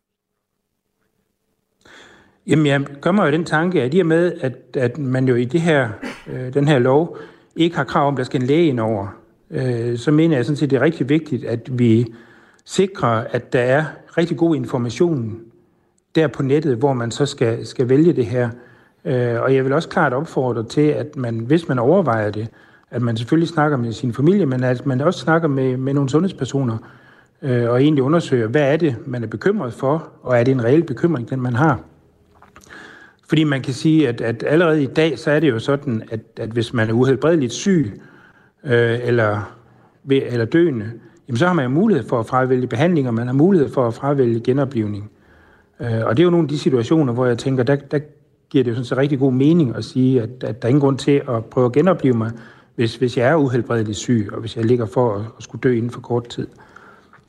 Jamen, 2.47 2.67
jeg 2.67 2.87
gør 3.01 3.13
mig 3.13 3.27
jo 3.27 3.33
den 3.33 3.45
tanke, 3.45 3.83
at 3.83 3.95
i 3.95 4.01
og 4.01 4.07
med, 4.07 4.33
at, 4.41 4.77
at 4.77 4.99
man 4.99 5.29
jo 5.29 5.35
i 5.35 5.45
det 5.45 5.61
her, 5.61 5.89
øh, 6.27 6.55
den 6.55 6.69
her 6.69 6.79
lov 6.79 7.19
ikke 7.57 7.77
har 7.77 7.85
krav 7.85 8.09
om, 8.09 8.15
at 8.15 8.19
der 8.19 8.25
skal 8.25 8.41
en 8.41 8.47
læge 8.47 8.67
ind 8.67 8.81
over, 8.81 9.07
øh, 9.51 9.99
så 9.99 10.11
mener 10.11 10.37
jeg 10.37 10.45
sådan 10.45 10.57
set, 10.57 10.71
det 10.71 10.77
er 10.77 10.81
rigtig 10.81 11.09
vigtigt, 11.09 11.45
at 11.45 11.79
vi 11.79 12.07
sikrer, 12.65 13.25
at 13.31 13.53
der 13.53 13.61
er 13.61 13.85
rigtig 14.19 14.37
god 14.37 14.57
information 14.57 15.41
der 16.15 16.27
på 16.27 16.43
nettet, 16.43 16.77
hvor 16.77 16.93
man 16.93 17.11
så 17.11 17.27
skal, 17.27 17.67
skal 17.67 17.89
vælge 17.89 18.13
det 18.13 18.27
her. 18.27 18.51
Øh, 19.05 19.41
og 19.43 19.55
jeg 19.55 19.65
vil 19.65 19.73
også 19.73 19.89
klart 19.89 20.13
opfordre 20.13 20.65
til, 20.65 20.89
at 20.89 21.17
man, 21.17 21.39
hvis 21.39 21.69
man 21.69 21.79
overvejer 21.79 22.31
det, 22.31 22.49
at 22.91 23.03
man 23.03 23.17
selvfølgelig 23.17 23.49
snakker 23.49 23.77
med 23.77 23.93
sin 23.93 24.13
familie, 24.13 24.47
men 24.47 24.65
at 24.65 24.87
man 24.87 25.01
også 25.01 25.21
snakker 25.21 25.49
med, 25.49 25.77
med 25.77 25.95
nogle 25.95 26.11
sundhedspersoner, 26.11 26.79
øh, 27.43 27.71
og 27.71 27.83
egentlig 27.83 28.05
undersøger, 28.05 28.47
hvad 28.47 28.73
er 28.73 28.77
det, 28.77 28.97
man 29.07 29.23
er 29.23 29.27
bekymret 29.27 29.73
for, 29.73 30.09
og 30.23 30.39
er 30.39 30.45
det 30.45 30.53
en 30.53 30.65
reel 30.65 30.85
bekymring, 30.85 31.31
den 31.31 31.41
man 31.41 31.55
har. 31.55 31.81
Fordi 33.29 33.45
man 33.45 33.63
kan 33.63 33.75
sige, 33.75 34.09
at, 34.09 34.21
at 34.21 34.45
allerede 34.47 34.83
i 34.83 34.87
dag, 34.87 35.19
så 35.19 35.31
er 35.31 35.41
det 35.41 35.51
jo 35.51 35.59
sådan, 35.59 36.03
at, 36.11 36.21
at 36.37 36.51
hvis 36.51 36.73
man 36.73 36.89
er 36.89 36.93
uhelbredeligt 36.93 37.53
syg, 37.53 38.01
øh, 38.65 38.99
eller, 39.03 39.55
eller 40.11 40.45
døende, 40.45 40.91
jamen 41.29 41.37
så 41.37 41.47
har 41.47 41.53
man 41.53 41.65
jo 41.65 41.71
mulighed 41.71 42.09
for 42.09 42.21
at 42.21 42.27
fravælge 42.27 42.67
behandling, 42.67 43.09
og 43.09 43.15
man 43.15 43.27
har 43.27 43.35
mulighed 43.35 43.69
for 43.69 43.87
at 43.87 43.95
fravælge 43.95 44.41
genoplivning. 44.41 45.11
Øh, 45.81 46.05
og 46.05 46.17
det 46.17 46.23
er 46.23 46.25
jo 46.25 46.31
nogle 46.31 46.45
af 46.45 46.49
de 46.49 46.59
situationer, 46.59 47.13
hvor 47.13 47.27
jeg 47.27 47.39
tænker, 47.39 47.63
der, 47.63 47.77
der 47.77 47.99
giver 48.51 48.65
det 48.65 48.71
jo 48.71 48.75
sådan 48.75 48.85
så 48.85 48.97
rigtig 48.97 49.19
god 49.19 49.33
mening 49.33 49.77
at 49.77 49.85
sige, 49.85 50.23
at, 50.23 50.31
at 50.45 50.63
der 50.63 50.69
er 50.69 50.71
ingen 50.71 50.81
grund 50.81 50.99
til 50.99 51.23
at 51.29 51.45
prøve 51.45 51.67
at 51.67 51.73
genopleve 51.73 52.17
mig, 52.17 52.31
hvis, 52.75 52.97
hvis 52.97 53.17
jeg 53.17 53.29
er 53.29 53.37
uhelbredeligt 53.37 53.99
syg, 53.99 54.29
og 54.33 54.41
hvis 54.41 54.57
jeg 54.57 54.65
ligger 54.65 54.87
for 54.87 55.15
at, 55.15 55.25
at 55.39 55.43
skulle 55.45 55.61
dø 55.61 55.77
inden 55.77 55.91
for 55.91 56.01
kort 56.01 56.29
tid. 56.29 56.47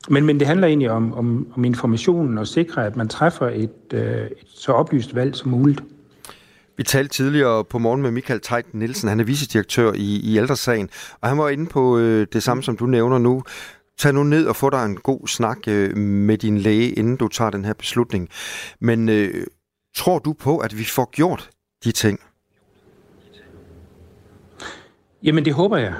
Men, 0.08 0.26
men 0.26 0.38
det 0.38 0.46
handler 0.46 0.66
egentlig 0.66 0.90
om, 0.90 1.14
om, 1.14 1.46
om 1.56 1.64
informationen 1.64 2.38
og 2.38 2.46
sikre, 2.46 2.86
at 2.86 2.96
man 2.96 3.08
træffer 3.08 3.48
et, 3.48 3.70
øh, 3.92 4.26
et 4.26 4.48
så 4.54 4.72
oplyst 4.72 5.14
valg 5.14 5.36
som 5.36 5.50
muligt. 5.50 5.82
Vi 6.76 6.82
talte 6.82 7.14
tidligere 7.14 7.64
på 7.64 7.78
morgen 7.78 8.02
med 8.02 8.10
Michael 8.10 8.40
Tejt 8.40 8.74
Nielsen, 8.74 9.08
han 9.08 9.20
er 9.20 9.24
vicedirektør 9.24 9.92
i, 9.92 10.20
i 10.22 10.36
Ældresagen, 10.36 10.88
og 11.20 11.28
han 11.28 11.38
var 11.38 11.48
inde 11.48 11.66
på 11.66 11.98
øh, 11.98 12.26
det 12.32 12.42
samme, 12.42 12.62
som 12.62 12.76
du 12.76 12.86
nævner 12.86 13.18
nu. 13.18 13.42
Tag 13.98 14.14
nu 14.14 14.22
ned 14.22 14.46
og 14.46 14.56
få 14.56 14.70
dig 14.70 14.84
en 14.84 14.96
god 14.96 15.28
snak 15.28 15.58
øh, 15.68 15.96
med 15.96 16.38
din 16.38 16.58
læge, 16.58 16.90
inden 16.90 17.16
du 17.16 17.28
tager 17.28 17.50
den 17.50 17.64
her 17.64 17.72
beslutning. 17.72 18.28
Men 18.80 19.08
øh, 19.08 19.46
tror 19.96 20.18
du 20.18 20.32
på, 20.32 20.58
at 20.58 20.78
vi 20.78 20.84
får 20.84 21.10
gjort 21.10 21.50
de 21.84 21.92
ting? 21.92 22.20
Jamen, 25.22 25.44
det 25.44 25.54
håber 25.54 25.76
jeg. 25.76 25.94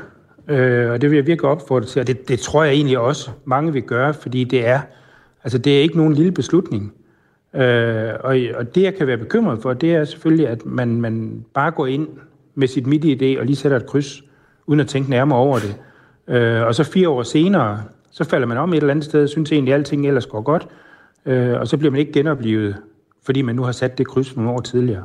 Øh, 0.49 0.91
og 0.91 1.01
det 1.01 1.11
vil 1.11 1.17
jeg 1.17 1.27
virkelig 1.27 1.51
opfordre 1.51 1.87
til, 1.87 2.01
og 2.01 2.07
det, 2.07 2.29
det 2.29 2.41
tror 2.41 2.65
jeg 2.65 2.75
egentlig 2.75 2.99
også 2.99 3.31
mange 3.45 3.73
vil 3.73 3.83
gøre, 3.83 4.15
fordi 4.15 4.45
det 4.45 4.67
er, 4.67 4.81
altså 5.45 5.59
det 5.59 5.79
er 5.79 5.83
ikke 5.83 5.97
nogen 5.97 6.15
lille 6.15 6.33
beslutning. 6.33 6.93
Øh, 7.55 8.13
og, 8.21 8.39
og 8.55 8.75
det, 8.75 8.83
jeg 8.83 8.95
kan 8.95 9.07
være 9.07 9.19
bekymret 9.19 9.63
for, 9.63 9.73
det 9.73 9.95
er 9.95 10.05
selvfølgelig, 10.05 10.49
at 10.49 10.67
man, 10.67 11.01
man 11.01 11.45
bare 11.55 11.71
går 11.71 11.87
ind 11.87 12.09
med 12.55 12.69
sit 12.69 12.87
midt-idé 12.87 13.41
og 13.41 13.47
lige 13.47 13.57
sætter 13.57 13.77
et 13.79 13.87
kryds, 13.87 14.23
uden 14.67 14.81
at 14.81 14.89
tænke 14.89 15.11
nærmere 15.11 15.39
over 15.39 15.59
det. 15.59 15.77
Øh, 16.29 16.63
og 16.63 16.75
så 16.75 16.85
fire 16.85 17.09
år 17.09 17.23
senere, 17.23 17.83
så 18.11 18.25
falder 18.25 18.47
man 18.47 18.57
om 18.57 18.73
et 18.73 18.77
eller 18.77 18.91
andet 18.91 19.05
sted, 19.05 19.23
og 19.23 19.29
synes 19.29 19.53
egentlig, 19.53 19.75
at 19.75 19.79
alting 19.79 20.07
ellers 20.07 20.27
går 20.27 20.41
godt, 20.41 20.69
øh, 21.27 21.61
og 21.61 21.69
så 21.69 21.77
bliver 21.77 21.91
man 21.91 22.01
ikke 22.01 22.13
genoplevet, 22.13 22.77
fordi 23.23 23.43
man 23.43 23.55
nu 23.55 23.63
har 23.63 23.73
sat 23.73 23.99
det 23.99 24.07
kryds 24.07 24.37
nogle 24.37 24.51
år 24.51 24.61
tidligere. 24.61 25.05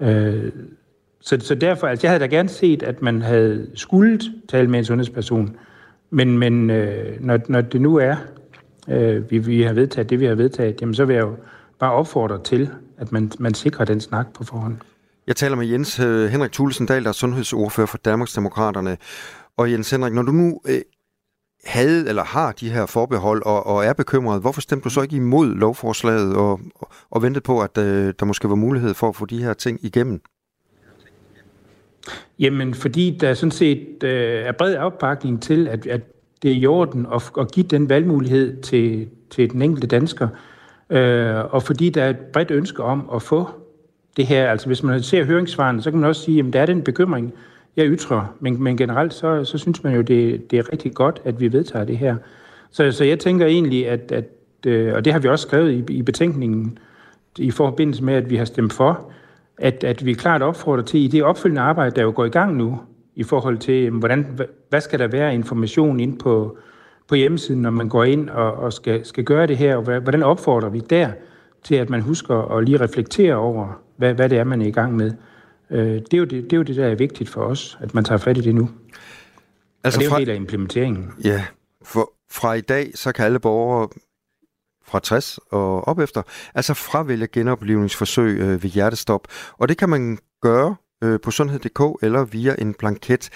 Øh, 0.00 0.52
så, 1.20 1.38
så 1.40 1.54
derfor, 1.54 1.86
altså 1.86 2.06
jeg 2.06 2.10
havde 2.10 2.20
da 2.20 2.26
gerne 2.26 2.48
set, 2.48 2.82
at 2.82 3.02
man 3.02 3.22
havde 3.22 3.66
skulle 3.74 4.20
tale 4.48 4.70
med 4.70 4.78
en 4.78 4.84
sundhedsperson, 4.84 5.56
men, 6.10 6.38
men 6.38 6.70
øh, 6.70 7.16
når, 7.20 7.38
når 7.48 7.60
det 7.60 7.80
nu 7.80 7.96
er, 7.96 8.16
øh, 8.88 9.30
vi, 9.30 9.38
vi 9.38 9.62
har 9.62 9.72
vedtaget 9.72 10.10
det, 10.10 10.20
vi 10.20 10.24
har 10.24 10.34
vedtaget, 10.34 10.80
jamen 10.80 10.94
så 10.94 11.04
vil 11.04 11.14
jeg 11.14 11.22
jo 11.22 11.36
bare 11.78 11.92
opfordre 11.92 12.42
til, 12.42 12.70
at 12.98 13.12
man, 13.12 13.32
man 13.38 13.54
sikrer 13.54 13.84
den 13.84 14.00
snak 14.00 14.26
på 14.34 14.44
forhånd. 14.44 14.76
Jeg 15.26 15.36
taler 15.36 15.56
med 15.56 15.66
Jens 15.66 16.00
øh, 16.00 16.28
Henrik 16.28 16.52
Thulesen 16.52 16.86
Dahl, 16.86 17.02
der 17.02 17.08
er 17.08 17.12
sundhedsordfører 17.12 17.86
for 17.86 17.98
Danmarksdemokraterne. 17.98 18.96
Og 19.58 19.72
Jens 19.72 19.90
Henrik, 19.90 20.12
når 20.12 20.22
du 20.22 20.32
nu 20.32 20.60
øh, 20.68 20.80
havde 21.64 22.08
eller 22.08 22.24
har 22.24 22.52
de 22.52 22.70
her 22.70 22.86
forbehold 22.86 23.42
og, 23.46 23.66
og 23.66 23.84
er 23.84 23.92
bekymret, 23.92 24.40
hvorfor 24.40 24.60
stemte 24.60 24.84
du 24.84 24.90
så 24.90 25.02
ikke 25.02 25.16
imod 25.16 25.54
lovforslaget 25.54 26.36
og, 26.36 26.60
og, 26.74 26.88
og 27.10 27.22
ventede 27.22 27.42
på, 27.42 27.60
at 27.60 27.78
øh, 27.78 28.14
der 28.20 28.24
måske 28.24 28.48
var 28.48 28.54
mulighed 28.54 28.94
for 28.94 29.08
at 29.08 29.16
få 29.16 29.26
de 29.26 29.42
her 29.42 29.52
ting 29.52 29.78
igennem? 29.82 30.20
Jamen, 32.38 32.74
fordi 32.74 33.18
der 33.20 33.34
sådan 33.34 33.50
set 33.50 34.02
øh, 34.04 34.42
er 34.42 34.52
bred 34.52 34.76
opbakning 34.76 35.42
til, 35.42 35.68
at, 35.68 35.86
at 35.86 36.00
det 36.42 36.50
er 36.50 36.54
i 36.54 36.66
orden 36.66 37.06
at, 37.14 37.30
at 37.38 37.52
give 37.52 37.66
den 37.66 37.88
valgmulighed 37.88 38.62
til, 38.62 39.08
til 39.30 39.50
den 39.50 39.62
enkelte 39.62 39.86
dansker. 39.86 40.28
Øh, 40.90 41.54
og 41.54 41.62
fordi 41.62 41.90
der 41.90 42.04
er 42.04 42.10
et 42.10 42.18
bredt 42.32 42.50
ønske 42.50 42.82
om 42.82 43.10
at 43.14 43.22
få 43.22 43.48
det 44.16 44.26
her, 44.26 44.50
altså 44.50 44.66
hvis 44.66 44.82
man 44.82 45.02
ser 45.02 45.24
høringssvarene, 45.24 45.82
så 45.82 45.90
kan 45.90 46.00
man 46.00 46.08
også 46.08 46.22
sige, 46.22 46.46
at 46.46 46.52
der 46.52 46.60
er 46.60 46.66
den 46.66 46.82
bekymring, 46.82 47.34
jeg 47.76 47.86
ytrer, 47.86 48.34
men, 48.40 48.62
men 48.62 48.76
generelt 48.76 49.14
så, 49.14 49.44
så 49.44 49.58
synes 49.58 49.84
man 49.84 49.94
jo, 49.94 50.00
det, 50.00 50.50
det 50.50 50.58
er 50.58 50.72
rigtig 50.72 50.94
godt, 50.94 51.20
at 51.24 51.40
vi 51.40 51.52
vedtager 51.52 51.84
det 51.84 51.98
her. 51.98 52.16
Så, 52.70 52.92
så 52.92 53.04
jeg 53.04 53.18
tænker 53.18 53.46
egentlig, 53.46 53.88
at, 53.88 54.12
at 54.12 54.24
øh, 54.66 54.94
og 54.94 55.04
det 55.04 55.12
har 55.12 55.20
vi 55.20 55.28
også 55.28 55.46
skrevet 55.46 55.72
i, 55.72 55.92
i 55.92 56.02
betænkningen, 56.02 56.78
i 57.38 57.50
forbindelse 57.50 58.04
med, 58.04 58.14
at 58.14 58.30
vi 58.30 58.36
har 58.36 58.44
stemt 58.44 58.72
for, 58.72 59.10
at, 59.58 59.84
at 59.84 60.06
vi 60.06 60.12
klart 60.12 60.42
opfordrer 60.42 60.84
til, 60.84 61.00
i 61.00 61.06
det 61.06 61.22
opfølgende 61.22 61.60
arbejde, 61.60 61.96
der 61.96 62.02
jo 62.02 62.12
går 62.14 62.24
i 62.24 62.28
gang 62.28 62.56
nu, 62.56 62.80
i 63.14 63.22
forhold 63.22 63.58
til, 63.58 63.86
øh, 63.86 63.94
hvordan, 63.94 64.38
hvad 64.68 64.80
skal 64.80 64.98
der 64.98 65.06
være 65.06 65.34
information 65.34 66.00
ind 66.00 66.18
på, 66.18 66.58
på 67.08 67.14
hjemmesiden, 67.14 67.62
når 67.62 67.70
man 67.70 67.88
går 67.88 68.04
ind 68.04 68.30
og, 68.30 68.52
og 68.52 68.72
skal, 68.72 69.04
skal 69.04 69.24
gøre 69.24 69.46
det 69.46 69.56
her, 69.56 69.76
og 69.76 69.82
hvordan 69.82 70.22
opfordrer 70.22 70.68
vi 70.68 70.80
der 70.80 71.08
til, 71.62 71.74
at 71.74 71.90
man 71.90 72.00
husker 72.00 72.56
at 72.56 72.64
lige 72.64 72.80
reflektere 72.80 73.34
over, 73.34 73.80
hvad, 73.96 74.14
hvad 74.14 74.28
det 74.28 74.38
er, 74.38 74.44
man 74.44 74.62
er 74.62 74.66
i 74.66 74.70
gang 74.70 74.96
med. 74.96 75.12
Øh, 75.70 75.80
det, 75.80 76.14
er 76.14 76.18
jo 76.18 76.24
det, 76.24 76.42
det 76.42 76.52
er 76.52 76.56
jo 76.56 76.62
det, 76.62 76.76
der 76.76 76.86
er 76.86 76.94
vigtigt 76.94 77.30
for 77.30 77.42
os, 77.42 77.78
at 77.80 77.94
man 77.94 78.04
tager 78.04 78.18
fat 78.18 78.38
i 78.38 78.40
det 78.40 78.54
nu. 78.54 78.70
Altså 79.84 79.98
og 79.98 80.02
det 80.02 80.06
er 80.06 80.10
jo 80.10 80.10
fra, 80.10 80.20
del 80.20 80.30
af 80.30 80.34
implementeringen. 80.34 81.12
Ja, 81.24 81.44
for 81.82 82.12
fra 82.30 82.54
i 82.54 82.60
dag, 82.60 82.90
så 82.94 83.12
kan 83.12 83.24
alle 83.24 83.40
borgere 83.40 83.88
fra 84.86 85.00
60 85.00 85.38
og 85.50 85.88
op 85.88 85.98
efter, 85.98 86.22
altså 86.54 86.74
fravælge 86.74 87.26
genoplevningsforsøg 87.26 88.38
øh, 88.38 88.62
ved 88.62 88.70
hjertestop. 88.70 89.28
Og 89.58 89.68
det 89.68 89.78
kan 89.78 89.88
man 89.88 90.18
gøre 90.42 90.76
øh, 91.04 91.20
på 91.24 91.30
sundhed.dk 91.30 91.80
eller 92.02 92.24
via 92.24 92.54
en 92.58 92.74
blanket. 92.74 93.30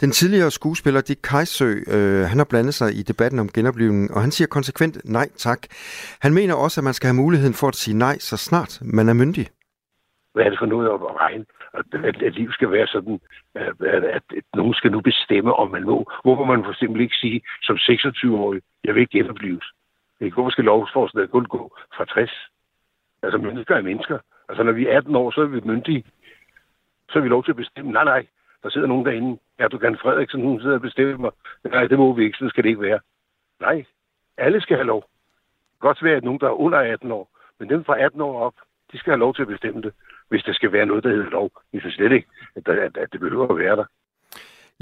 Den 0.00 0.10
tidligere 0.10 0.50
skuespiller 0.50 1.00
Dick 1.00 1.20
Kajsø, 1.22 1.74
øh, 1.86 2.22
han 2.22 2.38
har 2.38 2.44
blandet 2.44 2.74
sig 2.74 2.94
i 2.94 3.02
debatten 3.02 3.38
om 3.40 3.48
genoplevning, 3.48 4.14
og 4.14 4.20
han 4.20 4.30
siger 4.30 4.48
konsekvent 4.48 4.98
nej 5.04 5.28
tak. 5.36 5.58
Han 6.20 6.34
mener 6.34 6.54
også, 6.54 6.80
at 6.80 6.84
man 6.84 6.94
skal 6.94 7.06
have 7.06 7.16
muligheden 7.16 7.54
for 7.54 7.68
at 7.68 7.74
sige 7.74 7.98
nej, 7.98 8.18
så 8.18 8.36
snart 8.36 8.78
man 8.82 9.08
er 9.08 9.12
myndig. 9.12 9.48
Hvad 10.34 10.44
er 10.44 10.50
det 10.50 10.58
for 10.58 10.66
noget 10.66 10.86
at 10.86 11.00
regne? 11.20 11.44
At, 11.74 12.22
at, 12.22 12.34
liv 12.34 12.52
skal 12.52 12.70
være 12.70 12.86
sådan, 12.86 13.20
at, 13.54 13.80
at, 13.80 14.04
at, 14.04 14.22
nogen 14.54 14.74
skal 14.74 14.92
nu 14.92 15.00
bestemme, 15.00 15.52
om 15.54 15.70
man 15.70 15.84
må. 15.84 16.10
Hvorfor 16.22 16.44
man 16.44 16.64
for 16.64 16.70
eksempel 16.70 17.00
ikke 17.00 17.16
sige 17.16 17.40
som 17.62 17.76
26-årig, 17.76 18.62
jeg 18.84 18.94
vil 18.94 19.00
ikke 19.00 19.18
genopleves. 19.18 19.64
Hvorfor 20.18 20.50
skal 20.50 20.64
lovforslaget 20.64 21.30
kun 21.30 21.44
gå 21.44 21.76
fra 21.96 22.04
60? 22.04 22.30
Altså 23.22 23.38
mennesker 23.38 23.76
er 23.76 23.82
mennesker. 23.82 24.18
Altså 24.48 24.62
når 24.62 24.72
vi 24.72 24.86
er 24.86 24.96
18 24.96 25.16
år, 25.16 25.30
så 25.30 25.40
er 25.40 25.46
vi 25.46 25.60
myndige. 25.64 26.04
Så 27.10 27.18
er 27.18 27.22
vi 27.22 27.28
lov 27.28 27.44
til 27.44 27.52
at 27.52 27.56
bestemme. 27.56 27.92
Nej, 27.92 28.04
nej, 28.04 28.26
der 28.62 28.70
sidder 28.70 28.86
nogen 28.86 29.06
derinde. 29.06 29.38
Erdogan 29.58 29.98
Frederiksen, 29.98 30.42
hun 30.42 30.60
sidder 30.60 30.74
og 30.74 30.80
bestemmer. 30.80 31.30
Nej, 31.64 31.86
det 31.86 31.98
må 31.98 32.12
vi 32.12 32.24
ikke, 32.24 32.38
så 32.38 32.48
skal 32.48 32.64
det 32.64 32.68
ikke 32.68 32.82
være. 32.82 33.00
Nej, 33.60 33.84
alle 34.36 34.60
skal 34.60 34.76
have 34.76 34.86
lov. 34.86 35.00
Det 35.00 35.80
kan 35.80 35.88
godt 35.88 36.02
være, 36.02 36.16
at 36.16 36.24
nogen, 36.24 36.40
der 36.40 36.46
er 36.46 36.60
under 36.60 36.78
18 36.78 37.12
år, 37.12 37.28
men 37.58 37.68
dem 37.68 37.84
fra 37.84 38.00
18 38.00 38.20
år 38.20 38.40
op, 38.40 38.54
de 38.92 38.98
skal 38.98 39.10
have 39.10 39.20
lov 39.20 39.34
til 39.34 39.42
at 39.42 39.48
bestemme 39.48 39.82
det, 39.82 39.92
hvis 40.28 40.42
der 40.42 40.52
skal 40.52 40.72
være 40.72 40.86
noget, 40.86 41.04
der 41.04 41.10
hedder 41.10 41.30
lov. 41.30 41.50
Vi 41.72 41.80
synes 41.80 41.94
slet 41.94 42.12
ikke, 42.12 42.28
at, 42.56 42.66
der, 42.66 42.72
at, 42.72 42.96
at 42.96 43.08
det 43.12 43.20
behøver 43.20 43.46
at 43.48 43.58
være 43.58 43.76
der. 43.76 43.84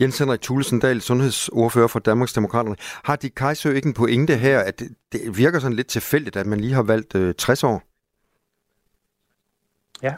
Jens 0.01 0.19
Henrik 0.19 0.41
Thulesendal, 0.41 1.01
sundhedsordfører 1.01 1.89
for 1.89 1.99
Danmarksdemokraterne. 1.99 2.77
Har 3.05 3.17
de 3.17 3.31
Kajsø 3.31 3.73
ikke 3.73 3.89
en 3.89 3.95
pointe 3.95 4.37
her, 4.37 4.59
at 4.61 4.81
det, 4.81 4.89
det 5.13 5.39
virker 5.39 5.59
sådan 5.59 5.77
lidt 5.77 5.87
tilfældigt, 5.87 6.37
at 6.37 6.47
man 6.47 6.61
lige 6.61 6.75
har 6.75 6.83
valgt 6.83 7.15
øh, 7.15 7.35
60 7.35 7.65
år? 7.65 7.83
Ja, 10.03 10.15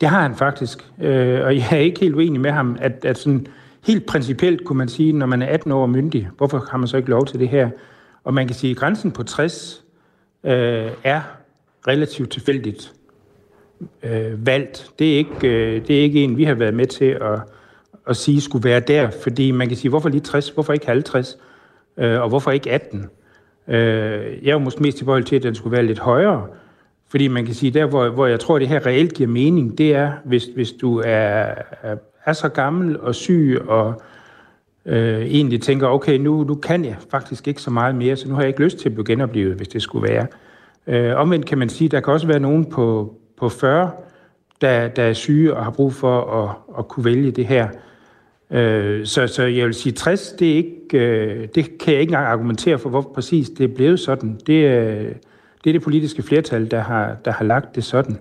det 0.00 0.08
har 0.08 0.22
han 0.22 0.34
faktisk. 0.36 0.78
Øh, 1.00 1.44
og 1.44 1.56
jeg 1.56 1.68
er 1.72 1.76
ikke 1.76 2.00
helt 2.00 2.14
uenig 2.14 2.40
med 2.40 2.50
ham, 2.50 2.76
at, 2.80 3.04
at 3.04 3.18
sådan 3.18 3.46
helt 3.86 4.06
principielt 4.06 4.64
kunne 4.64 4.78
man 4.78 4.88
sige, 4.88 5.12
når 5.12 5.26
man 5.26 5.42
er 5.42 5.46
18 5.46 5.72
år 5.72 5.86
myndig, 5.86 6.28
hvorfor 6.36 6.58
har 6.70 6.78
man 6.78 6.88
så 6.88 6.96
ikke 6.96 7.10
lov 7.10 7.26
til 7.26 7.40
det 7.40 7.48
her? 7.48 7.70
Og 8.24 8.34
man 8.34 8.46
kan 8.46 8.56
sige, 8.56 8.70
at 8.70 8.76
grænsen 8.76 9.12
på 9.12 9.22
60 9.22 9.84
øh, 10.44 10.90
er 11.04 11.20
relativt 11.88 12.30
tilfældigt 12.30 12.92
øh, 14.02 14.46
valgt. 14.46 14.90
Det 14.98 15.12
er, 15.12 15.18
ikke, 15.18 15.48
øh, 15.48 15.86
det 15.88 15.98
er 15.98 16.02
ikke 16.02 16.24
en, 16.24 16.36
vi 16.36 16.44
har 16.44 16.54
været 16.54 16.74
med 16.74 16.86
til 16.86 17.04
at, 17.04 17.40
at 18.06 18.16
sige 18.16 18.40
skulle 18.40 18.68
være 18.68 18.80
der, 18.80 19.10
fordi 19.22 19.50
man 19.50 19.68
kan 19.68 19.76
sige, 19.76 19.88
hvorfor 19.88 20.08
lige 20.08 20.20
60, 20.20 20.50
hvorfor 20.50 20.72
ikke 20.72 20.86
50, 20.86 21.38
øh, 21.96 22.22
og 22.22 22.28
hvorfor 22.28 22.50
ikke 22.50 22.70
18? 22.70 23.06
Øh, 23.68 23.76
jeg 24.42 24.48
er 24.48 24.52
jo 24.52 24.58
måske 24.58 24.82
mest 24.82 24.96
tilbøjelig 24.96 25.26
til, 25.26 25.36
at 25.36 25.42
den 25.42 25.54
skulle 25.54 25.76
være 25.76 25.86
lidt 25.86 25.98
højere, 25.98 26.46
fordi 27.08 27.28
man 27.28 27.44
kan 27.44 27.54
sige, 27.54 27.70
der 27.70 27.86
hvor, 27.86 28.08
hvor 28.08 28.26
jeg 28.26 28.40
tror, 28.40 28.58
det 28.58 28.68
her 28.68 28.86
reelt 28.86 29.14
giver 29.14 29.28
mening, 29.28 29.78
det 29.78 29.94
er, 29.94 30.12
hvis, 30.24 30.44
hvis 30.54 30.72
du 30.72 30.98
er, 30.98 31.54
er, 31.82 31.96
er 32.24 32.32
så 32.32 32.48
gammel 32.48 33.00
og 33.00 33.14
syg 33.14 33.58
og 33.66 34.02
øh, 34.86 35.22
egentlig 35.22 35.62
tænker, 35.62 35.88
okay, 35.88 36.18
nu, 36.18 36.44
nu 36.44 36.54
kan 36.54 36.84
jeg 36.84 36.96
faktisk 37.10 37.48
ikke 37.48 37.62
så 37.62 37.70
meget 37.70 37.94
mere, 37.94 38.16
så 38.16 38.28
nu 38.28 38.34
har 38.34 38.42
jeg 38.42 38.48
ikke 38.48 38.62
lyst 38.62 38.78
til 38.78 38.88
at 38.88 38.94
blive 38.94 39.06
genoplevet, 39.06 39.54
hvis 39.54 39.68
det 39.68 39.82
skulle 39.82 40.08
være. 40.08 40.26
Øh, 40.86 41.16
omvendt 41.16 41.46
kan 41.46 41.58
man 41.58 41.68
sige, 41.68 41.88
der 41.88 42.00
kan 42.00 42.12
også 42.12 42.26
være 42.26 42.40
nogen 42.40 42.70
på, 42.70 43.14
på 43.36 43.48
40, 43.48 43.90
der, 44.60 44.88
der 44.88 45.02
er 45.02 45.12
syge 45.12 45.56
og 45.56 45.64
har 45.64 45.70
brug 45.70 45.94
for 45.94 46.44
at, 46.44 46.56
at 46.78 46.88
kunne 46.88 47.04
vælge 47.04 47.30
det 47.30 47.46
her. 47.46 47.68
Øh, 48.50 49.06
så, 49.06 49.26
så 49.26 49.42
jeg 49.42 49.66
vil 49.66 49.74
sige, 49.74 49.92
60, 49.92 50.32
det, 50.38 50.50
er 50.50 50.56
ikke, 50.56 50.98
øh, 50.98 51.48
det 51.54 51.78
kan 51.78 51.92
jeg 51.92 52.00
ikke 52.00 52.10
engang 52.10 52.26
argumentere 52.26 52.78
for, 52.78 52.90
hvor 52.90 53.10
præcis 53.14 53.48
det 53.50 53.70
er 53.70 53.74
blevet 53.74 54.00
sådan. 54.00 54.40
Det 54.46 54.66
er, 54.66 54.94
det 55.64 55.70
er 55.70 55.72
det 55.72 55.82
politiske 55.82 56.22
flertal, 56.22 56.70
der 56.70 56.80
har, 56.80 57.16
der 57.24 57.32
har 57.32 57.44
lagt 57.44 57.74
det 57.74 57.84
sådan. 57.84 58.18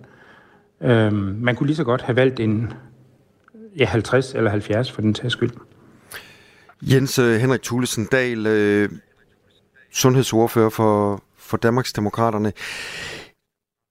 Øh, 0.81 1.13
man 1.13 1.55
kunne 1.55 1.67
lige 1.67 1.77
så 1.77 1.83
godt 1.83 2.01
have 2.01 2.15
valgt 2.15 2.39
en 2.39 2.73
ja, 3.77 3.85
50 3.85 4.33
eller 4.33 4.51
70 4.51 4.91
for 4.91 5.01
den 5.01 5.13
tages 5.13 5.33
skyld. 5.33 5.51
Jens 6.81 7.19
øh, 7.19 7.35
Henrik 7.35 7.61
Thulesen 7.61 8.05
Dahl, 8.11 8.47
øh, 8.47 8.89
sundhedsordfører 9.91 10.69
for, 10.69 11.23
for 11.37 11.57
Danmarksdemokraterne. 11.57 12.53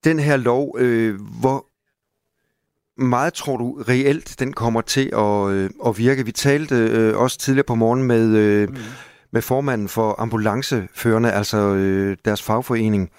Den 0.05 0.19
her 0.19 0.37
lov, 0.37 0.77
øh, 0.79 1.21
hvor 1.41 1.67
meget 3.03 3.35
tror 3.35 3.57
du 3.57 3.83
reelt, 3.89 4.37
den 4.39 4.53
kommer 4.53 4.81
til 4.81 5.11
at, 5.17 5.51
øh, 5.51 5.71
at 5.87 5.99
virke? 5.99 6.25
Vi 6.25 6.33
talte 6.33 6.75
øh, 6.75 7.17
også 7.17 7.39
tidligere 7.39 7.67
på 7.67 7.75
morgen 7.75 8.03
med, 8.03 8.37
øh, 8.37 8.69
mm. 8.69 8.77
med 9.33 9.43
formanden 9.43 9.89
for 9.89 10.15
ambulanceførerne, 10.19 11.33
altså 11.33 11.59
øh, 11.59 12.17
deres 12.25 12.43
fagforening. 12.43 13.11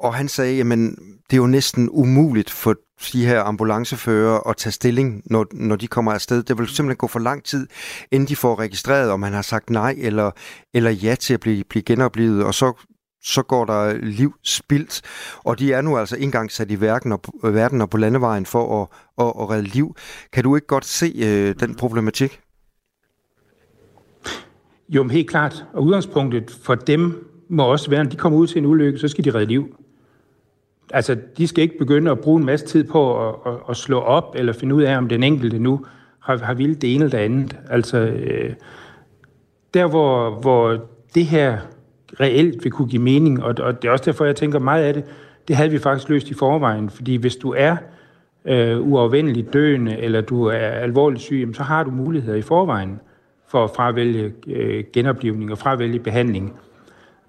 Og 0.00 0.14
han 0.14 0.28
sagde, 0.28 0.56
jamen 0.56 0.90
det 1.30 1.32
er 1.32 1.40
jo 1.40 1.46
næsten 1.46 1.88
umuligt 1.90 2.50
for 2.50 2.74
de 3.12 3.26
her 3.26 3.42
ambulancefører 3.42 4.48
at 4.48 4.56
tage 4.56 4.72
stilling, 4.72 5.22
når, 5.24 5.46
når 5.52 5.76
de 5.76 5.88
kommer 5.88 6.12
afsted. 6.12 6.42
Det 6.42 6.58
vil 6.58 6.68
simpelthen 6.68 6.96
gå 6.96 7.06
for 7.06 7.18
lang 7.18 7.44
tid, 7.44 7.66
inden 8.10 8.28
de 8.28 8.36
får 8.36 8.58
registreret, 8.58 9.10
om 9.10 9.20
man 9.20 9.32
har 9.32 9.42
sagt 9.42 9.70
nej 9.70 9.94
eller, 9.98 10.30
eller 10.74 10.90
ja 10.90 11.14
til 11.14 11.34
at 11.34 11.40
blive, 11.40 11.64
blive 11.64 11.82
genoplevet, 11.82 12.44
og 12.44 12.54
så 12.54 12.86
så 13.24 13.42
går 13.42 13.64
der 13.64 13.94
liv 14.02 14.34
spildt, 14.42 15.02
og 15.44 15.58
de 15.58 15.72
er 15.72 15.80
nu 15.80 15.98
altså 15.98 16.16
engang 16.16 16.52
sat 16.52 16.70
i 16.70 16.80
verden 16.80 17.12
og, 17.12 17.20
verden 17.42 17.80
og 17.80 17.90
på 17.90 17.96
landevejen 17.96 18.46
for 18.46 18.82
at, 18.82 18.88
at, 19.18 19.32
at 19.40 19.50
redde 19.50 19.68
liv. 19.68 19.96
Kan 20.32 20.44
du 20.44 20.54
ikke 20.54 20.66
godt 20.66 20.84
se 20.84 21.12
øh, 21.16 21.54
den 21.60 21.74
problematik? 21.74 22.40
Jo, 24.88 25.02
men 25.02 25.10
helt 25.10 25.30
klart. 25.30 25.64
Og 25.72 25.84
udgangspunktet 25.84 26.58
for 26.62 26.74
dem 26.74 27.30
må 27.48 27.64
også 27.64 27.90
være, 27.90 28.00
at 28.00 28.12
de 28.12 28.16
kommer 28.16 28.38
ud 28.38 28.46
til 28.46 28.58
en 28.58 28.66
ulykke, 28.66 28.98
så 28.98 29.08
skal 29.08 29.24
de 29.24 29.30
redde 29.30 29.46
liv. 29.46 29.76
Altså, 30.90 31.16
de 31.38 31.46
skal 31.46 31.62
ikke 31.62 31.78
begynde 31.78 32.10
at 32.10 32.20
bruge 32.20 32.40
en 32.40 32.46
masse 32.46 32.66
tid 32.66 32.84
på 32.84 33.28
at, 33.28 33.34
at, 33.46 33.52
at 33.68 33.76
slå 33.76 33.98
op, 33.98 34.34
eller 34.38 34.52
finde 34.52 34.74
ud 34.74 34.82
af, 34.82 34.96
om 34.96 35.08
den 35.08 35.22
enkelte 35.22 35.58
nu 35.58 35.86
har, 36.20 36.36
har 36.36 36.54
vildt 36.54 36.82
det 36.82 36.94
ene 36.94 37.04
eller 37.04 37.18
det 37.18 37.24
andet. 37.24 37.56
Altså, 37.70 37.98
øh, 37.98 38.54
der 39.74 39.86
hvor, 39.86 40.30
hvor 40.30 40.78
det 41.14 41.26
her 41.26 41.58
reelt 42.20 42.64
vil 42.64 42.72
kunne 42.72 42.88
give 42.88 43.02
mening, 43.02 43.42
og, 43.42 43.54
og 43.58 43.82
det 43.82 43.88
er 43.88 43.92
også 43.92 44.04
derfor, 44.04 44.24
jeg 44.24 44.36
tænker 44.36 44.58
meget 44.58 44.84
af 44.84 44.94
det, 44.94 45.04
det 45.48 45.56
havde 45.56 45.70
vi 45.70 45.78
faktisk 45.78 46.08
løst 46.08 46.30
i 46.30 46.34
forvejen, 46.34 46.90
fordi 46.90 47.16
hvis 47.16 47.36
du 47.36 47.54
er 47.56 47.76
øh, 48.44 48.80
uafvendeligt 48.80 49.52
døende, 49.52 49.98
eller 49.98 50.20
du 50.20 50.44
er 50.44 50.56
alvorligt 50.56 51.22
syg, 51.22 51.36
jamen, 51.40 51.54
så 51.54 51.62
har 51.62 51.84
du 51.84 51.90
muligheder 51.90 52.36
i 52.36 52.42
forvejen 52.42 53.00
for 53.48 53.64
at 53.64 53.70
fravælge 53.76 54.32
øh, 54.46 54.84
genoplivning 54.92 55.52
og 55.52 55.58
fravælge 55.58 55.98
behandling. 55.98 56.52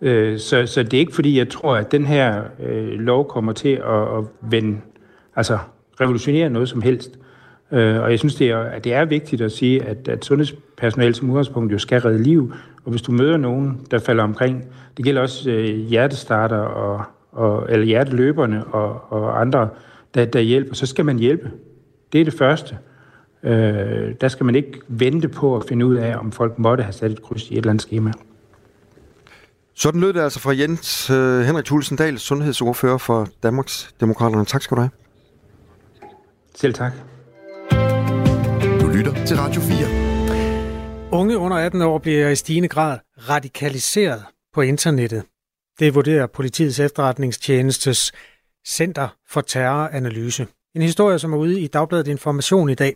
Øh, 0.02 0.40
så, 0.40 0.66
så 0.66 0.84
det 0.84 0.94
er 0.94 1.00
ikke 1.00 1.16
fordi, 1.16 1.38
jeg 1.38 1.50
tror, 1.50 1.76
at 1.76 1.92
den 1.92 2.06
her 2.06 2.44
øh, 2.64 2.88
lov 2.88 3.28
kommer 3.28 3.54
til 3.54 3.70
at, 3.70 4.18
at 4.18 4.24
vende, 4.42 4.78
altså 5.36 5.58
revolutionere 6.02 6.50
noget 6.50 6.70
som 6.70 6.82
helst. 6.82 7.20
Øh, 7.72 8.02
og 8.02 8.12
jeg 8.12 8.20
synes, 8.20 8.36
det 8.36 8.50
er, 8.50 8.60
at 8.60 8.84
det 8.84 8.94
er 8.94 9.06
vigtigt 9.06 9.42
at 9.42 9.52
sige, 9.52 9.84
at, 9.84 10.08
at 10.08 10.26
sundhedspersonale 10.26 11.14
som 11.14 11.30
udgangspunkt 11.30 11.74
jo 11.74 11.78
skal 11.78 12.02
redde 12.02 12.24
liv. 12.24 12.54
Og 12.84 12.92
hvis 12.92 13.02
du 13.02 13.12
møder 13.12 13.38
nogen, 13.38 13.88
der 13.92 14.00
falder 14.00 14.24
omkring, 14.24 14.66
det 14.98 15.06
gælder 15.06 15.22
også 15.22 15.50
øh, 15.50 15.66
hjertestarter 15.66 16.58
og, 16.58 17.04
og, 17.32 17.68
eller 17.70 17.86
hjerteløberne 17.86 18.66
og, 18.66 19.02
og 19.10 19.42
andre, 19.42 19.70
der, 20.14 20.26
der 20.26 20.40
hjælper, 20.40 20.76
så 20.76 20.86
skal 20.86 21.06
man 21.06 21.20
hjælpe. 21.20 21.52
Det 22.14 22.22
er 22.22 22.26
det 22.26 22.34
første. 22.34 22.78
Øh, 23.44 24.16
der 24.22 24.28
skal 24.28 24.46
man 24.46 24.56
ikke 24.56 24.82
vente 24.88 25.28
på 25.28 25.56
at 25.56 25.64
finde 25.70 25.86
ud 25.86 25.96
af, 25.96 26.18
om 26.18 26.32
folk 26.32 26.60
måtte 26.60 26.84
have 26.84 26.94
sat 26.94 27.12
et 27.12 27.22
kryds 27.22 27.50
i 27.50 27.54
et 27.54 27.58
eller 27.58 27.70
andet 27.70 27.82
schema. 27.82 28.12
Sådan 29.74 30.02
lød 30.02 30.14
det 30.14 30.20
altså 30.20 30.40
fra 30.40 30.54
Jens 30.58 31.10
øh, 31.10 31.42
Henrik 31.42 31.66
Thulesen 31.66 32.18
sundhedsordfører 32.18 32.98
for 32.98 33.28
Danmarks 33.44 33.96
Demokraterne. 34.00 34.46
Tak 34.46 34.62
skal 34.62 34.78
du 34.78 34.82
have. 34.82 34.92
Selv 36.56 36.74
tak 36.74 37.15
lytter 39.06 39.26
til 39.26 39.38
Radio 39.38 39.62
4. 39.62 41.12
Unge 41.12 41.38
under 41.38 41.58
18 41.58 41.82
år 41.82 41.98
bliver 41.98 42.30
i 42.30 42.36
stigende 42.36 42.68
grad 42.68 43.00
radikaliseret 43.30 44.24
på 44.54 44.62
internettet. 44.62 45.24
Det 45.80 45.96
vurderer 45.96 46.28
politiets 46.28 46.80
efterretningstjenestes 46.80 48.12
Center 48.68 49.08
for 49.30 49.42
Terroranalyse. 49.42 50.48
En 50.76 50.82
historie, 50.82 51.20
som 51.20 51.34
er 51.34 51.38
ude 51.38 51.60
i 51.60 51.68
Dagbladet 51.68 52.08
Information 52.08 52.70
i 52.70 52.76
dag. 52.76 52.96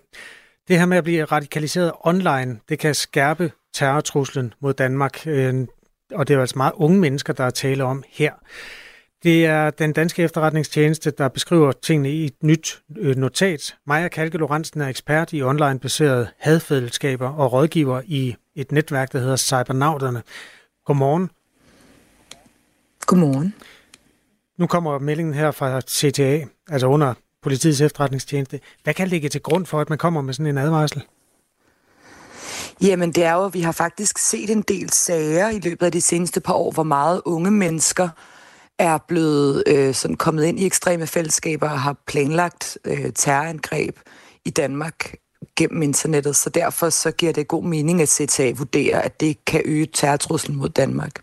Det 0.68 0.80
her 0.80 0.86
med 0.86 0.98
at 0.98 1.04
blive 1.04 1.26
radikaliseret 1.26 1.92
online, 2.04 2.60
det 2.70 2.80
kan 2.80 2.96
skærpe 2.96 3.52
terrortruslen 3.74 4.54
mod 4.60 4.74
Danmark. 4.74 5.28
Øh, 5.28 5.68
og 6.12 6.28
det 6.28 6.36
er 6.36 6.42
altså 6.42 6.58
meget 6.58 6.74
unge 6.76 7.00
mennesker, 7.00 7.34
der 7.34 7.44
er 7.44 7.50
tale 7.50 7.84
om 7.84 8.04
her. 8.10 8.34
Det 9.24 9.46
er 9.46 9.70
den 9.70 9.94
danske 9.94 10.24
efterretningstjeneste, 10.24 11.12
der 11.12 11.28
beskriver 11.28 11.72
tingene 11.72 12.12
i 12.12 12.26
et 12.26 12.44
nyt 12.44 12.82
øh, 12.98 13.16
notat. 13.16 13.76
Maja 13.88 14.08
Kalke 14.08 14.38
Lorentzen 14.38 14.82
er 14.82 14.88
ekspert 14.88 15.34
i 15.34 15.42
online-baserede 15.42 16.28
hadfællesskaber 16.40 17.30
og 17.30 17.54
rådgiver 17.54 18.02
i 18.06 18.36
et 18.56 18.72
netværk, 18.72 19.12
der 19.14 19.20
hedder 19.20 19.36
Cybernauterne. 19.36 20.24
Godmorgen. 20.86 21.30
Godmorgen. 23.06 23.54
Nu 24.58 24.68
kommer 24.68 25.00
meldingen 25.00 25.34
her 25.34 25.52
fra 25.52 25.82
CTA, 25.82 26.46
altså 26.70 26.88
under 26.88 27.14
politiets 27.42 27.82
efterretningstjeneste. 27.82 28.60
Hvad 28.84 28.94
kan 28.94 29.08
ligge 29.08 29.30
til 29.30 29.42
grund 29.42 29.66
for, 29.66 29.82
at 29.82 29.90
man 29.90 29.98
kommer 29.98 30.22
med 30.22 30.34
sådan 30.34 30.46
en 30.46 30.58
advarsel? 30.58 31.04
Jamen 32.82 33.12
det 33.12 33.24
er 33.24 33.34
jo, 33.34 33.46
at 33.46 33.54
vi 33.54 33.62
har 33.62 33.72
faktisk 33.72 34.18
set 34.18 34.50
en 34.50 34.62
del 34.62 34.90
sager 34.90 35.50
i 35.50 35.60
løbet 35.60 35.86
af 35.86 35.92
de 35.92 36.02
seneste 36.02 36.40
par 36.40 36.54
år, 36.54 36.72
hvor 36.72 36.84
meget 36.84 37.22
unge 37.26 37.52
mennesker 37.52 38.10
er 38.80 38.98
blevet 39.08 39.64
øh, 39.68 39.94
sådan 39.94 40.16
kommet 40.16 40.46
ind 40.46 40.60
i 40.60 40.66
ekstreme 40.66 41.08
fællesskaber 41.08 41.70
og 41.70 41.82
har 41.82 41.96
planlagt 42.08 42.78
øh, 42.86 43.12
terrorangreb 43.16 43.96
i 44.46 44.50
Danmark 44.50 45.16
gennem 45.56 45.82
internettet, 45.82 46.36
så 46.36 46.50
derfor 46.50 46.90
så 46.90 47.12
giver 47.12 47.34
det 47.34 47.48
god 47.48 47.64
mening 47.64 48.02
at 48.02 48.10
CTA 48.10 48.52
vurdere, 48.58 49.06
at 49.06 49.20
det 49.20 49.46
kan 49.46 49.62
øge 49.66 49.86
terrortruslen 49.86 50.58
mod 50.58 50.70
Danmark. 50.70 51.22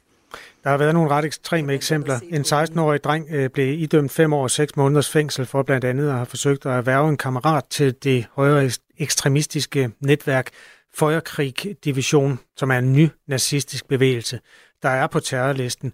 Der 0.64 0.70
har 0.70 0.76
været 0.76 0.94
nogle 0.94 1.10
ret 1.10 1.24
ekstreme 1.24 1.74
eksempler. 1.74 2.20
En 2.30 2.42
16-årig 2.42 3.04
dreng 3.04 3.26
øh, 3.30 3.50
blev 3.50 3.80
idømt 3.80 4.12
fem 4.12 4.32
år 4.32 4.42
og 4.42 4.50
seks 4.50 4.76
måneders 4.76 5.10
fængsel 5.10 5.46
for 5.46 5.62
blandt 5.62 5.84
andet 5.84 6.08
at 6.08 6.14
have 6.14 6.26
forsøgt 6.26 6.66
at 6.66 6.72
erhverve 6.72 7.08
en 7.08 7.16
kammerat 7.16 7.64
til 7.70 7.94
det 8.04 8.26
højere 8.32 8.70
ekstremistiske 8.98 9.90
netværk 10.00 10.50
Feuerkrig 10.94 11.54
Division, 11.84 12.38
som 12.56 12.70
er 12.70 12.78
en 12.78 12.92
ny 12.92 13.08
nazistisk 13.28 13.88
bevægelse, 13.88 14.40
der 14.82 14.88
er 14.88 15.06
på 15.06 15.20
terrorlisten. 15.20 15.92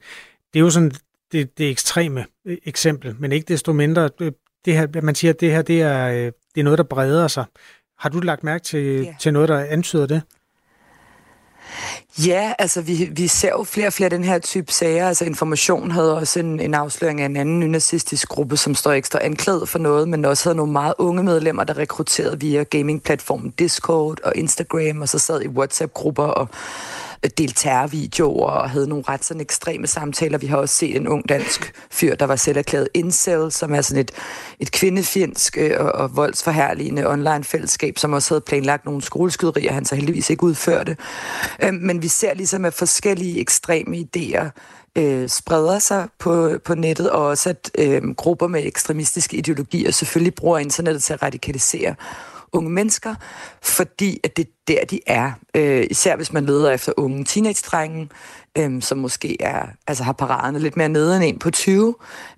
Det 0.52 0.58
er 0.58 0.60
jo 0.60 0.70
sådan 0.70 0.92
det, 1.32 1.58
det 1.58 1.70
ekstreme 1.70 2.26
øh, 2.46 2.56
eksempel, 2.64 3.16
men 3.18 3.32
ikke 3.32 3.48
desto 3.48 3.72
mindre, 3.72 4.10
øh, 4.20 4.32
det 4.64 4.76
her, 4.76 5.00
man 5.02 5.14
siger, 5.14 5.32
at 5.32 5.40
det 5.40 5.50
her 5.50 5.62
det 5.62 5.82
er, 5.82 6.08
øh, 6.08 6.32
det 6.54 6.60
er 6.60 6.64
noget, 6.64 6.78
der 6.78 6.84
breder 6.84 7.28
sig. 7.28 7.44
Har 7.98 8.08
du 8.08 8.20
lagt 8.20 8.44
mærke 8.44 8.64
til, 8.64 9.02
ja. 9.02 9.14
til 9.20 9.32
noget, 9.32 9.48
der 9.48 9.58
antyder 9.58 10.06
det? 10.06 10.22
Ja, 12.26 12.52
altså 12.58 12.82
vi, 12.82 13.08
vi 13.12 13.26
ser 13.26 13.48
jo 13.48 13.64
flere 13.64 13.86
og 13.86 13.92
flere 13.92 14.08
den 14.08 14.24
her 14.24 14.38
type 14.38 14.72
sager. 14.72 15.08
Altså 15.08 15.24
Information 15.24 15.90
havde 15.90 16.16
også 16.16 16.40
en, 16.40 16.60
en 16.60 16.74
afsløring 16.74 17.20
af 17.20 17.26
en 17.26 17.36
anden 17.36 17.60
nynazistisk 17.60 18.28
gruppe, 18.28 18.56
som 18.56 18.74
står 18.74 18.92
ekstra 18.92 19.18
anklaget 19.22 19.68
for 19.68 19.78
noget, 19.78 20.08
men 20.08 20.24
også 20.24 20.44
havde 20.44 20.56
nogle 20.56 20.72
meget 20.72 20.94
unge 20.98 21.22
medlemmer, 21.22 21.64
der 21.64 21.78
rekrutterede 21.78 22.40
via 22.40 22.62
gamingplatformen 22.62 23.50
Discord 23.50 24.20
og 24.24 24.36
Instagram, 24.36 25.00
og 25.00 25.08
så 25.08 25.18
sad 25.18 25.42
i 25.42 25.48
WhatsApp-grupper 25.48 26.24
og 26.24 26.48
delte 27.38 27.54
terrorvideoer 27.54 28.50
og 28.50 28.70
havde 28.70 28.88
nogle 28.88 29.04
ret 29.08 29.24
sådan 29.24 29.40
ekstreme 29.40 29.86
samtaler. 29.86 30.38
Vi 30.38 30.46
har 30.46 30.56
også 30.56 30.74
set 30.74 30.96
en 30.96 31.08
ung 31.08 31.28
dansk 31.28 31.74
fyr, 31.90 32.14
der 32.14 32.26
var 32.26 32.36
selv 32.36 32.58
erklæret 32.58 32.88
incel, 32.94 33.52
som 33.52 33.74
er 33.74 33.80
sådan 33.80 34.00
et, 34.00 34.10
et 34.60 34.72
kvindefjendsk 34.72 35.58
øh, 35.58 35.76
og, 35.78 35.92
og 35.92 36.16
voldsforherligende 36.16 37.08
online-fællesskab, 37.08 37.98
som 37.98 38.12
også 38.12 38.34
havde 38.34 38.40
planlagt 38.40 38.84
nogle 38.84 39.02
skoleskyderier, 39.02 39.72
han 39.72 39.84
så 39.84 39.94
heldigvis 39.94 40.30
ikke 40.30 40.44
udførte. 40.44 40.96
Øh, 41.62 41.74
men 41.74 42.02
vi 42.02 42.08
ser 42.08 42.34
ligesom, 42.34 42.64
at 42.64 42.74
forskellige 42.74 43.40
ekstreme 43.40 43.96
idéer 43.96 44.50
øh, 44.96 45.28
spreder 45.28 45.78
sig 45.78 46.08
på, 46.18 46.58
på 46.64 46.74
nettet, 46.74 47.10
og 47.10 47.26
også 47.26 47.48
at 47.48 47.70
øh, 47.78 48.02
grupper 48.16 48.46
med 48.46 48.66
ekstremistiske 48.66 49.36
ideologier 49.36 49.90
selvfølgelig 49.90 50.34
bruger 50.34 50.58
internettet 50.58 51.02
til 51.02 51.12
at 51.12 51.22
radikalisere 51.22 51.94
unge 52.52 52.70
mennesker, 52.70 53.14
fordi 53.62 54.20
at 54.24 54.36
det 54.36 54.46
er 54.46 54.50
der, 54.68 54.84
de 54.84 55.00
er. 55.06 55.32
Øh, 55.56 55.86
især 55.90 56.16
hvis 56.16 56.32
man 56.32 56.46
leder 56.46 56.70
efter 56.70 56.92
unge 56.96 57.24
teenage-drenge, 57.24 58.08
øh, 58.58 58.82
som 58.82 58.98
måske 58.98 59.42
er, 59.42 59.66
altså 59.86 60.04
har 60.04 60.12
paraderne 60.12 60.58
lidt 60.58 60.76
mere 60.76 60.88
nede 60.88 61.16
end 61.16 61.24
en 61.24 61.38
på 61.38 61.50
20, 61.50 61.94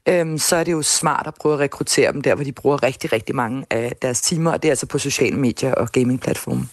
øh, 0.09 0.39
så 0.39 0.57
er 0.57 0.65
det 0.65 0.73
jo 0.73 0.83
smart 0.83 1.27
at 1.27 1.35
prøve 1.35 1.55
at 1.55 1.61
rekruttere 1.61 2.13
dem 2.13 2.23
der, 2.23 2.35
hvor 2.35 2.45
de 2.45 2.53
bruger 2.53 2.83
rigtig, 2.83 3.13
rigtig 3.13 3.35
mange 3.35 3.67
af 3.71 3.93
deres 4.03 4.21
timer, 4.21 4.53
og 4.53 4.63
det 4.63 4.69
er 4.69 4.73
altså 4.73 4.87
på 4.87 4.99
sociale 4.99 5.37
medier 5.37 5.75
og 5.75 5.89
gamingplatforme. 5.89 6.69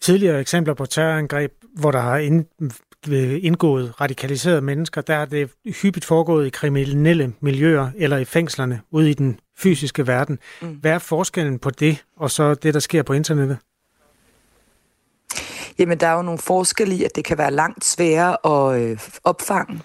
Tidligere 0.00 0.40
eksempler 0.40 0.74
på 0.74 0.86
terrorangreb, 0.86 1.52
hvor 1.74 1.90
der 1.90 2.00
har 2.00 2.18
indgået 3.42 4.00
radikaliserede 4.00 4.60
mennesker, 4.60 5.00
der 5.00 5.14
er 5.14 5.24
det 5.24 5.50
hyppigt 5.82 6.04
foregået 6.04 6.46
i 6.46 6.50
kriminelle 6.50 7.32
miljøer 7.40 7.90
eller 7.96 8.16
i 8.16 8.24
fængslerne 8.24 8.80
ude 8.90 9.10
i 9.10 9.14
den 9.14 9.40
fysiske 9.58 10.06
verden. 10.06 10.38
Mm. 10.62 10.68
Hvad 10.68 10.92
er 10.92 10.98
forskellen 10.98 11.58
på 11.58 11.70
det 11.70 12.04
og 12.16 12.30
så 12.30 12.54
det, 12.54 12.74
der 12.74 12.80
sker 12.80 13.02
på 13.02 13.12
internettet? 13.12 13.58
Jamen, 15.78 16.00
der 16.00 16.06
er 16.06 16.14
jo 16.14 16.22
nogle 16.22 16.38
forskelle 16.38 16.94
i, 16.94 17.04
at 17.04 17.16
det 17.16 17.24
kan 17.24 17.38
være 17.38 17.50
langt 17.50 17.84
sværere 17.84 18.36
at 18.46 18.80
øh, 18.82 18.98
opfange. 19.24 19.80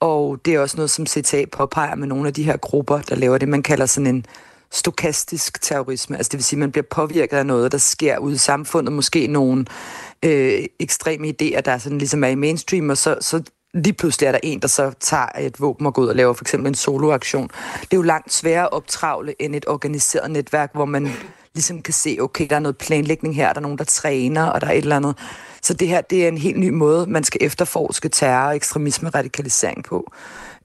Og 0.00 0.40
det 0.44 0.54
er 0.54 0.60
også 0.60 0.76
noget, 0.76 0.90
som 0.90 1.06
CTA 1.06 1.44
påpeger 1.52 1.94
med 1.94 2.06
nogle 2.06 2.28
af 2.28 2.34
de 2.34 2.42
her 2.42 2.56
grupper, 2.56 3.00
der 3.00 3.16
laver 3.16 3.38
det, 3.38 3.48
man 3.48 3.62
kalder 3.62 3.86
sådan 3.86 4.06
en 4.06 4.26
stokastisk 4.70 5.62
terrorisme. 5.62 6.16
Altså 6.16 6.28
det 6.30 6.38
vil 6.38 6.44
sige, 6.44 6.56
at 6.56 6.60
man 6.60 6.72
bliver 6.72 6.86
påvirket 6.90 7.36
af 7.36 7.46
noget, 7.46 7.72
der 7.72 7.78
sker 7.78 8.18
ude 8.18 8.34
i 8.34 8.38
samfundet. 8.38 8.92
Måske 8.92 9.26
nogle 9.26 9.66
øh, 10.24 10.64
ekstreme 10.80 11.28
idéer, 11.28 11.60
der 11.60 11.78
sådan 11.78 11.98
ligesom 11.98 12.24
er 12.24 12.28
i 12.28 12.34
mainstream, 12.34 12.90
og 12.90 12.96
så, 12.96 13.16
så 13.20 13.42
lige 13.74 13.92
pludselig 13.92 14.26
er 14.26 14.32
der 14.32 14.40
en, 14.42 14.60
der 14.60 14.68
så 14.68 14.92
tager 15.00 15.26
et 15.40 15.60
våben 15.60 15.86
og 15.86 15.94
går 15.94 16.02
ud 16.02 16.08
og 16.08 16.16
laver 16.16 16.32
for 16.32 16.44
eksempel 16.44 16.68
en 16.68 16.74
soloaktion. 16.74 17.48
Det 17.80 17.92
er 17.92 17.96
jo 17.96 18.02
langt 18.02 18.32
sværere 18.32 18.62
at 18.62 18.72
optravle 18.72 19.42
end 19.42 19.56
et 19.56 19.68
organiseret 19.68 20.30
netværk, 20.30 20.70
hvor 20.72 20.84
man 20.84 21.12
ligesom 21.54 21.82
kan 21.82 21.94
se, 21.94 22.18
okay, 22.20 22.46
der 22.50 22.56
er 22.56 22.60
noget 22.60 22.76
planlægning 22.76 23.36
her, 23.36 23.52
der 23.52 23.60
er 23.60 23.62
nogen, 23.62 23.78
der 23.78 23.84
træner, 23.84 24.46
og 24.46 24.60
der 24.60 24.66
er 24.66 24.72
et 24.72 24.78
eller 24.78 24.96
andet. 24.96 25.16
Så 25.62 25.74
det 25.74 25.88
her, 25.88 26.00
det 26.00 26.24
er 26.24 26.28
en 26.28 26.38
helt 26.38 26.58
ny 26.58 26.68
måde, 26.68 27.06
man 27.06 27.24
skal 27.24 27.38
efterforske 27.44 28.08
terror, 28.08 28.50
ekstremisme 28.50 29.08
og 29.08 29.14
radikalisering 29.14 29.84
på. 29.84 30.12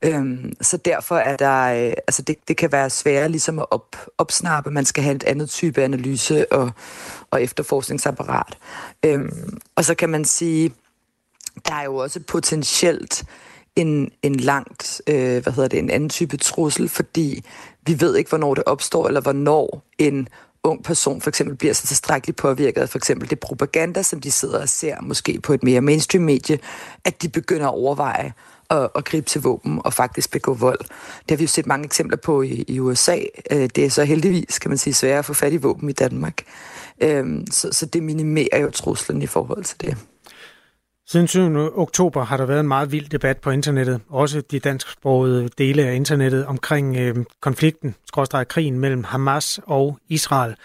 Øhm, 0.04 0.54
så 0.62 0.78
derfor 0.78 1.16
er 1.16 1.38
der, 1.38 1.88
øh, 1.88 1.93
altså 2.08 2.22
det, 2.22 2.36
det 2.47 2.58
kan 2.58 2.72
være 2.72 2.89
sværere 2.89 3.30
ligesom 3.30 3.60
at 3.60 3.66
op, 3.72 3.95
opsnappe. 4.18 4.72
Man 4.72 4.86
skal 4.86 5.04
have 5.04 5.16
et 5.16 5.24
andet 5.24 5.49
type 5.49 5.84
analyse 5.84 6.51
og, 6.51 6.72
og 7.32 7.43
efterforskningsapparat. 7.43 8.58
Øhm, 9.06 9.58
og 9.76 9.86
så 9.86 9.95
kan 9.95 10.10
man 10.10 10.26
sige, 10.26 10.72
der 11.68 11.74
er 11.74 11.84
jo 11.84 11.95
også 11.95 12.20
potentielt 12.20 13.24
en, 13.76 14.12
en 14.22 14.36
langt, 14.36 15.01
øh, 15.08 15.43
hvad 15.43 15.54
hedder 15.54 15.70
det, 15.70 15.80
en 15.80 15.89
anden 15.89 16.10
type 16.10 16.38
trussel, 16.38 16.89
fordi 16.89 17.43
vi 17.86 18.01
ved 18.01 18.16
ikke, 18.16 18.30
hvornår 18.30 18.54
det 18.54 18.64
opstår, 18.66 19.08
eller 19.08 19.22
hvornår 19.22 19.84
en 19.97 20.28
ung 20.64 20.84
person 20.84 21.22
for 21.22 21.30
eksempel 21.30 21.56
bliver 21.56 21.74
så 21.74 21.88
tilstrækkeligt 21.88 22.38
påvirket 22.38 22.82
af 22.82 22.89
for 22.89 22.97
eksempel 22.97 23.30
det 23.30 23.39
propaganda, 23.39 24.04
som 24.04 24.22
de 24.22 24.32
sidder 24.32 24.62
og 24.62 24.70
ser 24.70 25.01
måske 25.01 25.39
på 25.41 25.54
et 25.54 25.64
mere 25.64 25.82
mainstream 25.82 26.24
medie, 26.24 26.60
at 27.06 27.22
de 27.22 27.30
begynder 27.30 27.68
at 27.68 27.74
overveje 27.74 28.34
at, 28.70 28.89
at 28.95 29.06
gribe 29.06 29.30
til 29.30 29.41
våben 29.41 29.82
og 29.86 29.93
faktisk 29.93 30.32
begå 30.32 30.54
vold. 30.54 30.80
Det 30.80 31.32
har 31.32 31.36
vi 31.36 31.43
jo 31.43 31.47
set 31.47 31.66
mange 31.66 31.86
eksempler 31.86 32.18
på 32.18 32.41
i, 32.41 32.66
i 32.68 32.80
USA. 32.80 33.18
Øh, 33.51 33.70
det 33.76 33.86
er 33.86 33.89
så 33.89 34.04
heldigvis, 34.04 34.60
kan 34.60 34.72
man 34.72 34.78
sige, 34.78 34.93
sværere 34.93 35.20
at 35.20 35.26
få 35.26 35.34
fat 35.34 35.54
i 35.54 35.58
våben 35.58 35.89
i 35.89 35.93
Danmark. 35.93 36.41
Øhm, 37.01 37.45
så, 37.51 37.72
så 37.72 37.86
det 37.86 38.04
minimerer 38.04 38.60
jo 38.60 38.70
truslen 38.70 39.22
i 39.22 39.28
forhold 39.28 39.64
til 39.64 39.82
det. 39.82 39.97
Siden 41.08 41.28
7. 41.28 41.58
oktober 41.76 42.24
har 42.24 42.38
der 42.38 42.45
været 42.45 42.60
en 42.60 42.68
meget 42.68 42.91
vild 42.91 43.10
debat 43.10 43.38
på 43.38 43.49
internettet, 43.49 44.01
også 44.10 44.41
de 44.41 44.60
dansksprogede 44.60 45.49
dele 45.58 45.84
af 45.84 45.95
internettet, 45.95 46.45
omkring 46.45 46.97
øh, 46.97 47.16
konflikten, 47.41 47.95
skråstreget 48.08 48.47
krigen 48.47 48.80
mellem 48.80 49.04
Hamas 49.04 49.60
og 49.64 49.99
Israel. 50.10 50.56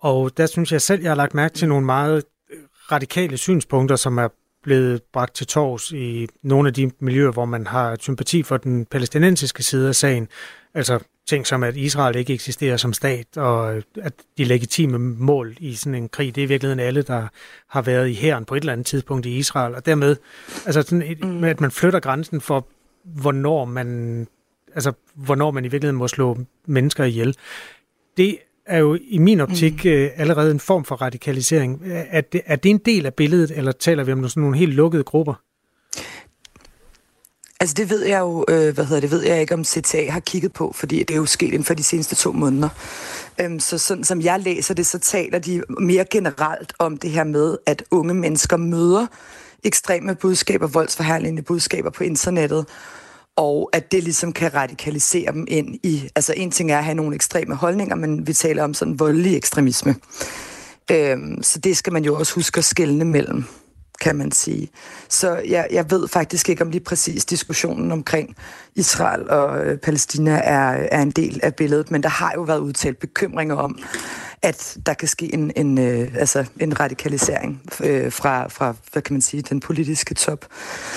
Og 0.00 0.36
der 0.36 0.46
synes 0.46 0.72
jeg 0.72 0.82
selv, 0.82 1.02
jeg 1.02 1.10
har 1.10 1.16
lagt 1.16 1.34
mærke 1.34 1.54
til 1.54 1.68
nogle 1.68 1.86
meget 1.86 2.24
øh, 2.50 2.58
radikale 2.92 3.36
synspunkter, 3.36 3.96
som 3.96 4.18
er 4.18 4.28
blevet 4.62 5.02
bragt 5.12 5.34
til 5.34 5.46
tors 5.46 5.92
i 5.92 6.28
nogle 6.42 6.68
af 6.68 6.74
de 6.74 6.90
miljøer, 7.00 7.30
hvor 7.30 7.44
man 7.44 7.66
har 7.66 7.96
sympati 8.00 8.42
for 8.42 8.56
den 8.56 8.86
palæstinensiske 8.86 9.62
side 9.62 9.88
af 9.88 9.94
sagen. 9.94 10.28
Altså 10.74 10.98
ting 11.26 11.46
som, 11.46 11.62
at 11.62 11.76
Israel 11.76 12.16
ikke 12.16 12.34
eksisterer 12.34 12.76
som 12.76 12.92
stat, 12.92 13.36
og 13.36 13.82
at 14.02 14.12
de 14.38 14.44
legitime 14.44 14.98
mål 14.98 15.56
i 15.60 15.74
sådan 15.74 15.94
en 15.94 16.08
krig, 16.08 16.34
det 16.34 16.40
er 16.40 16.46
i 16.46 16.48
virkeligheden 16.48 16.80
alle, 16.80 17.02
der 17.02 17.26
har 17.68 17.82
været 17.82 18.08
i 18.08 18.14
hæren 18.14 18.44
på 18.44 18.54
et 18.54 18.60
eller 18.60 18.72
andet 18.72 18.86
tidspunkt 18.86 19.26
i 19.26 19.36
Israel. 19.36 19.74
Og 19.74 19.86
dermed, 19.86 20.16
altså 20.66 20.82
sådan 20.82 21.02
et, 21.02 21.24
med 21.24 21.48
at 21.48 21.60
man 21.60 21.70
flytter 21.70 22.00
grænsen 22.00 22.40
for, 22.40 22.66
hvornår 23.04 23.64
man, 23.64 24.26
altså, 24.74 24.92
hvornår 25.14 25.50
man 25.50 25.64
i 25.64 25.68
virkeligheden 25.68 25.98
må 25.98 26.08
slå 26.08 26.38
mennesker 26.66 27.04
ihjel. 27.04 27.36
Det 28.16 28.38
er 28.66 28.78
jo 28.78 28.98
i 29.08 29.18
min 29.18 29.40
optik 29.40 29.84
mm. 29.84 29.90
øh, 29.90 30.10
allerede 30.16 30.50
en 30.50 30.60
form 30.60 30.84
for 30.84 30.94
radikalisering. 30.96 31.82
Er 31.86 32.20
det, 32.20 32.40
er 32.46 32.56
det 32.56 32.70
en 32.70 32.78
del 32.78 33.06
af 33.06 33.14
billedet, 33.14 33.50
eller 33.50 33.72
taler 33.72 34.04
vi 34.04 34.12
om 34.12 34.28
sådan 34.28 34.40
nogle 34.40 34.56
helt 34.56 34.74
lukkede 34.74 35.04
grupper? 35.04 35.34
Altså 37.60 37.74
det 37.74 37.90
ved 37.90 38.04
jeg 38.04 38.20
jo, 38.20 38.44
øh, 38.48 38.74
hvad 38.74 38.84
hedder 38.84 39.00
det, 39.00 39.10
ved 39.10 39.22
jeg 39.22 39.40
ikke, 39.40 39.54
om 39.54 39.64
CTA 39.64 40.10
har 40.10 40.20
kigget 40.20 40.52
på, 40.52 40.72
fordi 40.74 40.98
det 40.98 41.10
er 41.10 41.16
jo 41.16 41.26
sket 41.26 41.46
inden 41.46 41.64
for 41.64 41.74
de 41.74 41.82
seneste 41.82 42.14
to 42.14 42.32
måneder. 42.32 42.68
Øhm, 43.40 43.60
så 43.60 43.78
sådan 43.78 44.04
som 44.04 44.20
jeg 44.20 44.40
læser 44.40 44.74
det, 44.74 44.86
så 44.86 44.98
taler 44.98 45.38
de 45.38 45.62
mere 45.80 46.04
generelt 46.04 46.72
om 46.78 46.96
det 46.96 47.10
her 47.10 47.24
med, 47.24 47.56
at 47.66 47.84
unge 47.90 48.14
mennesker 48.14 48.56
møder 48.56 49.06
ekstreme 49.64 50.14
budskaber, 50.14 50.66
voldsforherligende 50.66 51.42
budskaber 51.42 51.90
på 51.90 52.04
internettet, 52.04 52.66
og 53.36 53.70
at 53.72 53.92
det 53.92 54.04
ligesom 54.04 54.32
kan 54.32 54.54
radikalisere 54.54 55.32
dem 55.32 55.46
ind 55.48 55.74
i, 55.82 56.08
altså 56.16 56.34
en 56.36 56.50
ting 56.50 56.72
er 56.72 56.78
at 56.78 56.84
have 56.84 56.94
nogle 56.94 57.14
ekstreme 57.14 57.54
holdninger, 57.54 57.96
men 57.96 58.26
vi 58.26 58.32
taler 58.32 58.64
om 58.64 58.74
sådan 58.74 58.98
voldelig 58.98 59.36
ekstremisme. 59.36 59.94
Øhm, 60.90 61.42
så 61.42 61.58
det 61.58 61.76
skal 61.76 61.92
man 61.92 62.04
jo 62.04 62.14
også 62.14 62.34
huske 62.34 62.58
at 62.58 62.64
skelne 62.64 63.04
mellem 63.04 63.44
kan 64.00 64.16
man 64.16 64.32
sige. 64.32 64.70
Så 65.08 65.36
jeg, 65.36 65.66
jeg 65.70 65.90
ved 65.90 66.08
faktisk 66.08 66.48
ikke, 66.48 66.62
om 66.62 66.70
lige 66.70 66.84
præcis 66.84 67.24
diskussionen 67.24 67.92
omkring 67.92 68.36
Israel 68.74 69.30
og 69.30 69.66
øh, 69.66 69.78
Palæstina 69.78 70.40
er, 70.44 70.88
er 70.92 71.02
en 71.02 71.10
del 71.10 71.40
af 71.42 71.54
billedet, 71.54 71.90
men 71.90 72.02
der 72.02 72.08
har 72.08 72.32
jo 72.34 72.42
været 72.42 72.58
udtalt 72.58 72.98
bekymringer 72.98 73.54
om, 73.54 73.78
at 74.42 74.76
der 74.86 74.94
kan 74.94 75.08
ske 75.08 75.34
en, 75.34 75.52
en, 75.56 75.78
øh, 75.78 76.14
altså 76.14 76.44
en 76.60 76.80
radikalisering 76.80 77.62
øh, 77.84 78.12
fra, 78.12 78.48
fra, 78.48 78.74
hvad 78.92 79.02
kan 79.02 79.14
man 79.14 79.22
sige, 79.22 79.42
den 79.42 79.60
politiske 79.60 80.14
top. 80.14 80.46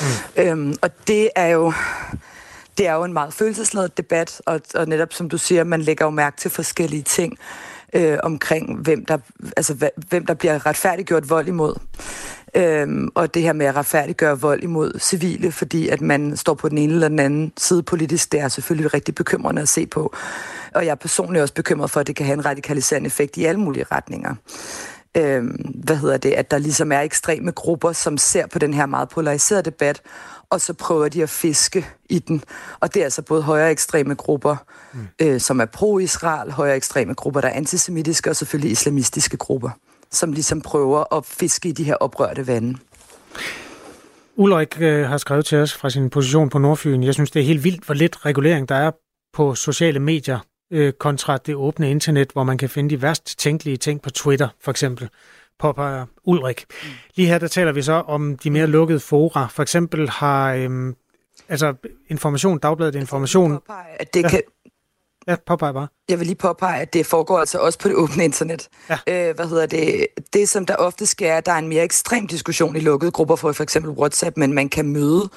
Mm. 0.02 0.44
Øhm, 0.44 0.76
og 0.82 0.90
det 1.08 1.30
er 1.36 1.48
jo 1.48 1.74
det 2.78 2.88
er 2.88 2.94
jo 2.94 3.04
en 3.04 3.14
meget 3.14 3.34
følelsesladet 3.34 3.98
debat, 3.98 4.42
og, 4.46 4.62
og 4.76 4.88
netop 4.88 5.14
som 5.14 5.30
du 5.30 5.38
siger, 5.38 5.64
man 5.64 5.82
lægger 5.82 6.06
jo 6.06 6.10
mærke 6.12 6.38
til 6.38 6.52
forskellige 6.52 7.04
ting 7.04 7.38
øh, 7.94 8.18
omkring, 8.24 8.78
hvem 8.78 9.06
der, 9.06 9.18
altså, 9.58 9.90
hvem 10.10 10.26
der 10.26 10.34
bliver 10.34 10.66
retfærdiggjort 10.66 11.30
vold 11.30 11.48
imod. 11.48 11.76
Øhm, 12.56 13.10
og 13.16 13.34
det 13.34 13.42
her 13.42 13.54
med 13.54 13.66
at 13.66 13.76
retfærdiggøre 13.76 14.40
vold 14.40 14.64
imod 14.64 15.00
civile, 15.00 15.52
fordi 15.52 15.90
at 15.90 16.02
man 16.02 16.38
står 16.38 16.54
på 16.54 16.70
den 16.70 16.78
ene 16.78 16.94
eller 16.94 17.08
den 17.08 17.20
anden 17.20 17.54
side 17.58 17.84
politisk, 17.84 18.32
det 18.32 18.40
er 18.40 18.48
selvfølgelig 18.48 18.94
rigtig 18.94 19.16
bekymrende 19.16 19.62
at 19.62 19.70
se 19.70 19.86
på. 19.86 20.16
Og 20.76 20.86
jeg 20.86 20.92
er 20.92 20.96
personligt 20.96 21.42
også 21.42 21.54
bekymret 21.54 21.92
for, 21.92 22.00
at 22.00 22.08
det 22.08 22.16
kan 22.16 22.26
have 22.26 22.34
en 22.34 22.46
radikaliserende 22.46 23.08
effekt 23.08 23.38
i 23.38 23.46
alle 23.46 23.60
mulige 23.60 23.86
retninger. 23.92 24.36
øh, 25.18 25.44
hvad 25.84 25.96
hedder 25.96 26.18
det, 26.18 26.32
at 26.32 26.52
der 26.52 26.58
ligesom 26.58 26.92
er 26.92 27.00
ekstreme 27.02 27.52
grupper, 27.52 27.92
som 27.92 28.18
ser 28.18 28.48
på 28.48 28.60
den 28.60 28.74
her 28.74 28.86
meget 28.86 29.10
polariserede 29.10 29.64
debat, 29.64 30.02
og 30.50 30.62
så 30.62 30.74
prøver 30.74 31.10
de 31.10 31.24
at 31.24 31.30
fiske 31.30 31.88
i 32.10 32.20
den. 32.20 32.44
Og 32.80 32.94
det 32.94 33.00
er 33.00 33.04
altså 33.04 33.22
både 33.22 33.42
højere 33.42 33.72
ekstreme 33.72 34.16
grupper, 34.16 34.56
mm. 34.94 35.08
øh, 35.22 35.40
som 35.40 35.60
er 35.60 35.66
pro-Israel, 35.66 36.52
højere 36.52 36.76
ekstreme 36.76 37.14
grupper, 37.14 37.42
der 37.42 37.48
er 37.48 37.54
antisemitiske, 37.54 38.30
og 38.30 38.36
selvfølgelig 38.36 38.72
islamistiske 38.72 39.38
grupper, 39.38 39.70
som 40.12 40.32
ligesom 40.32 40.62
prøver 40.62 41.18
at 41.18 41.26
fiske 41.26 41.70
i 41.70 41.72
de 41.72 41.84
her 41.84 41.96
oprørte 41.96 42.48
vande. 42.48 42.78
Ulrik 44.36 44.82
øh, 44.82 45.06
har 45.06 45.18
skrevet 45.18 45.46
til 45.46 45.58
os 45.58 45.74
fra 45.74 45.90
sin 45.90 46.10
position 46.10 46.50
på 46.50 46.58
Nordfyn. 46.58 47.04
Jeg 47.04 47.14
synes, 47.14 47.32
det 47.32 47.40
er 47.40 47.46
helt 47.46 47.64
vildt, 47.64 47.84
hvor 47.84 47.94
lidt 47.94 48.26
regulering 48.26 48.70
der 48.70 48.76
er 48.76 48.92
på 49.34 49.56
sociale 49.56 50.00
medier 50.00 50.40
øh, 50.72 50.94
kontra 50.94 51.38
det 51.38 51.56
åbne 51.56 51.92
internet, 51.92 52.30
hvor 52.34 52.44
man 52.44 52.58
kan 52.58 52.70
finde 52.70 52.90
de 52.90 53.02
værst 53.02 53.40
tænkelige 53.40 53.78
ting 53.78 54.02
på 54.02 54.10
Twitter, 54.10 54.48
for 54.64 54.72
eksempel, 54.72 55.10
påpeger 55.60 56.06
Ulrik. 56.24 56.66
Lige 57.16 57.28
her, 57.28 57.38
der 57.38 57.48
taler 57.48 57.72
vi 57.72 57.82
så 57.82 57.94
om 57.94 58.38
de 58.38 58.52
mere 58.52 58.68
lukkede 58.68 59.00
fora. 59.00 59.48
For 59.52 59.62
eksempel 59.62 60.10
har 60.10 60.54
øh, 60.54 60.94
altså 61.50 61.74
Information, 62.08 62.60
Dagbladet 62.60 62.96
Information... 62.96 63.60
At 64.00 64.14
det 64.14 64.30
kan, 64.30 64.42
Ja, 65.28 65.36
påpege 65.46 65.74
bare. 65.74 65.88
Jeg 66.10 66.20
vil 66.20 66.28
lige 66.28 66.36
påpege, 66.36 66.82
at 66.82 66.94
det 66.94 67.06
foregår 67.06 67.40
altså 67.40 67.58
også 67.58 67.80
på 67.80 67.88
det 67.88 67.96
åbne 67.96 68.24
internet. 68.24 68.70
Ja. 68.90 69.30
Øh, 69.30 69.36
hvad 69.36 69.48
hedder 69.48 69.66
det? 69.66 70.08
Det, 70.34 70.50
som 70.50 70.66
der 70.66 70.76
ofte 70.76 71.06
sker, 71.06 71.32
er, 71.32 71.38
at 71.38 71.46
der 71.46 71.52
er 71.52 71.58
en 71.58 71.68
mere 71.68 71.84
ekstrem 71.84 72.28
diskussion 72.28 72.76
i 72.76 72.80
lukkede 72.80 73.12
grupper 73.12 73.36
for 73.36 73.52
for 73.52 73.64
eksempel 73.64 73.92
WhatsApp, 73.92 74.38
men 74.38 74.54
man 74.54 74.70
kan 74.70 74.88
møde 74.88 75.30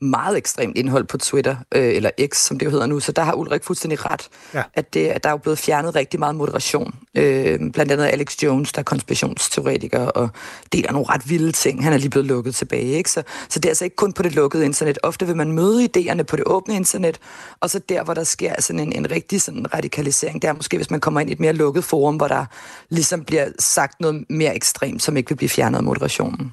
meget 0.00 0.36
ekstremt 0.36 0.76
indhold 0.76 1.04
på 1.04 1.18
Twitter, 1.18 1.56
øh, 1.74 1.96
eller 1.96 2.10
X, 2.26 2.36
som 2.36 2.58
det 2.58 2.66
jo 2.66 2.70
hedder 2.70 2.86
nu. 2.86 3.00
Så 3.00 3.12
der 3.12 3.22
har 3.22 3.32
Ulrik 3.32 3.64
fuldstændig 3.64 4.10
ret, 4.10 4.28
ja. 4.54 4.62
at, 4.74 4.94
det, 4.94 5.06
at 5.06 5.24
der 5.24 5.28
er 5.30 5.32
jo 5.32 5.36
blevet 5.36 5.58
fjernet 5.58 5.94
rigtig 5.94 6.20
meget 6.20 6.36
moderation. 6.36 6.94
Øh, 7.14 7.58
blandt 7.72 7.92
andet 7.92 8.04
Alex 8.04 8.42
Jones, 8.42 8.72
der 8.72 8.78
er 8.78 8.84
konspirationsteoretiker 8.84 10.06
og 10.06 10.28
deler 10.72 10.92
nogle 10.92 11.08
ret 11.08 11.30
vilde 11.30 11.52
ting. 11.52 11.84
Han 11.84 11.92
er 11.92 11.96
lige 11.96 12.10
blevet 12.10 12.26
lukket 12.26 12.54
tilbage. 12.54 12.86
Ikke? 12.86 13.10
Så, 13.10 13.22
så 13.48 13.58
det 13.58 13.64
er 13.64 13.70
altså 13.70 13.84
ikke 13.84 13.96
kun 13.96 14.12
på 14.12 14.22
det 14.22 14.34
lukkede 14.34 14.64
internet. 14.64 14.98
Ofte 15.02 15.26
vil 15.26 15.36
man 15.36 15.52
møde 15.52 15.84
idéerne 15.84 16.22
på 16.22 16.36
det 16.36 16.44
åbne 16.46 16.74
internet, 16.74 17.18
og 17.60 17.70
så 17.70 17.80
der, 17.88 18.04
hvor 18.04 18.14
der 18.14 18.24
sker 18.24 18.54
sådan 18.58 18.80
en, 18.80 18.92
en 18.92 19.10
rigtig 19.10 19.42
sådan 19.42 19.74
radikalisering, 19.74 20.42
det 20.42 20.48
er 20.48 20.52
måske, 20.52 20.76
hvis 20.76 20.90
man 20.90 21.00
kommer 21.00 21.20
ind 21.20 21.30
i 21.30 21.32
et 21.32 21.40
mere 21.40 21.52
lukket 21.52 21.84
forum, 21.84 22.16
hvor 22.16 22.28
der 22.28 22.44
ligesom 22.88 23.24
bliver 23.24 23.48
sagt 23.58 24.00
noget 24.00 24.24
mere 24.30 24.56
ekstremt, 24.56 25.02
som 25.02 25.16
ikke 25.16 25.28
vil 25.28 25.36
blive 25.36 25.48
fjernet 25.48 25.78
af 25.78 25.84
moderationen. 25.84 26.52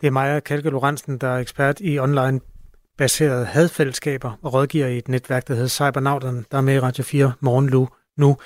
Det 0.00 0.06
er 0.06 0.10
Maja 0.10 0.40
Kalke 0.40 0.70
Lorentzen, 0.70 1.18
der 1.18 1.28
er 1.28 1.38
ekspert 1.38 1.80
i 1.80 1.98
online 1.98 2.40
baserede 2.98 3.44
hadfællesskaber 3.44 4.38
og 4.42 4.54
rådgiver 4.54 4.86
i 4.86 4.98
et 4.98 5.08
netværk, 5.08 5.48
der 5.48 5.54
hedder 5.54 5.68
Cybernauten, 5.68 6.46
der 6.50 6.56
er 6.56 6.62
med 6.62 6.74
i 6.74 6.80
Radio 6.80 7.04
4 7.04 7.32
morgen 7.40 7.88
nu. 8.16 8.36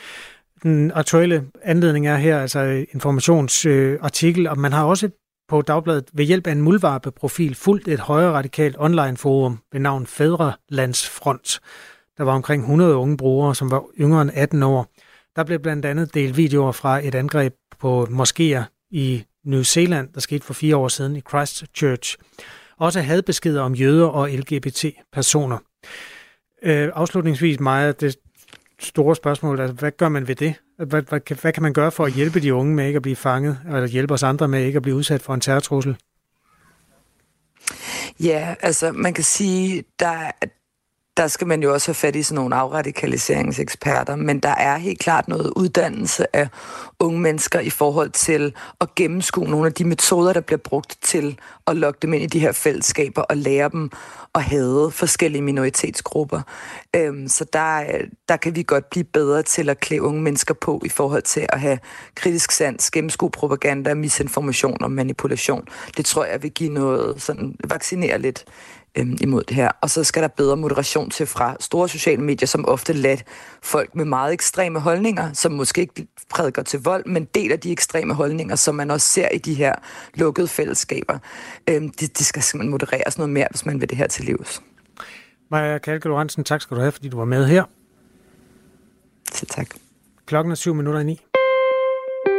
Den 0.62 0.92
aktuelle 0.94 1.46
anledning 1.62 2.06
er 2.06 2.16
her 2.16 2.40
altså 2.40 2.84
informationsartikel, 2.92 4.46
og 4.48 4.58
man 4.58 4.72
har 4.72 4.84
også 4.84 5.10
på 5.48 5.62
Dagbladet 5.62 6.04
ved 6.12 6.24
hjælp 6.24 6.46
af 6.46 6.52
en 6.52 6.62
muldvarpe-profil 6.62 7.54
fuldt 7.54 7.88
et 7.88 8.00
højere 8.00 8.32
radikalt 8.32 8.76
online-forum 8.78 9.58
ved 9.72 9.80
navn 9.80 10.06
Fædrelandsfront. 10.06 11.60
Der 12.18 12.24
var 12.24 12.32
omkring 12.32 12.62
100 12.62 12.96
unge 12.96 13.16
brugere, 13.16 13.54
som 13.54 13.70
var 13.70 13.84
yngre 14.00 14.22
end 14.22 14.30
18 14.34 14.62
år. 14.62 14.86
Der 15.36 15.44
blev 15.44 15.58
blandt 15.58 15.84
andet 15.86 16.14
delt 16.14 16.36
videoer 16.36 16.72
fra 16.72 17.06
et 17.06 17.14
angreb 17.14 17.54
på 17.80 18.08
moskéer 18.10 18.62
i 18.90 19.24
New 19.44 19.62
Zealand, 19.62 20.08
der 20.14 20.20
skete 20.20 20.44
for 20.44 20.54
fire 20.54 20.76
år 20.76 20.88
siden 20.88 21.16
i 21.16 21.20
Christchurch 21.20 22.16
også 22.80 23.00
hadbeskeder 23.00 23.62
om 23.62 23.74
jøder 23.74 24.06
og 24.06 24.30
LGBT-personer. 24.30 25.58
Øh, 26.62 26.90
afslutningsvis, 26.94 27.60
Maja, 27.60 27.92
det 27.92 28.16
store 28.80 29.16
spørgsmål, 29.16 29.60
altså, 29.60 29.74
hvad 29.74 29.92
gør 29.92 30.08
man 30.08 30.28
ved 30.28 30.34
det? 30.34 30.54
Hvad, 30.76 31.02
hvad, 31.02 31.40
hvad 31.40 31.52
kan 31.52 31.62
man 31.62 31.72
gøre 31.72 31.90
for 31.90 32.04
at 32.04 32.12
hjælpe 32.12 32.40
de 32.40 32.54
unge 32.54 32.74
med 32.74 32.86
ikke 32.86 32.96
at 32.96 33.02
blive 33.02 33.16
fanget, 33.16 33.58
eller 33.66 33.86
hjælpe 33.86 34.14
os 34.14 34.22
andre 34.22 34.48
med 34.48 34.64
ikke 34.64 34.76
at 34.76 34.82
blive 34.82 34.96
udsat 34.96 35.22
for 35.22 35.34
en 35.34 35.40
terrortrussel? 35.40 35.96
Ja, 38.20 38.54
altså 38.60 38.92
man 38.92 39.14
kan 39.14 39.24
sige, 39.24 39.84
der, 39.98 40.30
der 41.16 41.26
skal 41.26 41.46
man 41.46 41.62
jo 41.62 41.72
også 41.72 41.88
have 41.88 41.94
fat 41.94 42.16
i 42.16 42.22
sådan 42.22 42.34
nogle 42.34 42.54
afradikaliseringseksperter, 42.54 44.16
men 44.16 44.40
der 44.40 44.54
er 44.54 44.76
helt 44.76 44.98
klart 44.98 45.28
noget 45.28 45.52
uddannelse 45.56 46.36
af 46.36 46.48
unge 47.00 47.20
mennesker 47.20 47.60
i 47.60 47.70
forhold 47.70 48.10
til 48.10 48.54
at 48.80 48.94
gennemskue 48.94 49.48
nogle 49.48 49.66
af 49.66 49.72
de 49.72 49.84
metoder, 49.84 50.32
der 50.32 50.40
bliver 50.40 50.58
brugt 50.58 50.98
til 51.02 51.38
at 51.66 51.76
lokke 51.76 51.98
dem 52.02 52.12
ind 52.12 52.22
i 52.22 52.26
de 52.26 52.40
her 52.40 52.52
fællesskaber 52.52 53.22
og 53.22 53.36
lære 53.36 53.68
dem 53.68 53.90
at 54.34 54.42
have 54.42 54.90
forskellige 54.90 55.42
minoritetsgrupper. 55.42 56.40
Øhm, 56.96 57.28
så 57.28 57.44
der, 57.52 57.84
der 58.28 58.36
kan 58.36 58.56
vi 58.56 58.62
godt 58.62 58.90
blive 58.90 59.04
bedre 59.04 59.42
til 59.42 59.68
at 59.68 59.80
klæde 59.80 60.02
unge 60.02 60.22
mennesker 60.22 60.54
på 60.54 60.82
i 60.84 60.88
forhold 60.88 61.22
til 61.22 61.46
at 61.48 61.60
have 61.60 61.78
kritisk 62.14 62.52
sans, 62.52 62.90
gennemskue 62.90 63.30
propaganda, 63.30 63.94
misinformation 63.94 64.82
og 64.82 64.92
manipulation. 64.92 65.64
Det 65.96 66.04
tror 66.04 66.24
jeg 66.24 66.42
vil 66.42 66.50
give 66.50 66.72
noget, 66.72 67.22
sådan 67.22 67.56
vaccinere 67.68 68.18
lidt 68.18 68.44
øhm, 68.98 69.18
imod 69.20 69.42
det 69.42 69.56
her. 69.56 69.70
Og 69.80 69.90
så 69.90 70.04
skal 70.04 70.22
der 70.22 70.28
bedre 70.28 70.56
moderation 70.56 71.10
til 71.10 71.26
fra 71.26 71.56
store 71.60 71.88
sociale 71.88 72.22
medier, 72.22 72.46
som 72.46 72.68
ofte 72.68 72.92
lader 72.92 73.22
folk 73.62 73.94
med 73.94 74.04
meget 74.04 74.32
ekstreme 74.32 74.80
holdninger, 74.80 75.32
som 75.32 75.52
måske 75.52 75.80
ikke 75.80 76.06
prædiker 76.30 76.62
til 76.62 76.82
vold, 76.82 77.06
men 77.06 77.24
deler 77.24 77.56
de 77.56 77.72
ekstreme 77.72 78.14
holdninger, 78.14 78.56
som 78.56 78.74
man 78.74 78.90
også 78.90 79.06
ser 79.06 79.28
i 79.28 79.38
de 79.38 79.54
her 79.54 79.74
lukkede 80.14 80.48
fællesskaber. 80.48 81.18
Øhm, 81.68 81.90
de, 81.90 82.06
de 82.06 82.24
skal 82.24 82.42
simpelthen 82.42 82.70
modereres 82.70 83.18
noget 83.18 83.30
mere, 83.30 83.46
hvis 83.50 83.66
man 83.66 83.80
vil 83.80 83.90
det 83.90 83.98
her 83.98 84.06
til 84.06 84.24
livs. 84.24 84.62
Maja 85.50 85.78
Kalke 85.78 86.08
Lorentzen, 86.08 86.44
tak 86.44 86.62
skal 86.62 86.76
du 86.76 86.80
have, 86.80 86.92
fordi 86.92 87.08
du 87.08 87.16
var 87.16 87.24
med 87.24 87.46
her. 87.46 87.64
Så 89.32 89.46
tak. 89.46 89.66
Klokken 90.26 90.50
er 90.50 90.54
syv 90.54 90.74
minutter 90.74 91.00
i 91.00 91.04
ni. 91.04 91.20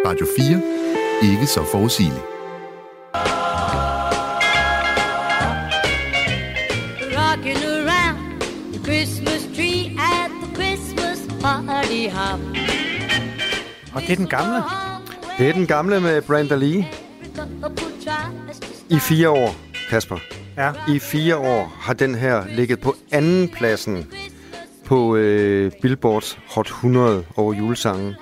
Radio 0.05 0.27
4. 0.37 1.31
Ikke 1.31 1.45
så 1.45 1.63
forudsigeligt. 1.71 2.30
Hop. 12.13 12.39
Og 13.95 14.01
det 14.01 14.11
er 14.11 14.15
den 14.15 14.27
gamle. 14.27 14.63
Det 15.37 15.49
er 15.49 15.53
den 15.53 15.67
gamle 15.67 15.99
med 15.99 16.21
Brenda 16.21 16.55
Lee. 16.55 16.87
I 18.89 18.99
fire 18.99 19.29
år, 19.29 19.55
Kasper. 19.89 20.17
Ja. 20.57 20.71
I 20.87 20.99
fire 20.99 21.37
år 21.37 21.73
har 21.79 21.93
den 21.93 22.15
her 22.15 22.43
ligget 22.47 22.81
på 22.81 22.95
anden 23.11 23.49
pladsen 23.49 24.07
på 24.85 25.15
øh, 25.15 25.71
Billboards 25.81 26.39
Hot 26.47 26.67
100 26.67 27.23
over 27.35 27.53
julesangen. 27.53 28.15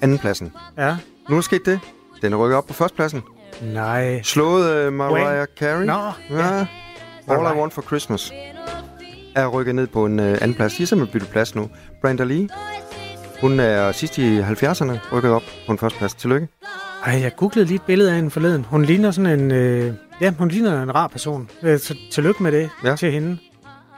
Anden 0.00 0.18
pladsen. 0.18 0.52
Ja. 0.78 0.96
Nu 1.28 1.36
er 1.36 1.40
sket 1.40 1.66
det. 1.66 1.80
Den 2.22 2.32
er 2.32 2.36
rykket 2.36 2.56
op 2.56 2.66
på 2.66 2.72
førstepladsen. 2.72 3.22
Nej. 3.62 4.22
Slået 4.22 4.70
øh, 4.70 4.92
Mariah 4.92 5.26
Wayne. 5.26 5.46
Carey. 5.58 5.86
Nå, 5.86 6.36
ja. 6.36 6.44
All 6.56 6.66
I 7.28 7.30
Alright. 7.30 7.58
Want 7.58 7.72
for 7.72 7.82
Christmas 7.82 8.32
er 9.34 9.46
rykket 9.46 9.74
ned 9.74 9.86
på 9.86 10.06
en 10.06 10.20
øh, 10.20 10.38
anden 10.40 10.54
plads. 10.54 10.74
De 10.74 10.82
har 10.82 10.86
simpelthen 10.86 11.12
byttet 11.12 11.30
plads 11.30 11.54
nu. 11.54 11.70
Brenda 12.00 12.24
Lee, 12.24 12.48
hun 13.44 13.60
er 13.60 13.92
sidst 13.92 14.18
i 14.18 14.40
70'erne 14.40 14.92
rykket 15.12 15.30
op 15.32 15.42
på 15.66 15.72
en 15.72 15.78
første 15.78 15.98
plads. 15.98 16.14
Tillykke. 16.14 16.48
Ej, 17.06 17.20
jeg 17.20 17.36
googlede 17.36 17.66
lige 17.66 17.74
et 17.76 17.82
billede 17.82 18.10
af 18.10 18.16
hende 18.16 18.30
forleden. 18.30 18.64
Hun 18.68 18.84
ligner 18.84 19.10
sådan 19.10 19.40
en... 19.40 19.50
Øh, 19.50 19.94
ja, 20.20 20.30
hun 20.38 20.48
ligner 20.48 20.82
en 20.82 20.94
rar 20.94 21.08
person. 21.08 21.50
Øh, 21.62 21.78
så 21.78 21.94
tillykke 22.12 22.42
med 22.42 22.52
det 22.52 22.70
Ja. 22.84 22.96
til 22.96 23.12
hende. 23.12 23.38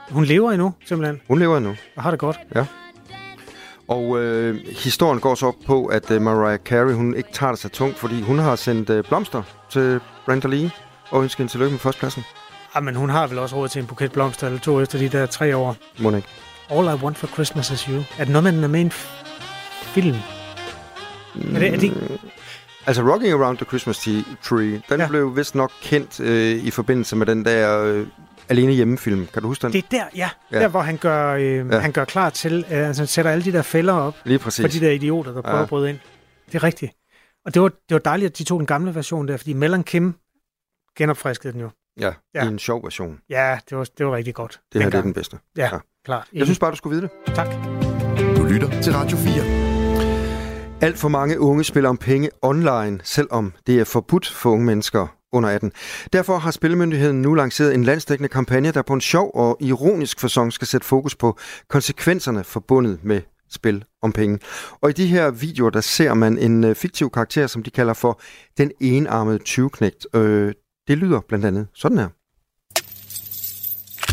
Hun 0.09 0.25
lever 0.25 0.51
endnu, 0.51 0.73
simpelthen. 0.85 1.21
Hun 1.27 1.39
lever 1.39 1.57
endnu. 1.57 1.75
Og 1.95 2.03
har 2.03 2.11
det 2.11 2.19
godt. 2.19 2.39
Ja. 2.55 2.65
Og 3.87 4.19
øh, 4.19 4.59
historien 4.83 5.19
går 5.19 5.35
så 5.35 5.45
op 5.45 5.55
på, 5.65 5.85
at 5.85 6.11
øh, 6.11 6.21
Mariah 6.21 6.59
Carey, 6.65 6.93
hun 6.93 7.15
ikke 7.15 7.29
tager 7.33 7.51
det 7.51 7.59
så 7.59 7.69
tungt, 7.69 7.99
fordi 7.99 8.21
hun 8.21 8.39
har 8.39 8.55
sendt 8.55 8.89
øh, 8.89 9.03
blomster 9.03 9.43
til 9.69 9.99
Brenda 10.25 10.47
Lee 10.47 10.71
og 11.09 11.23
ønsket 11.23 11.37
hende 11.37 11.51
tillykke 11.51 11.71
med 11.71 11.79
førstepladsen. 11.79 12.23
Ah, 12.75 12.83
men 12.83 12.95
hun 12.95 13.09
har 13.09 13.27
vel 13.27 13.39
også 13.39 13.55
råd 13.55 13.67
til 13.69 13.79
en 13.81 13.87
buket 13.87 14.11
blomster 14.11 14.47
eller 14.47 14.59
to 14.59 14.81
efter 14.81 14.99
de 14.99 15.09
der 15.09 15.25
tre 15.25 15.57
år. 15.57 15.75
Må 15.99 16.15
ikke. 16.15 16.27
All 16.69 16.85
I 16.87 17.03
Want 17.03 17.17
for 17.17 17.27
Christmas 17.27 17.71
is 17.71 17.81
You. 17.81 17.97
Er 18.17 18.23
det 18.23 18.29
noget, 18.29 18.43
man 18.43 18.63
er 18.63 18.67
med 18.67 18.81
en 18.81 18.91
film? 20.01 20.15
Er 21.55 21.59
det, 21.59 21.73
er 21.73 21.77
det, 21.77 22.19
Altså, 22.87 23.01
Rocking 23.01 23.33
Around 23.33 23.57
the 23.57 23.65
Christmas 23.65 23.97
Tree, 24.43 24.81
den 24.89 24.99
ja. 24.99 25.07
Blev 25.07 25.35
vist 25.37 25.55
nok 25.55 25.71
kendt 25.81 26.19
øh, 26.19 26.55
i 26.65 26.71
forbindelse 26.71 27.15
med 27.15 27.25
den 27.25 27.45
der 27.45 27.83
øh, 27.83 28.07
Alene 28.49 28.71
Hjemmefilm. 28.73 29.27
Kan 29.33 29.41
du 29.41 29.47
huske 29.47 29.61
den? 29.61 29.73
det 29.73 29.83
er 29.83 29.87
der, 29.91 30.03
ja. 30.15 30.29
Ja. 30.51 30.59
Der, 30.59 30.67
hvor 30.67 30.81
han 30.81 30.97
gør, 30.97 31.33
øh, 31.33 31.41
Ja. 31.71 31.79
han 31.79 31.91
gør 31.91 32.05
klar 32.05 32.29
til, 32.29 32.65
øh, 32.71 32.87
altså 32.87 33.01
han 33.01 33.07
sætter 33.07 33.31
alle 33.31 33.43
de 33.45 33.51
der 33.51 33.61
fælder 33.61 33.93
op 33.93 34.15
Lige 34.25 34.39
præcis. 34.39 34.63
for 34.63 34.79
de 34.79 34.85
der 34.85 34.91
idioter, 34.91 35.31
der 35.31 35.41
prøver 35.41 35.57
Ja. 35.57 35.63
at 35.63 35.69
bryde 35.69 35.89
ind. 35.89 35.99
Det 36.45 36.55
er 36.55 36.63
rigtigt. 36.63 36.91
Og 37.45 37.53
det 37.53 37.61
var, 37.61 37.67
det 37.67 37.91
var 37.91 37.99
dejligt, 37.99 38.31
at 38.31 38.37
de 38.37 38.43
tog 38.43 38.59
den 38.59 38.67
gamle 38.67 38.95
version 38.95 39.27
der, 39.27 39.37
fordi 39.37 39.53
Mel 39.53 39.83
Kim 39.83 40.15
genopfriskede 40.97 41.53
den 41.53 41.61
jo. 41.61 41.69
Ja, 41.99 42.11
Ja. 42.35 42.43
i 42.43 42.47
en 42.47 42.59
sjov 42.59 42.83
version. 42.83 43.19
Ja, 43.29 43.59
det 43.69 43.77
var, 43.77 43.87
det 43.97 44.05
var 44.05 44.15
rigtig 44.15 44.33
godt. 44.35 44.59
Det 44.73 44.83
her 44.83 44.89
det 44.89 44.97
er 44.97 45.01
den 45.01 45.13
bedste. 45.13 45.37
Ja, 45.57 45.61
Ja. 45.63 45.69
ja. 45.73 45.79
klart. 46.05 46.27
Jeg 46.33 46.45
synes 46.45 46.59
bare, 46.59 46.71
du 46.71 46.75
skulle 46.75 46.95
vide 47.01 47.09
det. 47.27 47.35
Tak. 47.35 47.47
Du 48.37 48.43
lytter 48.43 48.81
til 48.81 48.93
Radio 48.93 49.17
4. 49.17 49.66
Alt 50.81 50.97
for 50.97 51.07
mange 51.07 51.39
unge 51.39 51.63
spiller 51.63 51.89
om 51.89 51.97
penge 51.97 52.29
online, 52.41 52.99
selvom 53.03 53.53
det 53.67 53.79
er 53.79 53.83
forbudt 53.83 54.27
for 54.27 54.49
unge 54.49 54.65
mennesker 54.65 55.07
under 55.33 55.49
18. 55.49 55.71
Derfor 56.13 56.37
har 56.37 56.51
Spillemyndigheden 56.51 57.21
nu 57.21 57.33
lanceret 57.33 57.73
en 57.73 57.83
landsdækkende 57.83 58.29
kampagne, 58.29 58.71
der 58.71 58.81
på 58.81 58.93
en 58.93 59.01
sjov 59.01 59.31
og 59.33 59.57
ironisk 59.59 60.19
fasong 60.19 60.53
skal 60.53 60.67
sætte 60.67 60.87
fokus 60.87 61.15
på 61.15 61.37
konsekvenserne 61.69 62.43
forbundet 62.43 62.99
med 63.03 63.21
spil 63.49 63.85
om 64.01 64.11
penge. 64.11 64.39
Og 64.81 64.89
i 64.89 64.93
de 64.93 65.07
her 65.07 65.31
videoer, 65.31 65.69
der 65.69 65.81
ser 65.81 66.13
man 66.13 66.37
en 66.37 66.63
øh, 66.63 66.75
fiktiv 66.75 67.09
karakter, 67.09 67.47
som 67.47 67.63
de 67.63 67.69
kalder 67.69 67.93
for 67.93 68.21
den 68.57 68.71
enarmede 68.79 69.39
20-knægt. 69.49 70.07
Øh, 70.13 70.53
det 70.87 70.97
lyder 70.97 71.21
blandt 71.27 71.45
andet 71.45 71.67
sådan 71.73 71.97
her. 71.97 72.16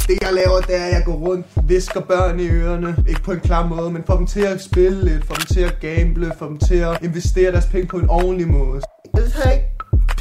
Det 0.08 0.22
jeg 0.22 0.32
laver, 0.32 0.60
det 0.60 0.76
er, 0.76 0.84
at 0.84 0.92
jeg 0.92 1.02
går 1.04 1.12
rundt, 1.12 1.46
visker 1.68 2.00
børn 2.00 2.40
i 2.40 2.48
ørerne. 2.48 3.04
Ikke 3.08 3.22
på 3.22 3.32
en 3.32 3.40
klar 3.40 3.66
måde, 3.66 3.90
men 3.90 4.02
får 4.06 4.16
dem 4.16 4.26
til 4.26 4.40
at 4.40 4.62
spille 4.62 5.04
lidt, 5.04 5.26
får 5.26 5.34
dem 5.34 5.46
til 5.46 5.60
at 5.60 5.76
gamble, 5.80 6.32
får 6.38 6.46
dem 6.46 6.58
til 6.58 6.74
at 6.74 7.02
investere 7.02 7.52
deres 7.52 7.66
penge 7.66 7.86
på 7.86 7.96
en 7.96 8.10
ordentlig 8.10 8.48
måde. 8.48 8.80
Jeg 9.14 9.22
har 9.34 9.50
ikke 9.50 9.66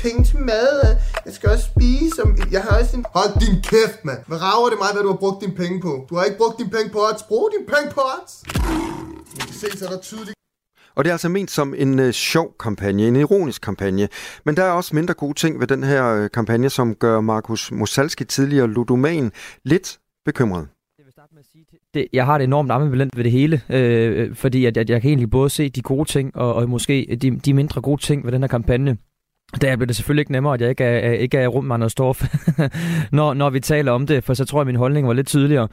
penge 0.03 0.23
til 0.23 0.39
mad. 0.39 0.97
Jeg 1.25 1.33
skal 1.33 1.49
også 1.49 1.65
spise. 1.65 2.21
Jeg 2.51 2.61
har 2.61 2.79
også 2.79 2.97
en... 2.97 3.05
Hold 3.15 3.39
din 3.45 3.61
kæft, 3.61 4.05
mand. 4.05 4.19
Hvad 4.27 4.41
rager 4.41 4.69
det 4.69 4.77
mig, 4.81 4.89
hvad 4.93 5.03
du 5.03 5.09
har 5.13 5.17
brugt 5.23 5.41
dine 5.43 5.55
penge 5.55 5.81
på? 5.81 6.05
Du 6.09 6.15
har 6.15 6.23
ikke 6.23 6.37
brugt 6.37 6.57
dine 6.59 6.69
penge 6.69 6.89
på 6.89 6.99
odds. 7.07 7.23
Brug 7.23 7.49
dine 7.55 7.67
penge 7.73 7.89
på 7.95 8.01
odds. 8.13 8.33
Jeg 9.37 9.45
kan 9.47 9.55
se, 9.61 9.77
så 9.77 9.85
er 9.85 9.89
der 9.89 9.99
tydeligt 9.99 10.42
og 10.95 11.03
det 11.03 11.09
er 11.09 11.13
altså 11.13 11.29
ment 11.29 11.51
som 11.51 11.73
en 11.77 11.99
øh, 11.99 12.11
sjov 12.11 12.55
kampagne, 12.59 13.07
en 13.07 13.15
ironisk 13.15 13.61
kampagne. 13.61 14.07
Men 14.45 14.55
der 14.55 14.63
er 14.63 14.71
også 14.71 14.95
mindre 14.95 15.13
gode 15.13 15.33
ting 15.33 15.59
ved 15.59 15.67
den 15.67 15.83
her 15.83 16.15
øh, 16.15 16.29
kampagne, 16.29 16.69
som 16.69 16.95
gør 16.95 17.21
Markus 17.21 17.71
Mosalski, 17.71 18.23
tidligere 18.23 18.67
ludoman, 18.67 19.31
lidt 19.63 19.99
bekymret. 20.25 20.67
Det, 21.93 22.07
jeg 22.13 22.25
har 22.25 22.37
det 22.37 22.45
enormt 22.45 22.71
ambivalent 22.71 23.17
ved 23.17 23.23
det 23.23 23.31
hele, 23.31 23.61
øh, 23.69 24.35
fordi 24.35 24.65
at, 24.65 24.77
at 24.77 24.89
jeg 24.89 25.01
kan 25.01 25.09
egentlig 25.09 25.29
både 25.29 25.49
se 25.49 25.69
de 25.69 25.81
gode 25.81 26.09
ting, 26.09 26.35
og, 26.35 26.53
og 26.53 26.69
måske 26.69 27.17
de, 27.21 27.31
de 27.31 27.53
mindre 27.53 27.81
gode 27.81 28.01
ting 28.01 28.25
ved 28.25 28.31
den 28.31 28.41
her 28.41 28.47
kampagne. 28.47 28.97
Der 29.61 29.75
bliver 29.75 29.87
det 29.87 29.95
selvfølgelig 29.95 30.21
ikke 30.21 30.31
nemmere, 30.31 30.53
at 30.53 30.61
jeg 30.61 30.69
ikke 30.69 30.83
er, 30.83 31.11
ikke 31.11 31.37
er 31.37 31.47
rum 31.47 31.65
med 31.65 31.73
Anders 31.73 31.95
Dorf, 31.95 32.23
når, 33.11 33.33
når 33.33 33.49
vi 33.49 33.59
taler 33.59 33.91
om 33.91 34.07
det, 34.07 34.23
for 34.23 34.33
så 34.33 34.45
tror 34.45 34.59
jeg, 34.59 34.61
at 34.61 34.67
min 34.67 34.75
holdning 34.75 35.07
var 35.07 35.13
lidt 35.13 35.27
tydeligere. 35.27 35.67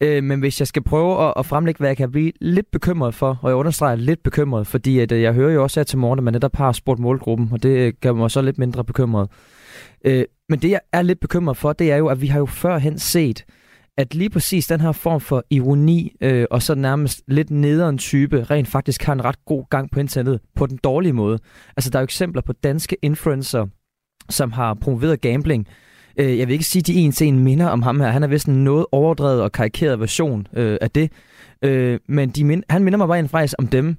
Øh, 0.00 0.24
men 0.24 0.40
hvis 0.40 0.60
jeg 0.60 0.66
skal 0.68 0.82
prøve 0.82 1.28
at, 1.28 1.34
at 1.36 1.46
fremlægge, 1.46 1.78
hvad 1.78 1.88
jeg 1.88 1.96
kan 1.96 2.12
blive 2.12 2.32
lidt 2.40 2.70
bekymret 2.70 3.14
for, 3.14 3.38
og 3.42 3.48
jeg 3.48 3.56
understreger 3.56 3.96
lidt 3.96 4.22
bekymret, 4.22 4.66
fordi 4.66 4.98
at, 4.98 5.12
øh, 5.12 5.22
jeg 5.22 5.32
hører 5.32 5.52
jo 5.52 5.62
også 5.62 5.80
her 5.80 5.84
til 5.84 5.98
morgen, 5.98 6.18
at 6.18 6.22
man 6.22 6.32
netop 6.32 6.56
har 6.56 6.72
spurgt 6.72 7.00
målgruppen, 7.00 7.48
og 7.52 7.62
det 7.62 7.68
øh, 7.68 7.92
gør 8.00 8.12
mig 8.12 8.30
så 8.30 8.42
lidt 8.42 8.58
mindre 8.58 8.84
bekymret. 8.84 9.28
Øh, 10.04 10.24
men 10.48 10.58
det, 10.58 10.70
jeg 10.70 10.80
er 10.92 11.02
lidt 11.02 11.20
bekymret 11.20 11.56
for, 11.56 11.72
det 11.72 11.92
er 11.92 11.96
jo, 11.96 12.06
at 12.06 12.20
vi 12.20 12.26
har 12.26 12.38
jo 12.38 12.46
førhen 12.46 12.98
set, 12.98 13.44
at 13.98 14.14
lige 14.14 14.30
præcis 14.30 14.66
den 14.66 14.80
her 14.80 14.92
form 14.92 15.20
for 15.20 15.44
ironi 15.50 16.16
øh, 16.20 16.46
og 16.50 16.62
så 16.62 16.74
nærmest 16.74 17.22
lidt 17.28 17.50
nederen 17.50 17.98
type 17.98 18.44
rent 18.44 18.68
faktisk 18.68 19.02
har 19.02 19.12
en 19.12 19.24
ret 19.24 19.44
god 19.44 19.64
gang 19.70 19.90
på 19.90 20.00
internettet 20.00 20.40
på 20.56 20.66
den 20.66 20.78
dårlige 20.84 21.12
måde. 21.12 21.38
Altså 21.76 21.90
der 21.90 21.98
er 21.98 22.02
jo 22.02 22.04
eksempler 22.04 22.42
på 22.42 22.52
danske 22.52 22.96
influencer, 23.02 23.66
som 24.30 24.52
har 24.52 24.74
promoveret 24.74 25.20
gambling. 25.20 25.66
Øh, 26.16 26.38
jeg 26.38 26.46
vil 26.46 26.52
ikke 26.52 26.64
sige, 26.64 26.80
at 26.80 26.86
de 26.86 26.94
en 26.94 27.12
til 27.12 27.26
en 27.26 27.38
minder 27.38 27.68
om 27.68 27.82
ham 27.82 28.00
her. 28.00 28.08
Han 28.10 28.22
er 28.22 28.26
vist 28.26 28.48
en 28.48 28.64
noget 28.64 28.86
overdrevet 28.92 29.42
og 29.42 29.52
karikeret 29.52 30.00
version 30.00 30.46
øh, 30.56 30.78
af 30.80 30.90
det. 30.90 31.12
Øh, 31.64 32.00
men 32.08 32.30
de 32.30 32.44
mind- 32.44 32.62
han 32.70 32.84
minder 32.84 32.96
mig 32.96 33.08
bare 33.08 33.28
faktisk 33.28 33.54
om 33.58 33.66
dem. 33.66 33.96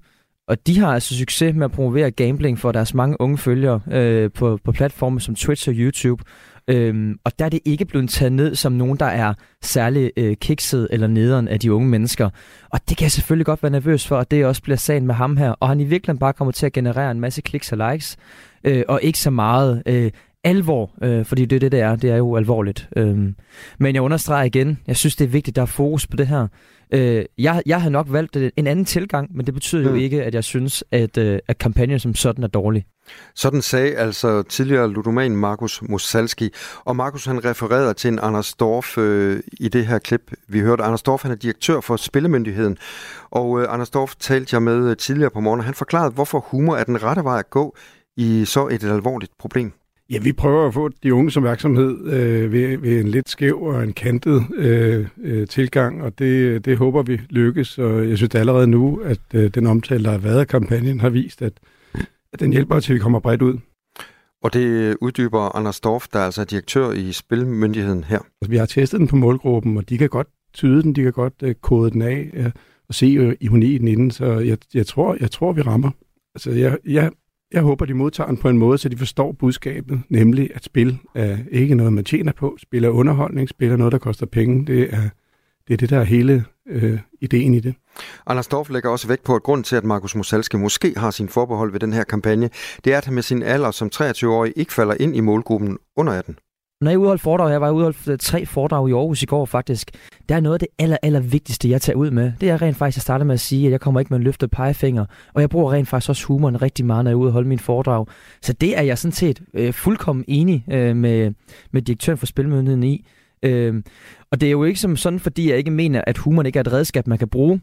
Og 0.47 0.67
de 0.67 0.79
har 0.79 0.93
altså 0.93 1.17
succes 1.17 1.55
med 1.55 1.65
at 1.65 1.71
promovere 1.71 2.11
gambling 2.11 2.59
for 2.59 2.71
deres 2.71 2.93
mange 2.93 3.21
unge 3.21 3.37
følgere 3.37 3.81
øh, 3.91 4.31
på, 4.31 4.59
på 4.63 4.71
platforme 4.71 5.21
som 5.21 5.35
Twitch 5.35 5.69
og 5.69 5.75
YouTube. 5.77 6.23
Øhm, 6.68 7.18
og 7.24 7.39
der 7.39 7.45
er 7.45 7.49
det 7.49 7.59
ikke 7.66 7.86
blevet 7.86 8.09
taget 8.09 8.34
ned 8.34 8.55
som 8.55 8.72
nogen, 8.72 8.99
der 8.99 9.05
er 9.05 9.34
særlig 9.61 10.11
øh, 10.18 10.36
kikset 10.36 10.88
eller 10.91 11.07
nederen 11.07 11.47
af 11.47 11.59
de 11.59 11.74
unge 11.74 11.88
mennesker. 11.88 12.30
Og 12.70 12.80
det 12.89 12.97
kan 12.97 13.03
jeg 13.03 13.11
selvfølgelig 13.11 13.45
godt 13.45 13.64
være 13.64 13.72
nervøs 13.72 14.07
for, 14.07 14.18
at 14.18 14.32
det 14.32 14.45
også 14.45 14.61
bliver 14.61 14.78
sagen 14.78 15.07
med 15.07 15.16
ham 15.16 15.38
her. 15.38 15.49
Og 15.49 15.68
han 15.68 15.80
i 15.80 15.84
virkeligheden 15.84 16.20
bare 16.20 16.34
kommer 16.34 16.51
til 16.51 16.66
at 16.66 16.74
generere 16.74 17.11
en 17.11 17.20
masse 17.20 17.41
kliks 17.41 17.72
og 17.72 17.91
likes, 17.91 18.18
øh, 18.64 18.84
og 18.88 18.99
ikke 19.03 19.20
så 19.20 19.30
meget 19.30 19.84
øh, 19.86 20.11
alvor, 20.43 20.91
øh, 21.01 21.26
fordi 21.26 21.45
det 21.45 21.55
er 21.55 21.59
det, 21.59 21.72
det 21.72 21.80
er. 21.80 21.95
Det 21.95 22.09
er 22.09 22.18
jo 22.18 22.36
alvorligt. 22.36 22.89
Øhm, 22.95 23.36
men 23.80 23.95
jeg 23.95 24.01
understreger 24.01 24.43
igen, 24.43 24.80
jeg 24.88 24.97
synes, 24.97 25.16
det 25.16 25.26
er 25.26 25.30
vigtigt, 25.30 25.53
at 25.53 25.55
der 25.55 25.61
er 25.61 25.66
fokus 25.66 26.07
på 26.07 26.18
det 26.18 26.28
her. 26.28 26.47
Øh, 26.91 27.26
jeg, 27.38 27.64
jeg 27.66 27.82
har 27.82 27.89
nok 27.89 28.07
valgt 28.09 28.38
en 28.57 28.68
anden 28.68 28.86
tilgang, 28.86 29.36
men 29.36 29.45
det 29.45 29.53
betyder 29.53 29.89
mm. 29.89 29.95
jo 29.95 30.01
ikke, 30.03 30.24
at 30.24 30.34
jeg 30.34 30.43
synes, 30.43 30.84
at, 30.91 31.18
øh, 31.18 31.39
at 31.47 31.57
kampagnen 31.57 31.99
som 31.99 32.16
sådan 32.16 32.43
er 32.43 32.47
dårlig. 32.47 32.86
Sådan 33.36 33.62
sagde 33.62 33.95
altså 33.95 34.41
tidligere 34.41 34.91
ludoman 34.91 35.36
Markus 35.36 35.82
Mosalski. 35.82 36.49
Og 36.86 36.95
Markus 36.95 37.26
han 37.26 37.45
refererede 37.45 37.93
til 37.93 38.08
en 38.08 38.20
Anders 38.22 38.54
Dorf 38.54 38.97
øh, 38.97 39.39
i 39.60 39.68
det 39.68 39.88
her 39.88 39.99
klip. 39.99 40.32
Vi 40.47 40.60
hørte, 40.60 40.84
Anders 40.84 41.01
Dorf 41.01 41.22
han 41.22 41.32
er 41.32 41.36
direktør 41.36 41.80
for 41.80 41.95
Spillemyndigheden. 41.95 42.78
Og 43.32 43.62
øh, 43.62 43.74
Anders 43.74 43.89
Dorf 43.89 44.16
talte 44.20 44.56
jeg 44.56 44.62
med 44.62 44.89
øh, 44.89 44.97
tidligere 44.97 45.30
på 45.30 45.39
morgen. 45.39 45.62
Han 45.62 45.74
forklarede, 45.74 46.12
hvorfor 46.12 46.45
humor 46.47 46.76
er 46.76 46.84
den 46.84 47.04
rette 47.04 47.24
vej 47.24 47.39
at 47.39 47.49
gå 47.49 47.76
i 48.18 48.45
så 48.45 48.68
et, 48.68 48.84
et 48.84 48.91
alvorligt 48.91 49.32
problem. 49.39 49.72
Ja, 50.10 50.20
vi 50.20 50.34
prøver 50.34 50.68
at 50.68 50.74
få 50.74 50.89
de 51.04 51.14
unge 51.14 51.32
som 51.32 51.43
virksomhed 51.43 52.08
øh, 52.08 52.51
ved, 52.51 52.78
ved 52.78 52.99
en 52.99 53.08
lidt 53.08 53.30
skæv 53.30 53.62
og 53.62 53.84
en 53.84 53.93
kantet 53.93 54.45
øh, 54.56 55.08
øh, 55.24 55.47
tilgang, 55.47 56.04
og 56.04 56.20
det, 56.20 56.66
det 56.66 56.78
håber 56.78 57.04
vi 57.04 57.22
lykkes. 57.30 57.78
Og 57.78 58.10
jeg 58.10 58.18
synes 58.18 58.36
allerede 58.36 58.68
nu, 58.68 59.01
at 59.04 59.20
øh, 59.34 59.49
den 59.56 59.68
omtale, 59.68 60.04
der 60.04 60.12
har 60.12 60.18
været 60.18 60.39
af 60.39 60.47
kampagnen, 60.47 60.99
har 60.99 61.10
vist, 61.10 61.41
at 61.41 61.54
den 62.39 62.51
hjælper 62.51 62.79
til, 62.79 62.93
at 62.93 62.95
vi 62.95 62.99
kommer 62.99 63.19
bredt 63.19 63.41
ud. 63.41 63.57
Og 64.43 64.53
det 64.53 64.97
uddyber 65.01 65.55
Anders 65.55 65.79
Dorf, 65.79 66.07
der 66.07 66.19
er 66.19 66.25
altså 66.25 66.43
direktør 66.43 66.91
i 66.91 67.11
Spilmyndigheden 67.11 68.03
her. 68.03 68.19
Altså, 68.19 68.49
vi 68.49 68.57
har 68.57 68.65
testet 68.65 68.99
den 68.99 69.07
på 69.07 69.15
målgruppen, 69.15 69.77
og 69.77 69.89
de 69.89 69.97
kan 69.97 70.09
godt 70.09 70.27
tyde 70.53 70.84
den, 70.84 70.93
de 70.95 71.03
kan 71.03 71.11
godt 71.11 71.34
øh, 71.43 71.55
kode 71.55 71.91
den 71.91 72.01
af 72.01 72.29
øh, 72.34 72.51
og 72.88 72.95
se 72.95 73.05
øh, 73.05 73.36
ironien 73.41 73.88
inden, 73.88 74.11
så 74.11 74.25
jeg, 74.25 74.57
jeg, 74.73 74.88
tror, 74.88 75.17
jeg 75.19 75.31
tror, 75.31 75.51
vi 75.51 75.61
rammer. 75.61 75.91
Altså, 76.36 76.51
jeg, 76.51 76.77
jeg 76.86 77.11
jeg 77.53 77.61
håber, 77.61 77.86
de 77.86 77.93
modtager 77.93 78.27
den 78.27 78.38
på 78.38 78.49
en 78.49 78.57
måde, 78.57 78.77
så 78.77 78.89
de 78.89 78.97
forstår 78.97 79.31
budskabet, 79.31 80.01
nemlig 80.09 80.49
at 80.55 80.63
spil 80.63 80.97
er 81.15 81.38
ikke 81.51 81.75
noget, 81.75 81.93
man 81.93 82.03
tjener 82.03 82.31
på. 82.31 82.57
Spil 82.59 82.84
er 82.84 82.89
underholdning, 82.89 83.49
spil 83.49 83.71
er 83.71 83.75
noget, 83.75 83.91
der 83.91 83.97
koster 83.97 84.25
penge. 84.25 84.65
Det 84.65 84.93
er 84.93 85.09
det, 85.67 85.73
er 85.73 85.77
det 85.77 85.89
der 85.89 85.99
er 85.99 86.03
hele 86.03 86.45
øh, 86.68 86.99
ideen 87.22 87.53
i 87.53 87.59
det. 87.59 87.76
Anders 88.28 88.47
Dorf 88.47 88.70
lægger 88.70 88.89
også 88.89 89.07
vægt 89.07 89.24
på, 89.24 89.36
at 89.36 89.43
grund 89.43 89.64
til, 89.64 89.76
at 89.76 89.84
Markus 89.84 90.16
Mosalski 90.16 90.57
måske 90.57 90.93
har 90.97 91.11
sin 91.11 91.30
forbehold 91.30 91.72
ved 91.72 91.80
den 91.80 91.93
her 91.93 92.03
kampagne, 92.03 92.49
det 92.86 92.93
er, 92.93 92.97
at 92.97 93.05
han 93.05 93.14
med 93.14 93.24
sin 93.24 93.43
alder 93.43 93.72
som 93.72 93.89
23-årig 93.95 94.53
ikke 94.55 94.74
falder 94.74 94.95
ind 94.99 95.16
i 95.16 95.20
målgruppen 95.20 95.78
under 95.97 96.14
18. 96.14 96.38
Når 96.82 96.91
jeg 96.91 96.99
udholdt 96.99 97.22
foredrag, 97.22 97.51
jeg 97.51 97.61
var 97.61 97.72
udholdt 97.72 98.07
øh, 98.07 98.18
tre 98.18 98.45
foredrag 98.45 98.89
i 98.89 98.91
Aarhus 98.91 99.24
i 99.24 99.26
går 99.26 99.45
faktisk, 99.45 99.91
der 100.30 100.36
er 100.36 100.39
noget 100.39 100.53
af 100.53 100.59
det 100.59 100.68
aller, 100.80 100.97
aller 101.03 101.20
vigtigste, 101.20 101.70
jeg 101.70 101.82
tager 101.82 101.97
ud 101.97 102.11
med. 102.11 102.32
Det 102.41 102.49
er 102.49 102.61
rent 102.61 102.78
faktisk, 102.78 102.97
at 102.97 103.01
starte 103.01 103.26
med 103.26 103.34
at 103.34 103.39
sige, 103.39 103.66
at 103.66 103.72
jeg 103.72 103.82
kommer 103.82 103.99
ikke 103.99 104.09
med 104.09 104.18
en 104.18 104.24
løftet 104.24 104.51
pegefinger, 104.51 105.05
og 105.34 105.41
jeg 105.41 105.49
bruger 105.49 105.74
rent 105.74 105.88
faktisk 105.88 106.09
også 106.09 106.26
humoren 106.26 106.61
rigtig 106.61 106.86
meget, 106.86 107.03
når 107.03 107.11
jeg 107.11 107.16
er 107.16 107.20
ude 107.20 107.30
og 107.30 107.34
holde 107.34 107.47
min 107.47 107.59
foredrag. 107.59 108.05
Så 108.41 108.53
det 108.53 108.78
er 108.78 108.82
jeg 108.82 108.97
sådan 108.97 109.11
set 109.11 109.41
øh, 109.53 109.74
fuldkommen 109.74 110.26
enig 110.28 110.66
øh, 110.72 110.95
med, 110.95 111.34
med 111.72 111.82
direktøren 111.82 112.18
for 112.18 112.26
Spilmyndigheden 112.26 112.84
i. 112.84 113.05
Øh, 113.43 113.83
og 114.31 114.41
det 114.41 114.47
er 114.47 114.51
jo 114.51 114.63
ikke 114.63 114.79
som 114.79 114.97
sådan, 114.97 115.19
fordi 115.19 115.49
jeg 115.49 115.57
ikke 115.57 115.71
mener, 115.71 116.01
at 116.07 116.17
humoren 116.17 116.45
ikke 116.45 116.57
er 116.57 116.63
et 116.63 116.73
redskab, 116.73 117.07
man 117.07 117.17
kan 117.17 117.29
bruge. 117.29 117.61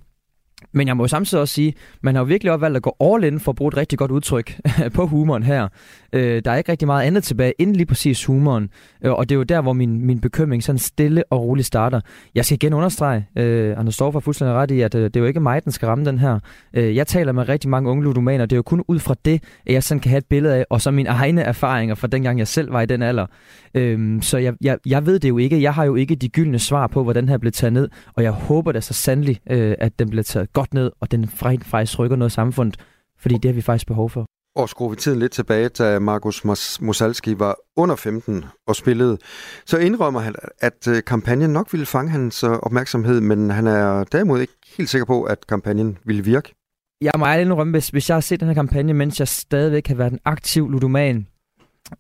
Men 0.72 0.88
jeg 0.88 0.96
må 0.96 1.02
jo 1.02 1.08
samtidig 1.08 1.40
også 1.40 1.54
sige, 1.54 1.74
man 2.02 2.14
har 2.14 2.22
jo 2.22 2.26
virkelig 2.26 2.52
også 2.52 2.60
valgt 2.60 2.76
at 2.76 2.82
gå 2.82 2.96
all 3.00 3.24
in 3.24 3.40
for 3.40 3.52
at 3.52 3.56
bruge 3.56 3.68
et 3.68 3.76
rigtig 3.76 3.98
godt 3.98 4.10
udtryk 4.10 4.60
på 4.94 5.06
humoren 5.06 5.42
her. 5.42 5.68
Øh, 6.12 6.42
der 6.44 6.50
er 6.50 6.56
ikke 6.56 6.72
rigtig 6.72 6.86
meget 6.86 7.06
andet 7.06 7.24
tilbage 7.24 7.52
end 7.58 7.76
lige 7.76 7.86
præcis 7.86 8.24
humoren. 8.24 8.68
Øh, 9.04 9.12
og 9.12 9.28
det 9.28 9.34
er 9.34 9.36
jo 9.36 9.42
der, 9.42 9.60
hvor 9.60 9.72
min, 9.72 10.06
min 10.06 10.20
bekymring 10.20 10.62
sådan 10.62 10.78
stille 10.78 11.24
og 11.30 11.42
roligt 11.42 11.66
starter. 11.66 12.00
Jeg 12.34 12.44
skal 12.44 12.54
igen 12.54 12.72
understrege, 12.72 13.26
øh, 13.36 13.78
Anders 13.78 13.94
Storff 13.94 14.14
har 14.14 14.20
fuldstændig 14.20 14.56
ret 14.56 14.70
i, 14.70 14.80
at 14.80 14.94
øh, 14.94 15.04
det 15.04 15.16
er 15.16 15.20
jo 15.20 15.26
ikke 15.26 15.40
mig, 15.40 15.64
den 15.64 15.72
skal 15.72 15.86
ramme 15.86 16.04
den 16.04 16.18
her. 16.18 16.38
Øh, 16.74 16.96
jeg 16.96 17.06
taler 17.06 17.32
med 17.32 17.48
rigtig 17.48 17.70
mange 17.70 17.90
unge 17.90 18.04
ludomaner, 18.04 18.46
det 18.46 18.52
er 18.52 18.58
jo 18.58 18.62
kun 18.62 18.84
ud 18.88 18.98
fra 18.98 19.14
det, 19.24 19.42
at 19.66 19.74
jeg 19.74 19.82
sådan 19.82 20.00
kan 20.00 20.10
have 20.10 20.18
et 20.18 20.26
billede 20.26 20.54
af, 20.54 20.64
og 20.70 20.80
så 20.80 20.90
mine 20.90 21.08
egne 21.08 21.42
erfaringer 21.42 21.94
fra 21.94 22.06
dengang 22.06 22.38
jeg 22.38 22.48
selv 22.48 22.72
var 22.72 22.80
i 22.80 22.86
den 22.86 23.02
alder. 23.02 23.26
Øh, 23.74 24.22
så 24.22 24.38
jeg, 24.38 24.54
jeg, 24.60 24.78
jeg 24.86 25.06
ved 25.06 25.18
det 25.18 25.28
jo 25.28 25.38
ikke. 25.38 25.62
Jeg 25.62 25.74
har 25.74 25.84
jo 25.84 25.94
ikke 25.94 26.14
de 26.14 26.28
gyldne 26.28 26.58
svar 26.58 26.86
på, 26.86 27.02
hvordan 27.02 27.28
her 27.28 27.38
bliver 27.38 27.52
taget 27.52 27.72
ned, 27.72 27.88
og 28.16 28.22
jeg 28.22 28.30
håber 28.30 28.72
da 28.72 28.80
så 28.80 28.94
sandelig, 28.94 29.40
øh, 29.50 29.74
at 29.78 29.98
den 29.98 30.10
bliver 30.10 30.22
taget 30.22 30.52
godt 30.52 30.74
ned, 30.74 30.90
og 31.00 31.10
den 31.10 31.28
faktisk 31.28 31.98
rykker 31.98 32.16
noget 32.16 32.32
samfundet, 32.32 32.76
fordi 33.18 33.34
det 33.34 33.48
har 33.48 33.54
vi 33.54 33.60
faktisk 33.60 33.86
behov 33.86 34.10
for. 34.10 34.26
Og 34.56 34.68
skruer 34.68 34.90
vi 34.90 34.96
tiden 34.96 35.18
lidt 35.18 35.32
tilbage, 35.32 35.68
da 35.68 35.98
Markus 35.98 36.44
Mosalski 36.80 37.38
var 37.38 37.56
under 37.76 37.96
15 37.96 38.44
og 38.66 38.76
spillede, 38.76 39.18
så 39.66 39.78
indrømmer 39.78 40.20
han, 40.20 40.34
at 40.60 40.88
øh, 40.88 41.02
kampagnen 41.06 41.50
nok 41.50 41.72
ville 41.72 41.86
fange 41.86 42.10
hans 42.10 42.44
øh, 42.44 42.50
opmærksomhed, 42.50 43.20
men 43.20 43.50
han 43.50 43.66
er 43.66 44.04
derimod 44.04 44.40
ikke 44.40 44.52
helt 44.76 44.88
sikker 44.88 45.04
på, 45.04 45.22
at 45.22 45.46
kampagnen 45.46 45.98
ville 46.04 46.24
virke. 46.24 46.54
Jeg 47.00 47.12
må 47.18 47.26
ærligt 47.26 47.46
indrømme, 47.46 47.70
hvis, 47.70 47.88
hvis 47.88 48.08
jeg 48.08 48.16
har 48.16 48.20
set 48.20 48.40
den 48.40 48.48
her 48.48 48.54
kampagne, 48.54 48.94
mens 48.94 49.20
jeg 49.20 49.28
stadigvæk 49.28 49.86
har 49.86 49.94
været 49.94 50.12
en 50.12 50.18
aktiv 50.24 50.70
ludoman, 50.70 51.26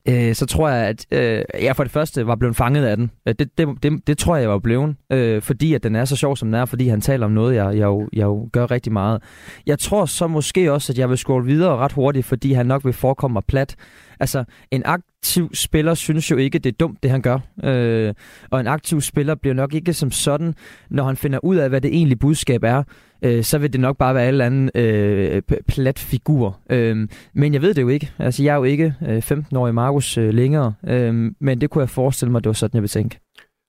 øh, 0.08 0.34
så 0.34 0.46
tror 0.46 0.68
jeg, 0.68 0.86
at 0.86 1.06
øh, 1.10 1.44
jeg 1.62 1.76
for 1.76 1.84
det 1.84 1.92
første 1.92 2.26
var 2.26 2.36
blevet 2.36 2.56
fanget 2.56 2.84
af 2.84 2.96
den. 2.96 3.10
Øh, 3.28 3.34
det, 3.38 3.58
det, 3.58 3.68
det, 3.82 4.06
det 4.06 4.18
tror 4.18 4.36
jeg, 4.36 4.42
jeg 4.42 4.50
var 4.50 4.58
blevet, 4.58 4.96
øh, 5.12 5.42
fordi 5.42 5.74
at 5.74 5.82
den 5.82 5.96
er 5.96 6.04
så 6.04 6.16
sjov, 6.16 6.36
som 6.36 6.48
den 6.48 6.54
er, 6.54 6.64
fordi 6.64 6.88
han 6.88 7.00
taler 7.00 7.26
om 7.26 7.32
noget, 7.32 7.54
jeg, 7.54 7.64
jeg, 7.64 7.84
jo, 7.84 8.08
jeg 8.12 8.22
jo 8.22 8.48
gør 8.52 8.70
rigtig 8.70 8.92
meget. 8.92 9.22
Jeg 9.66 9.78
tror 9.78 10.06
så 10.06 10.26
måske 10.26 10.72
også, 10.72 10.92
at 10.92 10.98
jeg 10.98 11.08
vil 11.10 11.18
scrolle 11.18 11.46
videre 11.46 11.76
ret 11.76 11.92
hurtigt, 11.92 12.26
fordi 12.26 12.52
han 12.52 12.66
nok 12.66 12.84
vil 12.84 12.92
forekomme 12.92 13.32
mig 13.32 13.42
plat. 13.48 13.76
Altså, 14.20 14.44
en 14.70 14.82
aktiv 14.84 15.54
spiller 15.54 15.94
synes 15.94 16.30
jo 16.30 16.36
ikke, 16.36 16.58
det 16.58 16.72
er 16.72 16.76
dumt, 16.80 17.02
det 17.02 17.10
han 17.10 17.22
gør. 17.22 17.38
Øh, 17.64 18.14
og 18.50 18.60
en 18.60 18.66
aktiv 18.66 19.00
spiller 19.00 19.34
bliver 19.34 19.54
nok 19.54 19.74
ikke 19.74 19.92
som 19.92 20.10
sådan, 20.10 20.54
når 20.90 21.04
han 21.04 21.16
finder 21.16 21.38
ud 21.44 21.56
af, 21.56 21.68
hvad 21.68 21.80
det 21.80 21.94
egentlige 21.94 22.18
budskab 22.18 22.62
er, 22.64 22.82
øh, 23.22 23.44
så 23.44 23.58
vil 23.58 23.72
det 23.72 23.80
nok 23.80 23.96
bare 23.96 24.14
være 24.14 24.28
en 24.28 24.40
anden 24.40 24.70
øh, 24.74 25.42
plat 25.68 25.98
figur. 25.98 26.60
Øh, 26.70 27.08
men 27.34 27.54
jeg 27.54 27.62
ved 27.62 27.74
det 27.74 27.82
jo 27.82 27.88
ikke. 27.88 28.12
Altså, 28.18 28.42
jeg 28.42 28.52
er 28.52 28.56
jo 28.56 28.64
ikke 28.64 28.94
øh, 29.08 29.18
15-årig 29.18 29.74
Markus 29.74 30.18
øh, 30.18 30.34
længere, 30.34 30.74
øh, 30.88 31.32
men 31.40 31.60
det 31.60 31.70
kunne 31.70 31.82
jeg 31.82 31.90
forestille 31.90 32.32
mig, 32.32 32.44
det 32.44 32.48
var 32.48 32.54
sådan, 32.54 32.74
jeg 32.74 32.82
ville 32.82 32.88
tænke. 32.88 33.20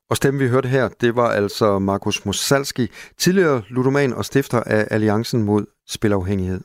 Og 0.10 0.18
stemmen, 0.18 0.44
vi 0.44 0.48
hørte 0.48 0.70
her, 0.70 0.90
det 1.02 1.16
var 1.16 1.30
altså 1.30 1.80
Markus 1.80 2.26
Mosalski, 2.26 2.88
tidligere 3.18 3.62
ludoman 3.70 4.14
og 4.14 4.26
stifter 4.26 4.64
af 4.64 4.88
Alliancen 4.92 5.44
mod 5.44 5.66
spilafhængighed. 5.90 6.62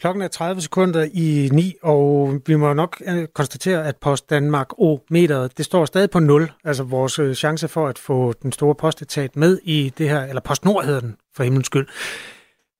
Klokken 0.00 0.22
er 0.22 0.28
30 0.28 0.60
sekunder 0.60 1.08
i 1.14 1.48
9, 1.52 1.74
og 1.82 2.34
vi 2.46 2.54
må 2.54 2.72
nok 2.72 3.02
øh, 3.06 3.26
konstatere, 3.34 3.86
at 3.86 3.96
Post 3.96 4.30
Danmark 4.30 4.68
O-meteret, 4.78 5.58
det 5.58 5.64
står 5.64 5.84
stadig 5.84 6.10
på 6.10 6.18
0. 6.18 6.52
Altså 6.64 6.82
vores 6.82 7.18
øh, 7.18 7.34
chance 7.34 7.68
for 7.68 7.88
at 7.88 7.98
få 7.98 8.32
den 8.32 8.52
store 8.52 8.74
postetat 8.74 9.36
med 9.36 9.58
i 9.62 9.92
det 9.98 10.08
her, 10.08 10.22
eller 10.22 10.40
PostNord 10.40 10.84
hedder 10.84 11.00
den, 11.00 11.16
for 11.36 11.44
himlens 11.44 11.66
skyld. 11.66 11.88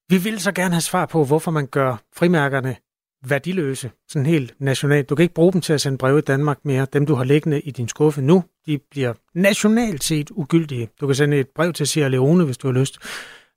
Vi 0.09 0.17
vil 0.17 0.39
så 0.39 0.51
gerne 0.51 0.73
have 0.73 0.81
svar 0.81 1.05
på, 1.05 1.25
hvorfor 1.25 1.51
man 1.51 1.67
gør 1.67 1.95
frimærkerne 2.15 2.75
værdiløse, 3.23 3.91
sådan 4.07 4.25
helt 4.25 4.53
nationalt. 4.59 5.09
Du 5.09 5.15
kan 5.15 5.23
ikke 5.23 5.33
bruge 5.33 5.53
dem 5.53 5.61
til 5.61 5.73
at 5.73 5.81
sende 5.81 5.97
breve 5.97 6.19
i 6.19 6.21
Danmark 6.21 6.57
mere. 6.63 6.87
Dem, 6.93 7.05
du 7.05 7.15
har 7.15 7.23
liggende 7.23 7.59
i 7.59 7.71
din 7.71 7.87
skuffe 7.87 8.21
nu, 8.21 8.43
de 8.65 8.79
bliver 8.91 9.13
nationalt 9.33 10.03
set 10.03 10.31
ugyldige. 10.31 10.89
Du 11.01 11.07
kan 11.07 11.15
sende 11.15 11.39
et 11.39 11.47
brev 11.55 11.73
til 11.73 11.87
Sierra 11.87 12.09
Leone, 12.09 12.45
hvis 12.45 12.57
du 12.57 12.67
har 12.67 12.73
lyst. 12.73 12.97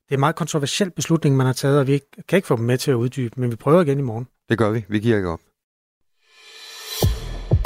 Det 0.08 0.10
er 0.10 0.16
en 0.16 0.20
meget 0.20 0.36
kontroversiel 0.36 0.90
beslutning, 0.90 1.36
man 1.36 1.46
har 1.46 1.52
taget, 1.52 1.78
og 1.80 1.86
vi 1.86 2.00
kan 2.28 2.36
ikke 2.36 2.48
få 2.48 2.56
dem 2.56 2.64
med 2.64 2.78
til 2.78 2.90
at 2.90 2.94
uddybe, 2.94 3.40
men 3.40 3.50
vi 3.50 3.56
prøver 3.56 3.82
igen 3.82 3.98
i 3.98 4.02
morgen. 4.02 4.26
Det 4.48 4.58
gør 4.58 4.70
vi. 4.70 4.84
Vi 4.88 4.98
giver 4.98 5.16
ikke 5.16 5.28
op. 5.28 5.40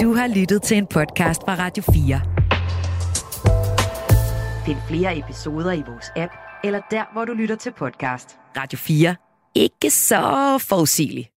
Du 0.02 0.12
har 0.12 0.26
lyttet 0.36 0.62
til 0.62 0.76
en 0.76 0.86
podcast 0.86 1.40
fra 1.44 1.54
Radio 1.58 1.82
4. 1.82 2.20
Find 4.66 4.78
flere 4.88 5.18
episoder 5.18 5.72
i 5.72 5.82
vores 5.88 6.06
app, 6.16 6.32
eller 6.64 6.80
der, 6.90 7.04
hvor 7.12 7.24
du 7.24 7.32
lytter 7.32 7.56
til 7.56 7.72
podcast. 7.78 8.36
Radio 8.56 8.78
4. 8.78 9.16
Ikke 9.54 9.90
så 9.90 10.58
forudsigeligt. 10.68 11.28